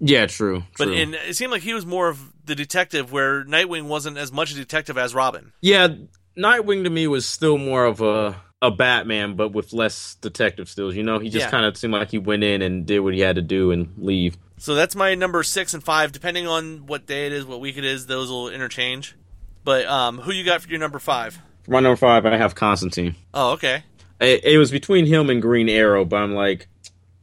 Yeah, 0.00 0.26
true. 0.26 0.64
But 0.76 0.86
true. 0.86 0.94
in, 0.94 1.14
it 1.14 1.36
seemed 1.36 1.52
like 1.52 1.62
he 1.62 1.72
was 1.72 1.86
more 1.86 2.08
of 2.08 2.32
the 2.44 2.54
detective, 2.54 3.12
where 3.12 3.44
Nightwing 3.44 3.84
wasn't 3.84 4.18
as 4.18 4.30
much 4.30 4.50
a 4.50 4.54
detective 4.54 4.98
as 4.98 5.14
Robin. 5.14 5.52
yeah, 5.62 5.88
Nightwing 6.36 6.84
to 6.84 6.90
me 6.90 7.06
was 7.06 7.26
still 7.26 7.58
more 7.58 7.84
of 7.84 8.00
a 8.00 8.36
a 8.62 8.70
Batman, 8.70 9.34
but 9.36 9.52
with 9.52 9.74
less 9.74 10.14
detective 10.22 10.68
skills. 10.68 10.96
You 10.96 11.02
know, 11.02 11.18
he 11.18 11.28
just 11.28 11.44
Yeah. 11.46 11.50
kind 11.50 11.66
of 11.66 11.76
seemed 11.76 11.92
like 11.92 12.10
he 12.10 12.16
went 12.18 12.42
in 12.42 12.62
and 12.62 12.86
did 12.86 13.00
what 13.00 13.12
he 13.12 13.20
had 13.20 13.36
to 13.36 13.42
do 13.42 13.70
and 13.70 13.92
leave. 13.98 14.36
So 14.56 14.74
that's 14.74 14.96
my 14.96 15.14
number 15.14 15.42
six 15.42 15.74
and 15.74 15.84
five, 15.84 16.10
depending 16.10 16.46
on 16.48 16.86
what 16.86 17.06
day 17.06 17.26
it 17.26 17.32
is, 17.32 17.44
what 17.44 17.60
week 17.60 17.76
it 17.76 17.84
is. 17.84 18.06
Those 18.06 18.30
will 18.30 18.48
interchange. 18.48 19.14
But 19.62 19.84
um, 19.86 20.18
who 20.18 20.32
you 20.32 20.42
got 20.42 20.62
for 20.62 20.68
your 20.70 20.78
number 20.78 20.98
five? 20.98 21.38
For 21.64 21.72
my 21.72 21.80
number 21.80 21.96
five, 21.96 22.24
I 22.24 22.36
have 22.38 22.54
Constantine. 22.54 23.14
Oh, 23.34 23.52
okay. 23.52 23.82
It, 24.20 24.42
it 24.44 24.58
was 24.58 24.70
between 24.70 25.04
him 25.04 25.28
and 25.28 25.42
Green 25.42 25.68
Arrow, 25.68 26.06
but 26.06 26.16
I'm 26.16 26.34
like, 26.34 26.66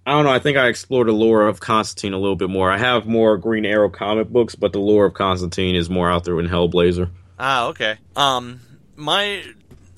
I 0.05 0.11
don't 0.11 0.25
know. 0.25 0.31
I 0.31 0.39
think 0.39 0.55
I 0.57 0.67
explored 0.67 1.07
the 1.07 1.13
lore 1.13 1.47
of 1.47 1.59
Constantine 1.59 2.13
a 2.13 2.19
little 2.19 2.35
bit 2.35 2.51
more. 2.51 2.69
I 2.69 2.77
have 2.77 3.07
more 3.07 3.37
Green 3.37 3.65
Arrow 3.65 3.89
comic 3.89 4.29
books, 4.29 4.53
but 4.53 4.71
the 4.71 4.79
lore 4.79 5.05
of 5.05 5.15
Constantine 5.15 5.75
is 5.75 5.89
more 5.89 6.11
out 6.11 6.25
there 6.25 6.39
in 6.39 6.47
Hellblazer. 6.47 7.09
Ah, 7.39 7.67
okay. 7.69 7.95
Um, 8.15 8.59
my 8.95 9.43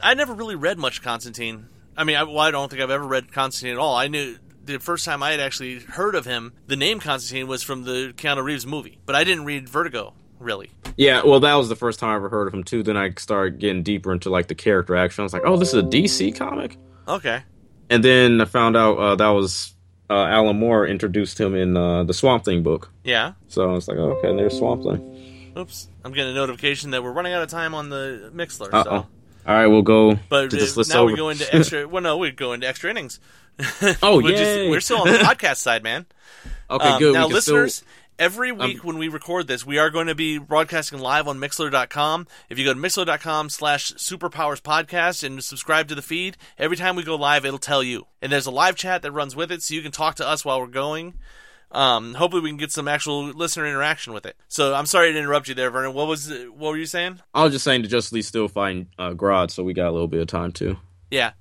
I 0.01 0.13
never 0.13 0.33
really 0.33 0.55
read 0.55 0.77
much 0.77 1.01
Constantine. 1.01 1.67
I 1.97 2.03
mean, 2.03 2.15
I, 2.15 2.23
well, 2.23 2.39
I 2.39 2.51
don't 2.51 2.69
think 2.69 2.81
I've 2.81 2.89
ever 2.89 3.05
read 3.05 3.31
Constantine 3.31 3.73
at 3.73 3.79
all. 3.79 3.95
I 3.95 4.07
knew 4.07 4.37
the 4.63 4.79
first 4.79 5.05
time 5.05 5.23
I 5.23 5.31
had 5.31 5.39
actually 5.39 5.79
heard 5.79 6.15
of 6.15 6.25
him, 6.25 6.53
the 6.67 6.75
name 6.75 6.99
Constantine 6.99 7.47
was 7.47 7.63
from 7.63 7.83
the 7.83 8.13
Keanu 8.17 8.43
Reeves 8.43 8.65
movie, 8.65 8.97
but 9.05 9.15
I 9.15 9.23
didn't 9.23 9.45
read 9.45 9.69
Vertigo 9.69 10.13
really. 10.39 10.69
Yeah, 10.97 11.23
well, 11.25 11.39
that 11.41 11.55
was 11.55 11.69
the 11.69 11.75
first 11.75 11.99
time 11.99 12.09
I 12.09 12.15
ever 12.15 12.29
heard 12.29 12.47
of 12.47 12.53
him 12.53 12.63
too. 12.63 12.83
Then 12.83 12.97
I 12.97 13.11
started 13.17 13.59
getting 13.59 13.83
deeper 13.83 14.11
into 14.11 14.29
like 14.29 14.47
the 14.47 14.55
character 14.55 14.95
action. 14.95 15.21
I 15.21 15.23
was 15.23 15.33
like, 15.33 15.43
oh, 15.45 15.57
this 15.57 15.69
is 15.69 15.75
a 15.75 15.83
DC 15.83 16.35
comic. 16.37 16.77
Okay. 17.07 17.43
And 17.89 18.03
then 18.03 18.41
I 18.41 18.45
found 18.45 18.75
out 18.75 18.97
uh, 18.97 19.15
that 19.15 19.29
was 19.29 19.73
uh, 20.09 20.25
Alan 20.25 20.57
Moore 20.57 20.87
introduced 20.87 21.39
him 21.39 21.55
in 21.55 21.75
uh, 21.75 22.03
the 22.03 22.13
Swamp 22.13 22.45
Thing 22.45 22.63
book. 22.63 22.91
Yeah. 23.03 23.33
So 23.47 23.69
I 23.69 23.73
was 23.73 23.87
like, 23.87 23.97
oh, 23.97 24.17
okay, 24.17 24.35
there's 24.35 24.57
Swamp 24.57 24.83
Thing. 24.83 25.14
Oops. 25.57 25.87
I'm 26.03 26.11
getting 26.13 26.31
a 26.31 26.35
notification 26.35 26.91
that 26.91 27.03
we're 27.03 27.11
running 27.11 27.33
out 27.33 27.41
of 27.43 27.49
time 27.49 27.73
on 27.73 27.89
the 27.89 28.31
Mixlr. 28.35 28.69
Uh 28.73 28.83
So. 28.83 28.89
All 28.91 29.07
right, 29.53 29.67
we'll 29.67 29.83
go 29.83 30.17
But 30.27 30.49
to 30.49 30.55
this 30.55 30.75
list 30.75 30.89
now 30.91 31.01
over. 31.01 31.11
we 31.11 31.17
go 31.17 31.29
into 31.29 31.45
extra. 31.55 31.87
well, 31.87 32.01
no, 32.01 32.17
we 32.17 32.31
go 32.31 32.53
into 32.53 32.67
extra 32.67 32.89
innings. 32.89 33.19
oh, 34.01 34.19
We're, 34.23 34.69
we're 34.69 34.79
still 34.81 34.97
on 35.01 35.07
the 35.07 35.19
podcast 35.19 35.57
side, 35.57 35.83
man. 35.83 36.05
okay, 36.69 36.87
Um, 36.89 36.99
good. 36.99 37.13
Now, 37.13 37.27
can 37.29 37.39
still- 37.41 37.55
listeners, 37.57 37.83
every 38.17 38.51
week 38.51 38.83
when 38.83 38.97
we 38.97 39.07
record 39.07 39.47
this, 39.47 39.65
we 39.65 39.77
are 39.77 39.89
going 39.91 40.07
to 40.07 40.15
be 40.15 40.39
broadcasting 40.39 40.97
live 40.99 41.27
on 41.27 41.37
Mixlr.com. 41.37 42.25
If 42.49 42.57
you 42.57 42.65
go 42.65 42.73
to 42.73 42.79
Mixlr.com 42.79 43.49
slash 43.49 43.93
Superpowers 43.93 44.61
Podcast 44.61 45.23
and 45.23 45.43
subscribe 45.43 45.87
to 45.89 45.95
the 45.95 46.01
feed, 46.01 46.37
every 46.57 46.75
time 46.75 46.95
we 46.95 47.03
go 47.03 47.15
live, 47.15 47.45
it'll 47.45 47.59
tell 47.59 47.83
you. 47.83 48.07
And 48.21 48.31
there's 48.31 48.47
a 48.47 48.51
live 48.51 48.75
chat 48.75 49.03
that 49.03 49.11
runs 49.11 49.35
with 49.35 49.51
it, 49.51 49.61
so 49.61 49.73
you 49.75 49.81
can 49.83 49.91
talk 49.91 50.15
to 50.15 50.27
us 50.27 50.43
while 50.43 50.59
we're 50.59 50.67
going. 50.67 51.13
Um, 51.75 52.13
hopefully, 52.13 52.41
we 52.41 52.49
can 52.49 52.57
get 52.57 52.71
some 52.71 52.87
actual 52.87 53.25
listener 53.25 53.65
interaction 53.65 54.13
with 54.13 54.25
it. 54.25 54.37
So, 54.47 54.73
I'm 54.73 54.85
sorry 54.85 55.11
to 55.11 55.19
interrupt 55.19 55.49
you 55.49 55.55
there, 55.55 55.69
Vernon. 55.69 55.93
What 55.93 56.07
was 56.07 56.31
what 56.55 56.69
were 56.69 56.77
you 56.77 56.85
saying? 56.85 57.19
I 57.33 57.43
was 57.43 57.51
just 57.51 57.65
saying 57.65 57.83
to 57.83 57.89
Justice 57.89 58.13
League 58.13 58.23
still 58.23 58.47
fighting 58.47 58.87
uh, 58.97 59.11
Grodd, 59.11 59.51
so 59.51 59.63
we 59.63 59.73
got 59.73 59.89
a 59.89 59.91
little 59.91 60.07
bit 60.07 60.21
of 60.21 60.27
time 60.27 60.51
too. 60.51 60.77
Yeah. 61.11 61.33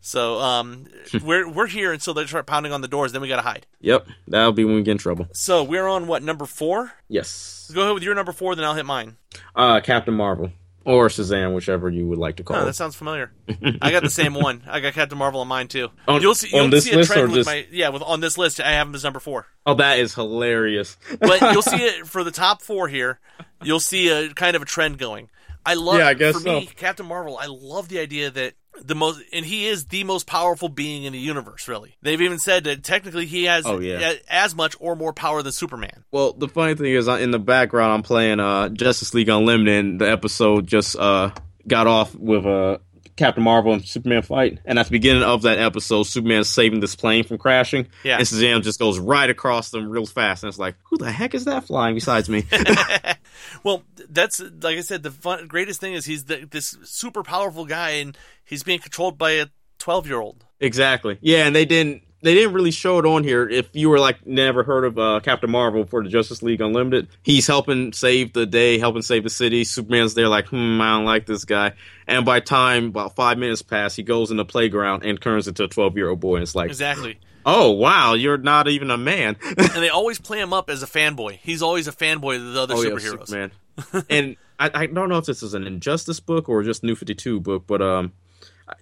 So, 0.00 0.40
um, 0.40 0.86
we're 1.22 1.48
we're 1.48 1.66
here 1.66 1.92
until 1.92 2.14
they 2.14 2.24
start 2.26 2.46
pounding 2.46 2.72
on 2.72 2.80
the 2.80 2.88
doors. 2.88 3.12
Then 3.12 3.20
we 3.20 3.28
got 3.28 3.36
to 3.36 3.42
hide. 3.42 3.66
Yep, 3.80 4.06
that'll 4.28 4.52
be 4.52 4.64
when 4.64 4.76
we 4.76 4.82
get 4.82 4.92
in 4.92 4.98
trouble. 4.98 5.28
So, 5.32 5.62
we're 5.62 5.86
on 5.86 6.06
what 6.06 6.22
number 6.22 6.46
four? 6.46 6.92
Yes. 7.08 7.70
Go 7.74 7.82
ahead 7.82 7.94
with 7.94 8.02
your 8.02 8.14
number 8.14 8.32
four, 8.32 8.54
then 8.54 8.64
I'll 8.64 8.74
hit 8.74 8.86
mine. 8.86 9.18
Uh, 9.54 9.80
Captain 9.80 10.14
Marvel 10.14 10.52
or 10.86 11.08
Shazam, 11.08 11.54
whichever 11.54 11.90
you 11.90 12.06
would 12.06 12.18
like 12.18 12.36
to 12.36 12.44
call 12.44 12.56
Oh, 12.56 12.62
it. 12.62 12.64
that 12.66 12.74
sounds 12.76 12.94
familiar. 12.94 13.32
I 13.82 13.90
got 13.90 14.02
the 14.02 14.10
same 14.10 14.32
one. 14.34 14.62
I 14.66 14.80
got 14.80 14.94
Captain 14.94 15.18
Marvel 15.18 15.40
on 15.40 15.48
mine 15.48 15.68
too. 15.68 15.88
On- 16.08 16.22
you'll 16.22 16.34
see. 16.34 16.48
You'll 16.56 16.68
this 16.70 16.84
see 16.84 16.92
a 16.92 16.96
list 16.98 17.12
trend 17.12 17.32
with 17.32 17.44
my 17.46 17.66
yeah. 17.70 17.88
With 17.90 18.02
on 18.02 18.20
this 18.20 18.38
list, 18.38 18.60
I 18.60 18.70
have 18.72 18.86
him 18.88 18.94
as 18.94 19.04
number 19.04 19.20
four. 19.20 19.46
oh, 19.66 19.74
that 19.74 19.98
is 19.98 20.14
hilarious. 20.14 20.96
But 21.20 21.40
you'll 21.52 21.62
see 21.62 21.76
it 21.84 22.06
for 22.06 22.22
the 22.24 22.30
top 22.30 22.62
four 22.62 22.88
here. 22.88 23.18
You'll 23.62 23.80
see 23.80 24.08
a 24.08 24.32
kind 24.32 24.54
of 24.56 24.62
a 24.62 24.66
trend 24.66 24.98
going. 24.98 25.28
I 25.64 25.74
love. 25.74 25.98
Yeah, 25.98 26.06
I 26.06 26.14
guess 26.14 26.40
for 26.40 26.48
me. 26.48 26.66
Captain 26.76 27.06
Marvel. 27.06 27.36
I 27.36 27.46
love 27.46 27.88
the 27.88 27.98
idea 27.98 28.30
that 28.30 28.54
the 28.82 28.94
most 28.94 29.22
and 29.32 29.44
he 29.44 29.66
is 29.66 29.86
the 29.86 30.04
most 30.04 30.26
powerful 30.26 30.68
being 30.68 31.04
in 31.04 31.12
the 31.12 31.18
universe. 31.18 31.68
Really, 31.68 31.96
they've 32.02 32.20
even 32.20 32.38
said 32.38 32.64
that 32.64 32.82
technically 32.84 33.26
he 33.26 33.44
has 33.44 33.64
Oh, 33.66 33.78
yeah. 33.78 34.12
a- 34.12 34.32
as 34.32 34.54
much 34.54 34.76
or 34.80 34.96
more 34.96 35.12
power 35.12 35.42
than 35.42 35.52
Superman. 35.52 36.04
Well, 36.10 36.32
the 36.32 36.48
funny 36.48 36.74
thing 36.74 36.92
is, 36.92 37.08
in 37.08 37.30
the 37.30 37.38
background, 37.38 37.92
I'm 37.92 38.02
playing 38.02 38.40
uh, 38.40 38.68
Justice 38.70 39.14
League 39.14 39.28
Unlimited. 39.28 39.66
And 39.84 40.00
the 40.00 40.10
episode 40.10 40.66
just 40.66 40.96
uh, 40.96 41.30
got 41.66 41.86
off 41.86 42.14
with 42.14 42.46
uh, 42.46 42.78
Captain 43.16 43.42
Marvel 43.42 43.72
and 43.72 43.86
Superman 43.86 44.22
fight, 44.22 44.58
and 44.64 44.78
at 44.78 44.86
the 44.86 44.90
beginning 44.92 45.22
of 45.22 45.42
that 45.42 45.58
episode, 45.58 46.02
Superman 46.04 46.40
is 46.40 46.50
saving 46.50 46.80
this 46.80 46.94
plane 46.94 47.24
from 47.24 47.38
crashing. 47.38 47.88
Yeah. 48.04 48.18
and 48.18 48.26
Shazam 48.26 48.62
just 48.62 48.78
goes 48.78 48.98
right 48.98 49.28
across 49.30 49.70
them 49.70 49.88
real 49.88 50.06
fast, 50.06 50.42
and 50.42 50.48
it's 50.48 50.58
like, 50.58 50.76
who 50.84 50.98
the 50.98 51.10
heck 51.10 51.34
is 51.34 51.46
that 51.46 51.64
flying 51.64 51.94
besides 51.94 52.28
me? 52.28 52.44
Well, 53.62 53.82
that's 54.08 54.40
like 54.40 54.78
I 54.78 54.80
said. 54.80 55.02
The 55.02 55.10
fun, 55.10 55.46
greatest 55.46 55.80
thing 55.80 55.92
is 55.94 56.04
he's 56.04 56.24
the, 56.24 56.46
this 56.50 56.76
super 56.84 57.22
powerful 57.22 57.64
guy, 57.64 57.90
and 57.90 58.16
he's 58.44 58.62
being 58.62 58.78
controlled 58.78 59.18
by 59.18 59.32
a 59.32 59.46
twelve-year-old. 59.78 60.44
exactly. 60.60 61.18
Yeah, 61.20 61.46
and 61.46 61.54
they 61.54 61.64
didn't. 61.64 62.02
They 62.26 62.34
didn't 62.34 62.54
really 62.54 62.72
show 62.72 62.98
it 62.98 63.06
on 63.06 63.22
here. 63.22 63.48
If 63.48 63.68
you 63.72 63.88
were 63.88 64.00
like 64.00 64.26
never 64.26 64.64
heard 64.64 64.82
of 64.82 64.98
uh, 64.98 65.20
Captain 65.22 65.48
Marvel 65.48 65.84
for 65.84 66.02
the 66.02 66.10
Justice 66.10 66.42
League 66.42 66.60
Unlimited, 66.60 67.06
he's 67.22 67.46
helping 67.46 67.92
save 67.92 68.32
the 68.32 68.46
day, 68.46 68.80
helping 68.80 69.02
save 69.02 69.22
the 69.22 69.30
city. 69.30 69.62
Superman's 69.62 70.14
there 70.14 70.28
like, 70.28 70.48
hmm, 70.48 70.80
I 70.80 70.96
don't 70.96 71.04
like 71.04 71.26
this 71.26 71.44
guy. 71.44 71.74
And 72.08 72.26
by 72.26 72.40
time 72.40 72.86
about 72.86 73.14
five 73.14 73.38
minutes 73.38 73.62
pass, 73.62 73.94
he 73.94 74.02
goes 74.02 74.32
in 74.32 74.38
the 74.38 74.44
playground 74.44 75.04
and 75.04 75.22
turns 75.22 75.46
into 75.46 75.62
a 75.62 75.68
twelve 75.68 75.96
year 75.96 76.08
old 76.08 76.18
boy. 76.18 76.34
And 76.34 76.42
it's 76.42 76.56
like, 76.56 76.68
Exactly. 76.68 77.20
Oh 77.44 77.70
wow, 77.70 78.14
you're 78.14 78.38
not 78.38 78.66
even 78.66 78.90
a 78.90 78.98
man. 78.98 79.36
and 79.56 79.68
they 79.76 79.90
always 79.90 80.18
play 80.18 80.40
him 80.40 80.52
up 80.52 80.68
as 80.68 80.82
a 80.82 80.86
fanboy. 80.86 81.38
He's 81.40 81.62
always 81.62 81.86
a 81.86 81.92
fanboy 81.92 82.38
of 82.38 82.54
the 82.54 82.60
other 82.60 82.74
oh 82.74 82.82
yeah, 82.82 82.90
superheroes. 82.90 83.28
Superman. 83.28 83.52
and 84.10 84.36
I, 84.58 84.70
I 84.74 84.86
don't 84.86 85.08
know 85.08 85.18
if 85.18 85.26
this 85.26 85.44
is 85.44 85.54
an 85.54 85.64
Injustice 85.64 86.18
book 86.18 86.48
or 86.48 86.64
just 86.64 86.82
New 86.82 86.96
Fifty 86.96 87.14
Two 87.14 87.38
book, 87.38 87.68
but 87.68 87.80
um, 87.80 88.14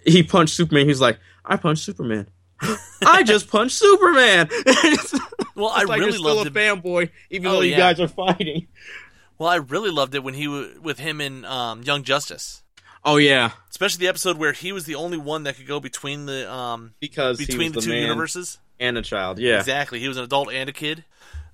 he 0.03 0.23
punched 0.23 0.55
Superman. 0.55 0.87
He's 0.87 0.99
like, 0.99 1.19
I 1.45 1.57
punched 1.57 1.83
Superman. 1.83 2.27
I 3.05 3.23
just 3.23 3.49
punched 3.49 3.75
Superman. 3.77 4.49
Well, 5.57 5.69
I 5.69 5.83
like 5.83 5.99
really 6.01 6.11
you're 6.11 6.19
still 6.19 6.35
loved 6.35 6.53
a 6.53 6.59
it. 6.59 6.83
fanboy, 6.83 7.09
even 7.29 7.47
Oh, 7.47 7.51
though 7.53 7.61
you 7.61 7.71
yeah. 7.71 7.77
guys 7.77 7.99
are 8.01 8.09
fighting. 8.09 8.67
Well, 9.37 9.47
I 9.47 9.55
really 9.55 9.89
loved 9.89 10.13
it 10.13 10.21
when 10.21 10.33
he 10.33 10.43
w- 10.47 10.77
with 10.81 10.99
him 10.99 11.21
in 11.21 11.45
um, 11.45 11.81
Young 11.83 12.03
Justice, 12.03 12.61
Oh 13.05 13.15
yeah, 13.15 13.51
especially 13.69 14.01
the 14.05 14.09
episode 14.09 14.37
where 14.37 14.51
he 14.51 14.73
was 14.73 14.83
the 14.83 14.95
only 14.95 15.17
one 15.17 15.43
that 15.43 15.55
could 15.55 15.65
go 15.65 15.79
between 15.79 16.25
the 16.25 16.51
um 16.51 16.93
because 16.99 17.37
between 17.37 17.71
the, 17.71 17.79
the 17.79 17.85
two 17.85 17.93
universes. 17.95 18.57
and 18.81 18.97
a 18.97 19.01
child. 19.01 19.39
Yeah, 19.39 19.59
Exactly, 19.59 19.99
he 20.01 20.09
was 20.09 20.17
an 20.17 20.25
adult 20.25 20.51
and 20.51 20.67
a 20.67 20.73
kid. 20.73 21.05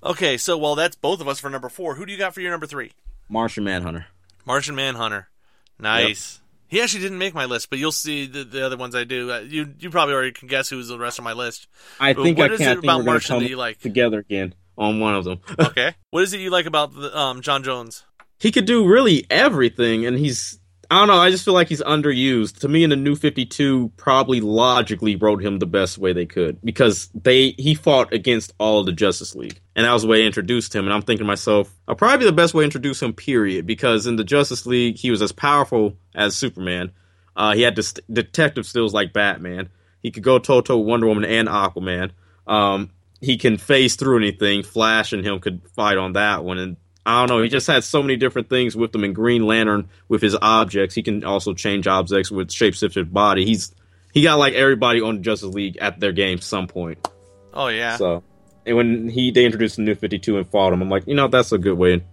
Okay, 0.04 0.36
so 0.38 0.58
well, 0.58 0.74
that's 0.74 0.96
both 0.96 1.22
of 1.22 1.28
us 1.28 1.40
for 1.40 1.52
number 1.52 1.70
four. 1.70 1.94
Who 1.94 2.04
do 2.08 2.12
you 2.12 2.18
got 2.18 2.34
for 2.34 2.42
your 2.42 2.50
number 2.50 2.66
three? 2.66 2.92
Martian 3.30 3.64
Manhunter. 3.64 4.08
Martian 4.46 4.74
Manhunter. 4.74 5.30
Nice. 5.78 6.40
He 6.72 6.82
actually 6.82 7.02
didn't 7.02 7.18
make 7.18 7.34
my 7.34 7.44
list, 7.44 7.70
but 7.70 7.80
you'll 7.80 7.92
see 7.92 8.26
the, 8.28 8.46
the 8.46 8.66
other 8.66 8.78
ones 8.78 8.96
I 8.96 9.04
do. 9.04 9.30
Uh, 9.30 9.40
you 9.40 9.74
you 9.78 9.90
probably 9.90 10.16
already 10.16 10.32
can 10.32 10.48
guess 10.48 10.70
who's 10.70 10.88
the 10.88 10.98
rest 10.98 11.20
of 11.20 11.26
my 11.26 11.34
list. 11.34 11.68
I 12.00 12.14
think 12.14 12.38
what 12.38 12.50
I 12.50 12.54
is 12.54 12.60
can't 12.60 12.70
it 12.72 12.74
think 12.76 12.84
about 12.86 13.00
we're 13.00 13.04
gonna 13.04 13.12
Martian 13.12 13.36
come 13.36 13.44
that 13.44 13.50
you 13.50 13.58
like? 13.58 13.80
together 13.82 14.20
again 14.20 14.56
on 14.78 15.02
one 15.02 15.14
of 15.14 15.26
them. 15.26 15.42
Okay, 15.60 15.96
what 16.12 16.24
is 16.24 16.32
it 16.34 16.40
you 16.40 16.50
like 16.50 16.66
about 16.66 16.96
the, 16.96 17.16
um, 17.16 17.42
John 17.42 17.64
Jones? 17.64 18.06
he 18.40 18.54
could 18.54 18.64
do 18.66 18.88
really 18.88 19.26
everything, 19.30 20.06
and 20.06 20.18
he's 20.18 20.61
I 20.92 20.96
don't 20.96 21.08
know. 21.08 21.16
I 21.16 21.32
just 21.32 21.46
feel 21.46 21.54
like 21.54 21.70
he's 21.70 21.82
underused. 21.82 22.60
To 22.60 22.68
me, 22.68 22.84
in 22.84 22.90
the 22.90 22.98
New 22.98 23.16
Fifty 23.16 23.46
Two, 23.46 23.94
probably 23.96 24.42
logically 24.42 25.16
wrote 25.16 25.42
him 25.42 25.60
the 25.60 25.66
best 25.66 25.98
way 25.98 26.12
they 26.12 26.26
could 26.26 26.62
because 26.66 27.10
they 27.16 27.52
he 27.52 27.76
fought 27.76 28.12
against 28.14 28.54
all 28.60 28.84
the 28.84 28.92
Justice 28.92 29.34
League, 29.34 29.62
and 29.74 29.86
that 29.86 29.94
was 29.94 30.02
the 30.02 30.10
way 30.10 30.20
they 30.20 30.26
introduced 30.26 30.76
him. 30.76 30.84
And 30.84 30.94
I'm 30.94 31.02
thinking 31.02 31.24
to 31.24 31.28
myself, 31.28 31.74
uh, 31.88 31.96
probably 31.96 32.26
the 32.26 32.34
best 32.34 32.54
way 32.54 32.64
to 32.64 32.66
introduce 32.66 33.02
him. 33.02 33.14
Period. 33.14 33.66
Because 33.66 34.06
in 34.06 34.18
the 34.18 34.26
Justice 34.26 34.66
League, 34.66 34.98
he 34.98 35.12
was 35.12 35.22
as 35.22 35.32
powerful 35.32 35.96
as 36.14 36.36
Superman. 36.36 36.92
Uh, 37.38 37.54
he 37.54 37.62
had 37.62 37.76
dis- 37.76 37.94
detective 38.12 38.66
skills 38.66 38.94
like 38.94 39.14
Batman. 39.14 39.70
He 40.04 40.12
could 40.12 40.24
go 40.24 40.40
toe 40.40 40.60
to 40.60 40.76
Wonder 40.76 41.08
Woman 41.08 41.24
and 41.24 41.48
Aquaman. 41.48 42.12
Um, 42.48 42.90
he 43.22 43.38
can 43.38 43.58
phase 43.58 43.96
through 43.96 44.18
anything. 44.18 44.64
Flash 44.64 45.14
and 45.14 45.24
him 45.24 45.40
could 45.40 45.62
fight 45.70 45.98
on 45.98 46.14
that 46.14 46.44
one, 46.44 46.58
and 46.58 46.76
I 47.06 47.20
don't 47.26 47.36
know. 47.36 47.42
He 47.44 47.50
just 47.50 47.68
had 47.68 47.84
so 47.84 48.02
many 48.02 48.16
different 48.16 48.50
things 48.50 48.76
with 48.76 48.94
him. 48.94 49.04
in 49.04 49.14
Green 49.14 49.46
Lantern 49.46 49.90
with 50.08 50.22
his 50.22 50.38
objects, 50.42 50.94
he 50.94 51.02
can 51.02 51.24
also 51.24 51.54
change 51.54 51.88
objects 51.88 52.30
with 52.30 52.50
shapeshifted 52.50 53.12
body. 53.12 53.46
He's 53.46 53.74
he 54.14 54.22
got 54.24 54.36
like 54.36 54.54
everybody 54.54 55.02
on 55.02 55.24
Justice 55.24 55.54
League 55.54 55.78
at 55.78 56.00
their 56.00 56.12
game 56.12 56.40
some 56.40 56.68
point. 56.68 57.08
Oh 57.54 57.68
yeah, 57.68 57.98
So, 57.98 58.24
and 58.66 58.78
when 58.78 59.10
he 59.10 59.32
they 59.32 59.46
introduced 59.46 59.78
the 59.78 59.82
New 59.82 59.96
Fifty 59.96 60.20
Two 60.20 60.38
and 60.38 60.48
fought 60.48 60.74
him, 60.74 60.82
I'm 60.82 60.90
like, 60.90 61.08
you 61.08 61.16
know, 61.16 61.28
that's 61.28 61.52
a 61.52 61.58
good 61.58 61.78
way. 61.78 62.04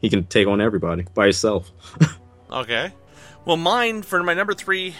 He 0.00 0.10
can 0.10 0.24
take 0.26 0.46
on 0.46 0.60
everybody 0.60 1.06
by 1.14 1.24
himself. 1.24 1.70
Okay. 2.52 2.92
Well, 3.44 3.56
mine 3.56 4.02
for 4.02 4.22
my 4.22 4.34
number 4.34 4.54
three, 4.54 4.94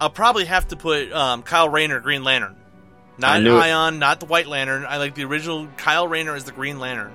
I'll 0.00 0.08
probably 0.08 0.46
have 0.46 0.68
to 0.68 0.76
put 0.76 1.12
um, 1.12 1.42
Kyle 1.42 1.68
Rayner, 1.68 2.00
Green 2.00 2.24
Lantern. 2.24 2.56
Not. 3.18 3.40
Ion, 3.46 3.98
not 3.98 4.20
the 4.20 4.26
White 4.26 4.46
Lantern. 4.46 4.86
I 4.88 4.96
like 4.96 5.14
the 5.14 5.24
original 5.24 5.68
Kyle 5.76 6.08
Rayner 6.08 6.34
as 6.34 6.44
the 6.44 6.52
Green 6.52 6.78
Lantern. 6.78 7.12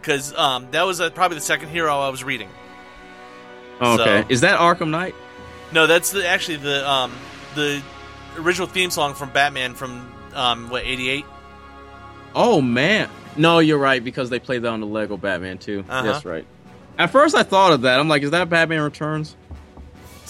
Because 0.00 0.34
um, 0.34 0.68
that 0.72 0.82
was 0.82 1.00
uh, 1.00 1.10
probably 1.10 1.36
the 1.36 1.42
second 1.44 1.68
hero 1.68 1.98
I 1.98 2.08
was 2.08 2.24
reading. 2.24 2.48
okay, 3.80 4.22
So- 4.22 4.26
is 4.28 4.40
that 4.40 4.58
Arkham 4.58 4.90
Knight? 4.90 5.14
No, 5.72 5.86
that's 5.86 6.10
the, 6.10 6.26
actually 6.26 6.56
the 6.58 6.88
um, 6.88 7.12
the 7.54 7.82
original 8.36 8.66
theme 8.66 8.90
song 8.90 9.14
from 9.14 9.30
Batman 9.30 9.74
from, 9.74 10.12
um, 10.34 10.68
what, 10.68 10.84
88? 10.84 11.24
Oh 12.34 12.60
man, 12.60 13.08
no, 13.36 13.58
you're 13.58 13.78
right 13.78 14.02
because 14.02 14.28
they 14.30 14.38
played 14.38 14.62
that 14.62 14.68
on 14.68 14.80
the 14.80 14.86
Lego 14.86 15.16
Batman 15.16 15.58
too. 15.58 15.84
Uh-huh. 15.88 16.02
That's 16.02 16.24
right. 16.24 16.46
At 16.98 17.10
first, 17.10 17.34
I 17.34 17.42
thought 17.42 17.72
of 17.72 17.82
that. 17.82 17.98
I'm 17.98 18.08
like, 18.08 18.22
is 18.22 18.30
that 18.32 18.50
Batman 18.50 18.82
Returns? 18.82 19.34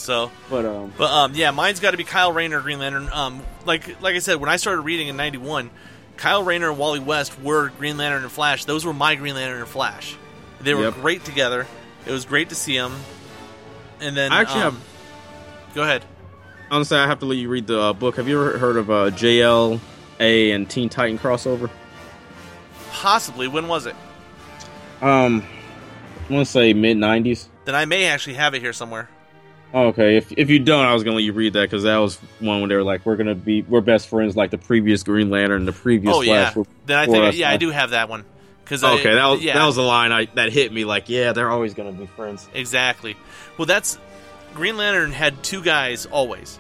So, 0.03 0.32
But 0.50 0.64
um, 0.64 0.92
But 0.98 1.11
um, 1.12 1.32
yeah, 1.34 1.53
mine's 1.53 1.78
got 1.78 1.92
to 1.92 1.96
be 1.96 2.03
Kyle 2.03 2.32
Rayner, 2.32 2.61
Green 2.61 2.80
Lantern. 2.80 3.09
Um, 3.12 3.40
like 3.64 4.00
like 4.03 4.16
I 4.16 4.18
said, 4.18 4.36
when 4.40 4.50
I 4.50 4.57
started 4.57 4.80
reading 4.80 5.07
in 5.07 5.16
'91, 5.16 5.70
Kyle 6.16 6.42
Rayner 6.42 6.70
and 6.70 6.78
Wally 6.78 6.98
West 6.98 7.40
were 7.40 7.68
Green 7.78 7.96
Lantern 7.96 8.24
and 8.24 8.32
Flash. 8.32 8.64
Those 8.64 8.84
were 8.84 8.92
my 8.92 9.14
Green 9.14 9.34
Lantern 9.36 9.61
and 9.61 9.68
Flash. 9.68 10.16
They 10.61 10.74
were 10.74 10.82
Yep. 10.84 10.94
great 10.94 11.24
together. 11.24 11.68
It 12.05 12.11
was 12.11 12.24
great 12.24 12.48
to 12.48 12.57
see 12.57 12.76
them. 12.76 12.92
And 14.00 14.16
then 14.16 14.32
I 14.32 14.40
actually 14.40 14.62
um, 14.62 14.74
have- 14.74 15.74
Go 15.76 15.82
ahead. 15.84 16.05
honestly, 16.70 16.98
I 16.98 17.07
have 17.07 17.20
to 17.20 17.26
let 17.26 17.38
you 17.38 17.48
read 17.48 17.68
the 17.68 17.80
uh, 17.80 17.92
book. 17.92 18.16
Have 18.16 18.26
you 18.26 18.40
ever 18.42 18.59
heard 18.59 18.76
of 18.76 18.90
uh, 18.90 19.11
JLA 19.11 20.53
and 20.55 20.68
Teen 20.68 20.88
Titan 20.88 21.16
crossover? 21.18 21.70
Possibly. 22.90 23.46
When 23.48 23.68
was 23.68 23.86
it? 23.86 23.94
Um, 25.00 25.44
I 26.28 26.32
want 26.32 26.44
to 26.46 26.53
say 26.53 26.72
mid 26.72 26.96
'90s. 26.96 27.46
Then 27.64 27.76
I 27.76 27.84
may 27.84 28.07
actually 28.07 28.34
have 28.34 28.55
it 28.55 28.61
here 28.62 28.72
somewhere. 28.72 29.09
Okay, 29.75 30.16
if 30.18 30.31
if 30.37 30.51
you 30.51 30.59
don't, 30.59 30.85
I 30.85 30.93
was 30.93 31.03
gonna 31.03 31.16
let 31.16 31.25
you 31.25 31.33
read 31.33 31.55
that 31.55 31.62
because 31.62 31.85
that 31.85 31.97
was 31.97 32.16
one 32.41 32.61
when 32.61 32.68
they 32.68 32.75
were 32.77 32.83
like, 32.83 33.07
"We're 33.07 33.16
gonna 33.16 33.35
be 33.35 33.62
we're 33.62 33.81
best 33.81 34.09
friends," 34.09 34.37
like 34.37 34.51
the 34.51 34.59
previous 34.59 35.03
Green 35.03 35.31
Lantern, 35.31 35.64
the 35.64 35.73
previous 35.73 36.14
oh 36.14 36.20
yeah. 36.20 36.51
Flash. 36.51 36.66
Then 36.85 36.99
I 36.99 37.07
think 37.07 37.37
yeah, 37.37 37.51
I 37.51 37.57
do 37.57 37.70
have 37.70 37.91
that 37.91 38.09
one. 38.11 38.25
Cause 38.66 38.85
Okay, 38.85 39.11
I, 39.11 39.14
that 39.14 39.27
was 39.27 39.41
yeah, 39.43 39.55
that 39.55 39.64
was 39.66 39.77
the 39.77 39.83
line 39.83 40.12
I 40.12 40.27
that 40.35 40.53
hit 40.53 40.73
me. 40.73 40.85
Like, 40.85 41.09
yeah, 41.09 41.33
they're 41.33 41.51
always 41.51 41.73
gonna 41.75 41.93
be 41.93 42.07
friends. 42.07 42.47
Exactly. 42.55 43.16
Well, 43.59 43.66
that's 43.66 43.99
Green 44.55 44.77
Lantern 44.77 45.11
had 45.12 45.43
two 45.43 45.62
guys 45.62 46.05
always. 46.07 46.59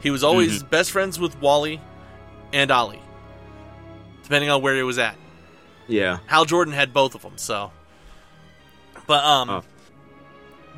He 0.00 0.10
was 0.10 0.22
always 0.24 0.58
Mm-hmm. 0.60 0.68
best 0.68 0.90
friends 0.92 1.18
with 1.20 1.40
Wally 1.40 1.80
and 2.52 2.70
Ollie, 2.70 3.02
depending 4.22 4.50
on 4.50 4.62
where 4.62 4.74
he 4.76 4.82
was 4.82 4.98
at. 4.98 5.16
Yeah. 5.88 6.18
Hal 6.26 6.44
Jordan 6.44 6.72
had 6.74 6.92
both 6.92 7.14
of 7.14 7.22
them, 7.22 7.34
so. 7.36 7.70
But 9.06 9.24
um, 9.24 9.50
Oh. 9.50 9.62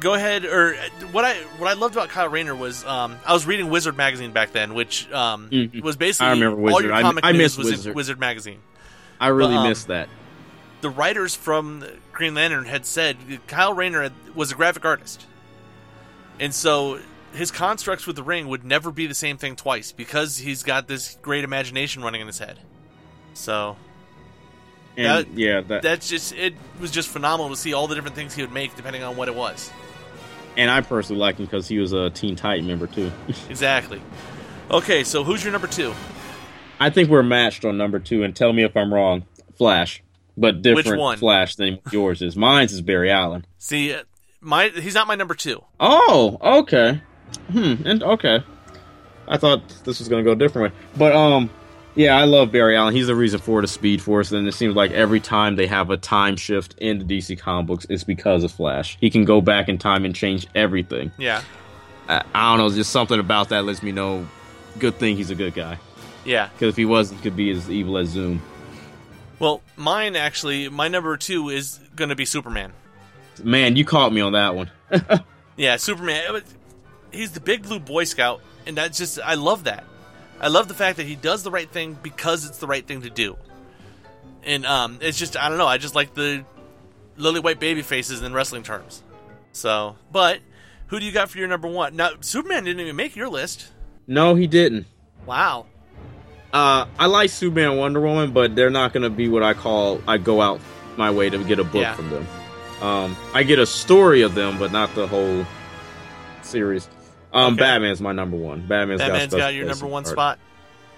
Go 0.00 0.14
ahead. 0.14 0.44
Or 0.44 0.74
uh, 0.74 1.06
what 1.12 1.24
I 1.24 1.34
what 1.58 1.68
I 1.68 1.74
loved 1.74 1.94
about 1.94 2.08
Kyle 2.08 2.28
Rayner 2.28 2.54
was 2.54 2.84
um, 2.84 3.16
I 3.26 3.32
was 3.32 3.46
reading 3.46 3.68
Wizard 3.70 3.96
magazine 3.96 4.32
back 4.32 4.52
then, 4.52 4.74
which 4.74 5.10
um 5.12 5.48
Mhm. 5.50 5.82
was 5.82 5.96
basically 5.96 6.28
I 6.28 6.30
remember 6.32 6.70
all 6.70 6.82
your 6.82 6.90
comic 6.92 7.24
I 7.24 7.32
news 7.32 7.38
miss 7.38 7.58
was 7.58 7.66
in 7.68 7.72
Wizard. 7.74 7.94
Wizard 7.94 8.20
magazine. 8.20 8.60
I 9.20 9.28
really 9.28 9.54
um, 9.56 9.68
missed 9.68 9.88
that. 9.88 10.08
The 10.80 10.90
writers 10.90 11.34
from 11.34 11.84
Green 12.12 12.34
Lantern 12.34 12.66
had 12.66 12.84
said 12.84 13.16
Kyle 13.46 13.72
Rayner 13.72 14.10
was 14.34 14.52
a 14.52 14.54
graphic 14.54 14.84
artist, 14.84 15.24
and 16.38 16.54
so 16.54 17.00
his 17.32 17.50
constructs 17.50 18.06
with 18.06 18.16
the 18.16 18.22
ring 18.22 18.48
would 18.48 18.64
never 18.64 18.90
be 18.92 19.06
the 19.06 19.14
same 19.14 19.36
thing 19.38 19.56
twice 19.56 19.92
because 19.92 20.38
he's 20.38 20.62
got 20.62 20.86
this 20.86 21.16
great 21.22 21.42
imagination 21.42 22.02
running 22.02 22.20
in 22.20 22.26
his 22.26 22.38
head. 22.38 22.58
So 23.32 23.76
And 24.96 25.06
that- 25.06 25.36
yeah, 25.38 25.60
that, 25.62 25.82
that's 25.82 26.08
just 26.08 26.32
it 26.34 26.54
was 26.78 26.90
just 26.92 27.08
phenomenal 27.08 27.50
to 27.50 27.56
see 27.56 27.72
all 27.72 27.88
the 27.88 27.94
different 27.96 28.14
things 28.14 28.34
he 28.34 28.42
would 28.42 28.52
make 28.52 28.76
depending 28.76 29.02
on 29.02 29.16
what 29.16 29.26
it 29.28 29.34
was. 29.34 29.70
And 30.56 30.70
I 30.70 30.80
personally 30.80 31.20
like 31.20 31.36
him 31.36 31.46
because 31.46 31.68
he 31.68 31.78
was 31.78 31.92
a 31.92 32.10
Teen 32.10 32.36
Titan 32.36 32.66
member 32.66 32.86
too. 32.86 33.10
Exactly. 33.50 34.00
Okay, 34.70 35.04
so 35.04 35.24
who's 35.24 35.44
your 35.44 35.52
number 35.52 35.66
two? 35.66 35.92
I 36.80 36.90
think 36.90 37.10
we're 37.10 37.22
matched 37.22 37.64
on 37.64 37.76
number 37.76 37.98
two, 37.98 38.22
and 38.22 38.34
tell 38.34 38.52
me 38.52 38.64
if 38.64 38.76
I'm 38.76 38.92
wrong. 38.92 39.24
Flash, 39.56 40.02
but 40.36 40.62
different? 40.62 41.18
Flash 41.20 41.54
than 41.56 41.78
yours 41.92 42.22
is. 42.22 42.36
Mine's 42.36 42.72
is 42.72 42.80
Barry 42.80 43.10
Allen. 43.10 43.46
See, 43.58 43.94
uh, 43.94 44.02
my 44.40 44.68
he's 44.68 44.94
not 44.94 45.06
my 45.06 45.14
number 45.14 45.34
two. 45.34 45.62
Oh, 45.78 46.38
okay. 46.60 47.02
Hmm. 47.50 47.74
And 47.84 48.02
okay. 48.02 48.42
I 49.28 49.38
thought 49.38 49.68
this 49.84 49.98
was 49.98 50.08
gonna 50.08 50.22
go 50.22 50.32
a 50.32 50.36
different 50.36 50.72
way, 50.72 50.80
but 50.96 51.14
um, 51.14 51.50
yeah, 51.94 52.16
I 52.16 52.24
love 52.24 52.50
Barry 52.52 52.76
Allen. 52.76 52.94
He's 52.94 53.06
the 53.06 53.14
reason 53.14 53.40
for 53.40 53.60
the 53.60 53.68
Speed 53.68 54.02
Force, 54.02 54.32
and 54.32 54.46
it 54.48 54.52
seems 54.52 54.74
like 54.74 54.90
every 54.92 55.20
time 55.20 55.56
they 55.56 55.66
have 55.66 55.90
a 55.90 55.96
time 55.96 56.36
shift 56.36 56.74
in 56.78 56.98
the 56.98 57.04
DC 57.04 57.38
comic 57.38 57.66
books, 57.66 57.86
it's 57.88 58.04
because 58.04 58.44
of 58.44 58.52
Flash. 58.52 58.96
He 59.00 59.10
can 59.10 59.24
go 59.24 59.40
back 59.40 59.68
in 59.68 59.78
time 59.78 60.04
and 60.04 60.14
change 60.14 60.46
everything. 60.54 61.12
Yeah, 61.18 61.42
I, 62.08 62.22
I 62.34 62.50
don't 62.50 62.58
know, 62.58 62.74
just 62.74 62.90
something 62.90 63.18
about 63.20 63.50
that 63.50 63.64
lets 63.64 63.82
me 63.82 63.92
know. 63.92 64.26
Good 64.78 64.96
thing 64.96 65.16
he's 65.16 65.30
a 65.30 65.36
good 65.36 65.54
guy. 65.54 65.78
yeah. 66.24 66.48
Because 66.48 66.70
if 66.70 66.76
he 66.76 66.84
was, 66.84 67.10
he 67.10 67.16
could 67.18 67.36
be 67.36 67.50
as 67.52 67.70
evil 67.70 67.96
as 67.96 68.08
Zoom. 68.08 68.42
Well, 69.38 69.62
mine 69.76 70.16
actually, 70.16 70.68
my 70.68 70.88
number 70.88 71.16
two 71.16 71.48
is 71.48 71.78
going 71.94 72.08
to 72.08 72.16
be 72.16 72.24
Superman. 72.24 72.72
Man, 73.42 73.76
you 73.76 73.84
caught 73.84 74.12
me 74.12 74.20
on 74.20 74.32
that 74.32 74.54
one. 74.54 74.70
Yeah, 75.56 75.76
Superman. 75.76 76.42
He's 77.12 77.30
the 77.30 77.38
big 77.40 77.62
blue 77.62 77.78
Boy 77.78 78.02
Scout, 78.02 78.40
and 78.66 78.76
that's 78.76 78.98
just 78.98 79.20
I 79.20 79.34
love 79.34 79.64
that. 79.64 79.84
I 80.40 80.48
love 80.48 80.68
the 80.68 80.74
fact 80.74 80.96
that 80.98 81.06
he 81.06 81.14
does 81.16 81.42
the 81.42 81.50
right 81.50 81.68
thing 81.70 81.96
because 82.02 82.44
it's 82.44 82.58
the 82.58 82.66
right 82.66 82.86
thing 82.86 83.02
to 83.02 83.10
do. 83.10 83.36
And 84.44 84.66
um, 84.66 84.98
it's 85.00 85.18
just 85.18 85.36
I 85.36 85.48
don't 85.48 85.58
know. 85.58 85.66
I 85.66 85.78
just 85.78 85.94
like 85.94 86.14
the 86.14 86.44
lily 87.16 87.40
white 87.40 87.60
baby 87.60 87.82
faces 87.82 88.22
in 88.22 88.32
wrestling 88.34 88.62
terms. 88.62 89.02
So, 89.52 89.96
but 90.12 90.40
who 90.88 90.98
do 91.00 91.06
you 91.06 91.12
got 91.12 91.30
for 91.30 91.38
your 91.38 91.48
number 91.48 91.68
one? 91.68 91.96
Now, 91.96 92.10
Superman 92.20 92.64
didn't 92.64 92.80
even 92.80 92.96
make 92.96 93.16
your 93.16 93.28
list. 93.28 93.68
No, 94.06 94.34
he 94.34 94.46
didn't. 94.46 94.86
Wow. 95.24 95.66
Uh, 96.52 96.86
I 96.98 97.06
like 97.06 97.30
Superman 97.30 97.70
and 97.70 97.78
Wonder 97.78 98.00
Woman, 98.00 98.32
but 98.32 98.54
they're 98.54 98.70
not 98.70 98.92
going 98.92 99.02
to 99.02 99.10
be 99.10 99.28
what 99.28 99.42
I 99.42 99.54
call 99.54 100.00
I 100.06 100.18
go 100.18 100.40
out 100.40 100.60
my 100.96 101.10
way 101.10 101.30
to 101.30 101.42
get 101.42 101.58
a 101.58 101.64
book 101.64 101.82
Yeah. 101.82 101.94
from 101.94 102.10
them. 102.10 102.26
Um, 102.82 103.16
I 103.32 103.42
get 103.44 103.58
a 103.58 103.66
story 103.66 104.22
of 104.22 104.34
them, 104.34 104.58
but 104.58 104.70
not 104.72 104.94
the 104.94 105.06
whole 105.06 105.46
series. 106.42 106.88
Um, 107.34 107.54
Okay. 107.54 107.62
Batman's 107.64 108.00
my 108.00 108.12
number 108.12 108.36
one. 108.36 108.66
Batman's, 108.66 109.00
Batman's 109.00 109.32
got, 109.32 109.38
got, 109.38 109.54
your 109.54 109.66
number 109.66 109.86
one 109.86 110.04
spot. 110.04 110.38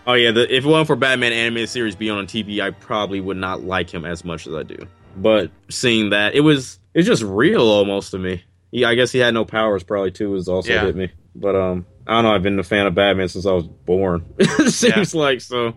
Oh 0.07 0.13
yeah, 0.13 0.31
the, 0.31 0.43
if 0.55 0.65
it 0.65 0.69
wasn't 0.69 0.87
for 0.87 0.95
Batman 0.95 1.33
animated 1.33 1.69
series 1.69 1.97
being 1.97 2.13
on 2.13 2.27
TV, 2.27 2.61
I 2.61 2.71
probably 2.71 3.21
would 3.21 3.39
not 3.39 3.65
like 3.65 3.93
him 3.93 4.05
as 4.05 4.25
much 4.25 4.47
as 4.47 4.55
I 4.55 4.63
do. 4.63 4.87
But 5.17 5.51
seeing 5.69 6.11
that, 6.11 6.35
it 6.35 6.41
was 6.41 6.79
it's 6.95 7.07
just 7.07 7.23
real 7.23 7.63
almost 7.63 8.13
to 8.13 8.19
me. 8.19 8.45
Yeah, 8.71 8.89
I 8.89 8.95
guess 8.95 9.11
he 9.11 9.19
had 9.19 9.35
no 9.35 9.45
powers 9.45 9.83
probably 9.83 10.13
too. 10.13 10.31
Was 10.31 10.49
also 10.49 10.73
Yeah. 10.73 10.85
hit 10.85 10.95
me. 10.95 11.11
But 11.35 11.57
um, 11.57 11.87
I 12.07 12.15
don't 12.15 12.25
know. 12.25 12.35
I've 12.35 12.43
been 12.43 12.59
a 12.59 12.63
fan 12.65 12.87
of 12.87 12.95
Batman 12.95 13.29
since 13.29 13.47
I 13.47 13.53
was 13.53 13.67
born. 13.67 14.25
it 14.39 14.71
seems 14.71 15.15
like 15.15 15.41
so. 15.41 15.75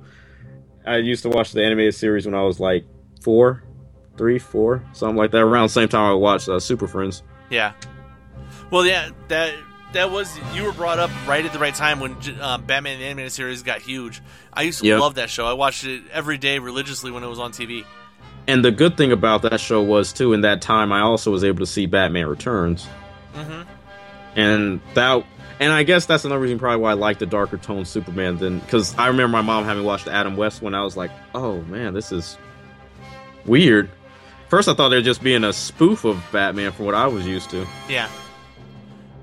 I 0.86 0.98
used 0.98 1.24
to 1.24 1.30
watch 1.30 1.52
the 1.54 1.64
animated 1.64 1.96
series 1.96 2.26
when 2.26 2.36
I 2.36 2.44
was 2.44 2.60
like 2.60 2.86
four, 3.22 3.64
three, 4.18 4.40
four, 4.40 4.84
something 4.94 5.18
like 5.18 5.32
that. 5.32 5.40
Around 5.40 5.64
the 5.66 5.74
same 5.74 5.88
time 5.88 6.12
I 6.12 6.14
watched 6.14 6.50
uh, 6.50 6.60
Super 6.60 6.88
Friends. 6.88 7.24
Yeah. 7.50 7.74
Well, 8.72 8.86
yeah, 8.86 9.10
that 9.30 9.54
that 9.94 10.12
was 10.12 10.38
you 10.54 10.64
were 10.64 10.72
brought 10.72 11.00
up 11.00 11.10
right 11.28 11.44
at 11.46 11.52
the 11.54 11.60
right 11.60 11.74
time 11.74 12.00
when 12.00 12.16
um, 12.42 12.64
Batman 12.64 13.00
the 13.00 13.06
animated 13.06 13.32
series 13.32 13.64
got 13.64 13.82
huge. 13.82 14.22
I 14.54 14.64
used 14.64 14.80
to 14.82 14.88
Yep. 14.88 15.00
love 15.00 15.16
that 15.16 15.30
show. 15.30 15.46
I 15.48 15.54
watched 15.54 15.84
it 15.86 16.04
every 16.12 16.38
day 16.38 16.60
religiously 16.60 17.12
when 17.12 17.24
it 17.24 17.28
was 17.28 17.40
on 17.40 17.52
TV. 17.52 17.86
And 18.48 18.64
the 18.66 18.72
good 18.72 18.98
thing 18.98 19.12
about 19.12 19.42
that 19.44 19.60
show 19.60 19.82
was 19.82 20.12
too, 20.14 20.34
in 20.34 20.42
that 20.42 20.62
time, 20.62 20.92
I 20.92 21.02
also 21.02 21.32
was 21.32 21.44
able 21.44 21.60
to 21.60 21.66
see 21.68 21.86
Batman 21.86 22.26
Returns, 22.28 22.88
Mhm. 23.36 23.66
and 24.36 24.80
that, 24.96 25.24
and 25.60 25.72
I 25.72 25.84
guess 25.84 26.06
that's 26.06 26.26
another 26.26 26.42
reason 26.42 26.58
probably 26.58 26.82
why 26.82 26.92
I 26.92 26.94
like 26.94 27.20
the 27.20 27.26
darker 27.28 27.58
tone 27.58 27.86
Superman 27.86 28.38
than 28.38 28.60
because 28.60 28.96
I 28.98 29.08
remember 29.08 29.30
my 29.38 29.42
mom 29.42 29.66
having 29.66 29.84
watched 29.84 30.08
Adam 30.08 30.36
West 30.38 30.62
when 30.62 30.74
I 30.74 30.84
was 30.84 30.96
like, 30.98 31.12
oh 31.36 31.62
man, 31.64 31.94
this 31.94 32.12
is 32.12 32.38
weird. 33.46 33.90
First, 34.50 34.68
I 34.68 34.74
thought 34.74 34.90
they 34.90 34.96
were 34.96 35.02
just 35.04 35.22
being 35.22 35.44
a 35.44 35.54
spoof 35.54 36.04
of 36.06 36.20
Batman 36.32 36.72
from 36.72 36.86
what 36.86 36.96
I 36.96 37.06
was 37.08 37.28
used 37.28 37.52
to. 37.52 37.68
Yeah. 37.88 38.08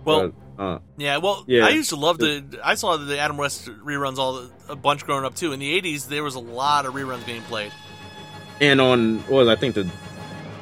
Well, 0.04 0.28
But, 0.28 0.34
uh, 0.58 0.78
yeah. 0.96 1.18
Well, 1.18 1.44
yeah. 1.46 1.66
I 1.66 1.70
used 1.70 1.90
to 1.90 1.96
love 1.96 2.18
the. 2.18 2.44
I 2.64 2.74
saw 2.74 2.96
the 2.96 3.18
Adam 3.18 3.36
West 3.36 3.66
reruns 3.66 4.18
all 4.18 4.34
the, 4.34 4.50
a 4.70 4.76
bunch 4.76 5.04
growing 5.04 5.24
up 5.24 5.34
too. 5.34 5.52
In 5.52 5.60
the 5.60 5.80
'80s, 5.80 6.08
there 6.08 6.24
was 6.24 6.34
a 6.34 6.40
lot 6.40 6.86
of 6.86 6.94
reruns 6.94 7.24
being 7.26 7.42
played. 7.42 7.72
and 8.60 8.80
on 8.80 9.18
what 9.20 9.44
was 9.44 9.48
I 9.48 9.56
think 9.56 9.74
the 9.74 9.90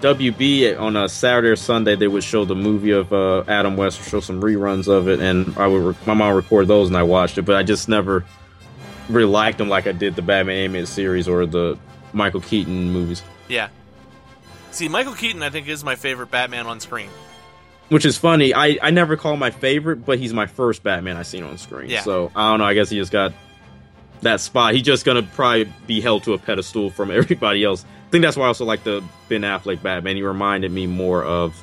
WB 0.00 0.78
on 0.78 0.96
a 0.96 1.08
Saturday 1.08 1.48
or 1.48 1.56
Sunday 1.56 1.96
they 1.96 2.08
would 2.08 2.24
show 2.24 2.44
the 2.44 2.54
movie 2.54 2.90
of 2.90 3.12
uh, 3.12 3.44
Adam 3.48 3.76
West, 3.76 4.00
or 4.00 4.04
show 4.04 4.20
some 4.20 4.40
reruns 4.42 4.88
of 4.88 5.08
it, 5.08 5.20
and 5.20 5.56
I 5.56 5.66
would 5.66 5.82
re- 5.82 5.94
my 6.06 6.14
mom 6.14 6.34
record 6.34 6.68
those 6.68 6.88
and 6.88 6.96
I 6.96 7.02
watched 7.04 7.38
it, 7.38 7.42
but 7.42 7.56
I 7.56 7.62
just 7.62 7.88
never 7.88 8.24
really 9.08 9.30
liked 9.30 9.58
them 9.58 9.68
like 9.68 9.86
I 9.86 9.92
did 9.92 10.16
the 10.16 10.22
Batman 10.22 10.56
animated 10.56 10.88
series 10.88 11.28
or 11.28 11.46
the 11.46 11.78
Michael 12.12 12.40
Keaton 12.40 12.90
movies, 12.90 13.22
Yeah. 13.48 13.68
See, 14.70 14.88
Michael 14.88 15.14
Keaton, 15.14 15.42
I 15.42 15.50
think, 15.50 15.68
is 15.68 15.84
my 15.84 15.94
favorite 15.94 16.30
Batman 16.32 16.66
on 16.66 16.80
screen. 16.80 17.08
Which 17.88 18.04
is 18.04 18.16
funny. 18.16 18.54
I 18.54 18.78
I 18.82 18.90
never 18.90 19.16
call 19.16 19.34
him 19.34 19.38
my 19.40 19.50
favorite, 19.50 20.04
but 20.04 20.18
he's 20.18 20.32
my 20.32 20.46
first 20.46 20.82
Batman 20.82 21.16
I've 21.16 21.26
seen 21.26 21.44
on 21.44 21.58
screen. 21.58 21.90
Yeah. 21.90 22.02
So 22.02 22.30
I 22.34 22.50
don't 22.50 22.58
know. 22.60 22.64
I 22.66 22.74
guess 22.74 22.90
he 22.90 22.96
just 22.96 23.12
got 23.12 23.32
that 24.22 24.40
spot. 24.40 24.74
He's 24.74 24.82
just 24.82 25.04
gonna 25.04 25.22
probably 25.22 25.64
be 25.86 26.00
held 26.00 26.24
to 26.24 26.32
a 26.34 26.38
pedestal 26.38 26.90
from 26.90 27.10
everybody 27.12 27.64
else. 27.64 27.84
I 28.06 28.10
think 28.10 28.22
that's 28.22 28.36
why 28.36 28.44
I 28.44 28.48
also 28.48 28.64
like 28.64 28.84
the 28.84 29.02
Ben 29.28 29.42
Affleck 29.42 29.82
Batman. 29.82 30.16
He 30.16 30.22
reminded 30.22 30.70
me 30.70 30.86
more 30.86 31.24
of 31.24 31.54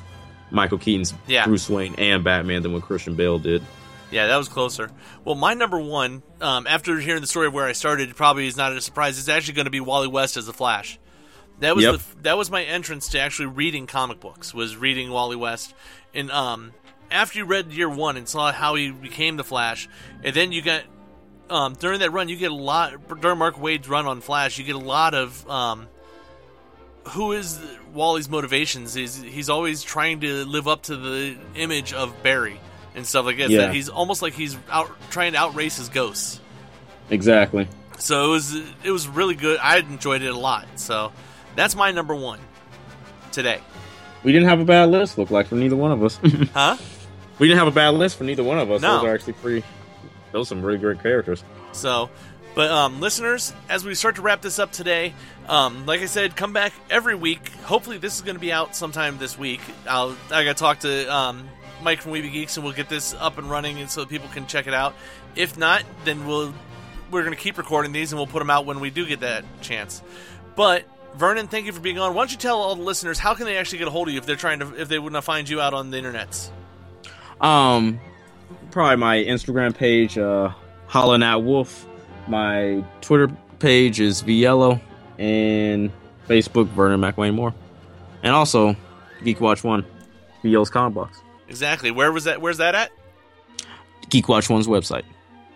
Michael 0.50 0.78
Keaton's 0.78 1.14
Yeah. 1.26 1.46
Bruce 1.46 1.68
Wayne 1.70 1.94
and 1.96 2.22
Batman 2.22 2.62
than 2.62 2.72
what 2.74 2.82
Christian 2.82 3.14
Bale 3.14 3.38
did. 3.38 3.62
Yeah, 4.10 4.26
that 4.26 4.36
was 4.36 4.48
closer. 4.50 4.90
Well, 5.24 5.34
my 5.36 5.54
number 5.54 5.80
one, 5.80 6.22
um, 6.42 6.66
after 6.66 6.98
hearing 7.00 7.22
the 7.22 7.26
story 7.26 7.46
of 7.46 7.54
where 7.54 7.64
I 7.66 7.72
started, 7.72 8.14
probably 8.14 8.46
is 8.46 8.58
not 8.58 8.70
a 8.72 8.80
surprise. 8.82 9.18
It's 9.18 9.30
actually 9.30 9.54
going 9.54 9.64
to 9.64 9.70
be 9.70 9.80
Wally 9.80 10.08
West 10.08 10.36
as 10.36 10.44
the 10.44 10.52
Flash. 10.52 10.98
That 11.60 11.76
was 11.76 11.84
Yep. 11.84 11.94
the, 11.94 12.22
that 12.22 12.36
was 12.36 12.50
my 12.50 12.62
entrance 12.64 13.08
to 13.10 13.20
actually 13.20 13.46
reading 13.46 13.86
comic 13.86 14.20
books. 14.20 14.52
Was 14.52 14.76
reading 14.76 15.10
Wally 15.10 15.36
West, 15.36 15.74
and 16.14 16.30
um, 16.30 16.72
after 17.10 17.38
you 17.38 17.44
read 17.44 17.72
year 17.72 17.88
one 17.88 18.16
and 18.16 18.28
saw 18.28 18.52
how 18.52 18.74
he 18.74 18.90
became 18.90 19.36
the 19.36 19.44
Flash, 19.44 19.88
and 20.24 20.34
then 20.34 20.50
you 20.52 20.62
got 20.62 20.82
um, 21.50 21.74
during 21.74 22.00
that 22.00 22.10
run, 22.12 22.28
you 22.28 22.36
get 22.36 22.50
a 22.50 22.54
lot 22.54 23.20
during 23.20 23.38
Mark 23.38 23.60
Waid's 23.60 23.88
run 23.88 24.06
on 24.06 24.20
Flash. 24.20 24.58
You 24.58 24.64
get 24.64 24.74
a 24.74 24.78
lot 24.78 25.14
of 25.14 25.48
um, 25.48 25.86
who 27.08 27.32
is 27.32 27.60
Wally's 27.92 28.28
motivations? 28.28 28.94
He's 28.94 29.20
he's 29.20 29.48
always 29.48 29.82
trying 29.82 30.20
to 30.20 30.44
live 30.44 30.66
up 30.68 30.82
to 30.84 30.96
the 30.96 31.36
image 31.54 31.92
of 31.92 32.22
Barry 32.22 32.60
and 32.94 33.06
stuff 33.06 33.26
like 33.26 33.38
that. 33.38 33.50
Yeah. 33.50 33.58
That 33.66 33.74
he's 33.74 33.88
almost 33.88 34.22
like 34.22 34.32
he's 34.34 34.56
out 34.70 34.90
trying 35.10 35.32
to 35.32 35.38
outrace 35.38 35.76
his 35.76 35.88
ghosts. 35.88 36.40
Exactly. 37.10 37.68
So 37.98 38.26
it 38.26 38.28
was 38.28 38.54
it 38.84 38.90
was 38.90 39.08
really 39.08 39.34
good. 39.34 39.58
I 39.62 39.78
enjoyed 39.78 40.22
it 40.22 40.32
a 40.32 40.38
lot. 40.38 40.66
So 40.76 41.12
that's 41.56 41.74
my 41.74 41.92
number 41.92 42.14
one 42.14 42.40
today. 43.32 43.60
We 44.22 44.32
didn't 44.32 44.48
have 44.48 44.60
a 44.60 44.64
bad 44.64 44.90
list. 44.90 45.18
Look 45.18 45.30
like 45.30 45.46
for 45.46 45.56
neither 45.56 45.76
one 45.76 45.92
of 45.92 46.02
us. 46.02 46.18
Huh? 46.52 46.76
we 47.38 47.48
didn't 47.48 47.58
have 47.58 47.68
a 47.68 47.72
bad 47.72 47.94
list 47.94 48.18
for 48.18 48.24
neither 48.24 48.44
one 48.44 48.58
of 48.58 48.70
us. 48.70 48.82
No. 48.82 48.96
Those 48.96 49.04
are 49.04 49.14
actually 49.14 49.32
pretty. 49.34 49.66
Those 50.30 50.46
are 50.46 50.50
some 50.50 50.62
really 50.62 50.78
great 50.78 51.02
characters. 51.02 51.42
So, 51.72 52.10
but 52.54 52.70
um, 52.70 53.00
listeners, 53.00 53.52
as 53.68 53.84
we 53.84 53.94
start 53.94 54.16
to 54.16 54.22
wrap 54.22 54.42
this 54.42 54.58
up 54.58 54.70
today, 54.70 55.14
um, 55.48 55.84
like 55.86 56.00
I 56.02 56.06
said, 56.06 56.36
come 56.36 56.52
back 56.52 56.72
every 56.88 57.14
week. 57.14 57.48
Hopefully, 57.64 57.98
this 57.98 58.14
is 58.14 58.22
going 58.22 58.36
to 58.36 58.40
be 58.40 58.52
out 58.52 58.76
sometime 58.76 59.18
this 59.18 59.38
week. 59.38 59.60
I'll 59.88 60.16
I 60.30 60.44
got 60.44 60.56
to 60.56 60.62
talk 60.62 60.78
to 60.80 61.12
um, 61.12 61.48
Mike 61.82 62.00
from 62.00 62.12
Weeby 62.12 62.32
Geeks, 62.32 62.56
and 62.56 62.64
we'll 62.64 62.74
get 62.74 62.88
this 62.88 63.14
up 63.14 63.38
and 63.38 63.50
running, 63.50 63.80
and 63.80 63.90
so 63.90 64.06
people 64.06 64.28
can 64.28 64.46
check 64.46 64.66
it 64.66 64.74
out. 64.74 64.94
If 65.34 65.56
not, 65.56 65.82
then 66.04 66.26
we'll 66.26 66.54
we're 67.10 67.22
going 67.22 67.34
to 67.34 67.40
keep 67.40 67.58
recording 67.58 67.92
these, 67.92 68.12
and 68.12 68.18
we'll 68.18 68.26
put 68.26 68.38
them 68.38 68.50
out 68.50 68.66
when 68.66 68.80
we 68.80 68.90
do 68.90 69.06
get 69.06 69.20
that 69.20 69.44
chance. 69.62 70.02
But 70.54 70.84
Vernon, 71.14 71.46
thank 71.46 71.66
you 71.66 71.72
for 71.72 71.80
being 71.80 71.98
on. 71.98 72.14
Why 72.14 72.22
don't 72.22 72.32
you 72.32 72.38
tell 72.38 72.58
all 72.58 72.74
the 72.74 72.82
listeners 72.82 73.18
how 73.18 73.34
can 73.34 73.44
they 73.46 73.56
actually 73.56 73.78
get 73.78 73.88
a 73.88 73.90
hold 73.90 74.08
of 74.08 74.14
you 74.14 74.18
if 74.18 74.26
they're 74.26 74.36
trying 74.36 74.60
to 74.60 74.80
if 74.80 74.88
they 74.88 74.98
want 74.98 75.14
to 75.14 75.22
find 75.22 75.48
you 75.48 75.60
out 75.60 75.74
on 75.74 75.90
the 75.90 75.98
internets? 75.98 76.50
Um, 77.40 78.00
probably 78.70 78.96
my 78.96 79.16
Instagram 79.18 79.74
page, 79.74 80.16
uh, 80.16 80.50
Hollin 80.86 81.22
at 81.22 81.42
Wolf. 81.42 81.86
My 82.28 82.84
Twitter 83.00 83.28
page 83.58 84.00
is 84.00 84.22
Viello, 84.22 84.80
and 85.18 85.90
Facebook 86.28 86.68
Vernon 86.68 87.00
McWayne 87.00 87.34
Moore, 87.34 87.52
and 88.22 88.32
also 88.32 88.76
Geek 89.24 89.40
Watch 89.40 89.64
One, 89.64 89.84
Viello's 90.42 90.70
comic 90.70 90.94
box. 90.94 91.20
Exactly. 91.48 91.90
Where 91.90 92.12
was 92.12 92.24
that? 92.24 92.40
Where's 92.40 92.58
that 92.58 92.74
at? 92.74 92.90
Geek 94.08 94.28
Watch 94.28 94.48
One's 94.48 94.66
website. 94.66 95.04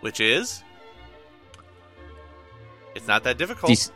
Which 0.01 0.21
is. 0.21 0.63
It's 2.95 3.07
not 3.07 3.25
that 3.25 3.39
difficult. 3.39 3.91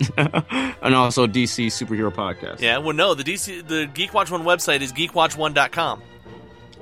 and 0.16 0.94
also 0.94 1.26
DC 1.26 1.66
Superhero 1.66 2.12
Podcast. 2.12 2.60
Yeah, 2.60 2.78
well, 2.78 2.94
no, 2.94 3.14
the 3.14 3.24
DC, 3.24 3.66
the 3.66 3.88
Geek 3.92 4.12
Watch 4.12 4.30
One 4.30 4.42
website 4.42 4.80
is 4.80 4.92
geekwatch1.com. 4.92 6.02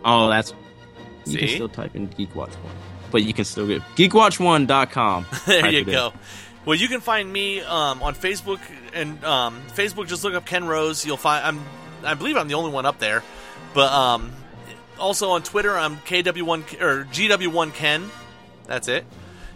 Oh, 0.05 0.29
that's 0.29 0.53
you 1.27 1.39
can 1.39 1.49
still 1.49 1.69
type 1.69 1.95
in 1.95 2.07
Geek 2.09 2.35
Watch 2.35 2.55
One, 2.55 2.75
but 3.11 3.23
you 3.23 3.33
can 3.33 3.45
still 3.45 3.67
get 3.67 3.83
geekwatch1.com. 3.97 5.27
there 5.47 5.71
you 5.71 5.79
it 5.79 5.89
in. 5.89 5.93
go. 5.93 6.13
Well, 6.65 6.77
you 6.77 6.89
can 6.89 7.01
find 7.01 7.31
me 7.31 7.61
um, 7.61 8.03
on 8.03 8.15
Facebook 8.15 8.61
and 8.93 9.23
um, 9.25 9.63
Facebook. 9.75 10.09
Just 10.09 10.25
look 10.25 10.35
up 10.35 10.47
Ken 10.47 10.67
Rose. 10.67 11.05
You'll 11.05 11.17
find 11.17 11.45
I'm, 11.45 11.65
I 12.05 12.15
believe 12.15 12.37
I'm 12.37 12.49
the 12.49 12.55
only 12.55 12.73
one 12.73 12.87
up 12.87 12.99
there, 12.99 13.23
but 13.75 13.93
um, 13.93 14.33
also 14.99 15.31
on 15.31 15.43
Twitter 15.43 15.77
I'm 15.77 15.97
KW1 15.99 16.81
or 16.81 17.05
GW1Ken. 17.05 18.09
That's 18.67 18.89
it. 18.89 19.05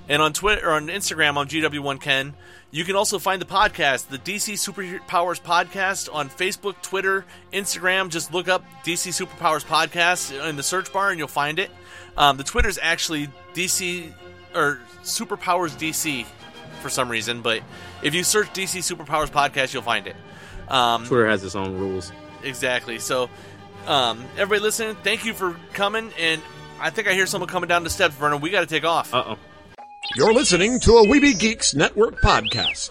And 0.09 0.23
on 0.23 0.33
Twitter 0.33 0.69
or 0.69 0.73
on 0.73 0.87
Instagram 0.87 1.37
I'm 1.37 1.47
GW1Ken. 1.47 2.33
You 2.71 2.85
can 2.85 2.97
also 2.97 3.19
find 3.19 3.41
the 3.41 3.47
podcast, 3.47 4.09
the 4.09 4.19
DC 4.19 4.55
Superpowers 4.55 5.41
Podcast, 5.41 6.13
on 6.13 6.29
Facebook, 6.29 6.81
Twitter, 6.83 7.25
Instagram. 7.53 8.11
Just 8.11 8.33
look 8.33 8.49
up 8.49 8.65
DC 8.85 9.27
Superpowers 9.27 9.65
Podcast 9.65 10.49
in 10.49 10.57
the 10.57 10.63
search 10.63 10.93
bar 10.93 11.11
and 11.11 11.19
you'll 11.19 11.29
find 11.29 11.59
it. 11.59 11.71
Um, 12.17 12.37
the 12.37 12.45
Twitter 12.45 12.69
is 12.69 12.79
actually 12.83 13.29
DC 13.55 14.13
or 14.55 14.81
Superpowers 15.03 15.77
DC 15.79 16.27
for 16.83 16.91
some 16.91 17.09
reason, 17.09 17.43
but 17.43 17.63
if 18.03 18.15
you 18.15 18.23
search 18.23 18.49
DC 18.49 18.81
Superpowers 18.81 19.31
Podcast, 19.31 19.73
you'll 19.73 19.83
find 19.83 20.07
it. 20.07 20.17
Um, 20.69 21.07
Twitter 21.07 21.27
has 21.27 21.43
its 21.45 21.55
own 21.55 21.79
rules. 21.79 22.13
Exactly. 22.43 22.99
So, 22.99 23.31
um, 23.87 24.25
everybody 24.37 24.61
listening, 24.61 24.97
thank 25.03 25.25
you 25.25 25.33
for 25.33 25.57
coming. 25.73 26.13
And 26.19 26.43
I 26.81 26.91
think 26.91 27.09
I 27.09 27.15
hear 27.15 27.27
someone 27.27 27.49
coming 27.49 27.69
down 27.69 27.85
the 27.85 27.91
steps, 27.91 28.15
Vernon. 28.15 28.41
We 28.41 28.51
got 28.51 28.61
to 28.61 28.67
take 28.67 28.85
off. 28.85 29.15
Uh 29.15 29.25
oh. 29.29 29.39
You're 30.17 30.33
listening 30.33 30.81
to 30.81 30.97
a 30.97 31.07
Weeby 31.07 31.39
Geeks 31.39 31.75
Network 31.75 32.21
podcast. 32.23 32.91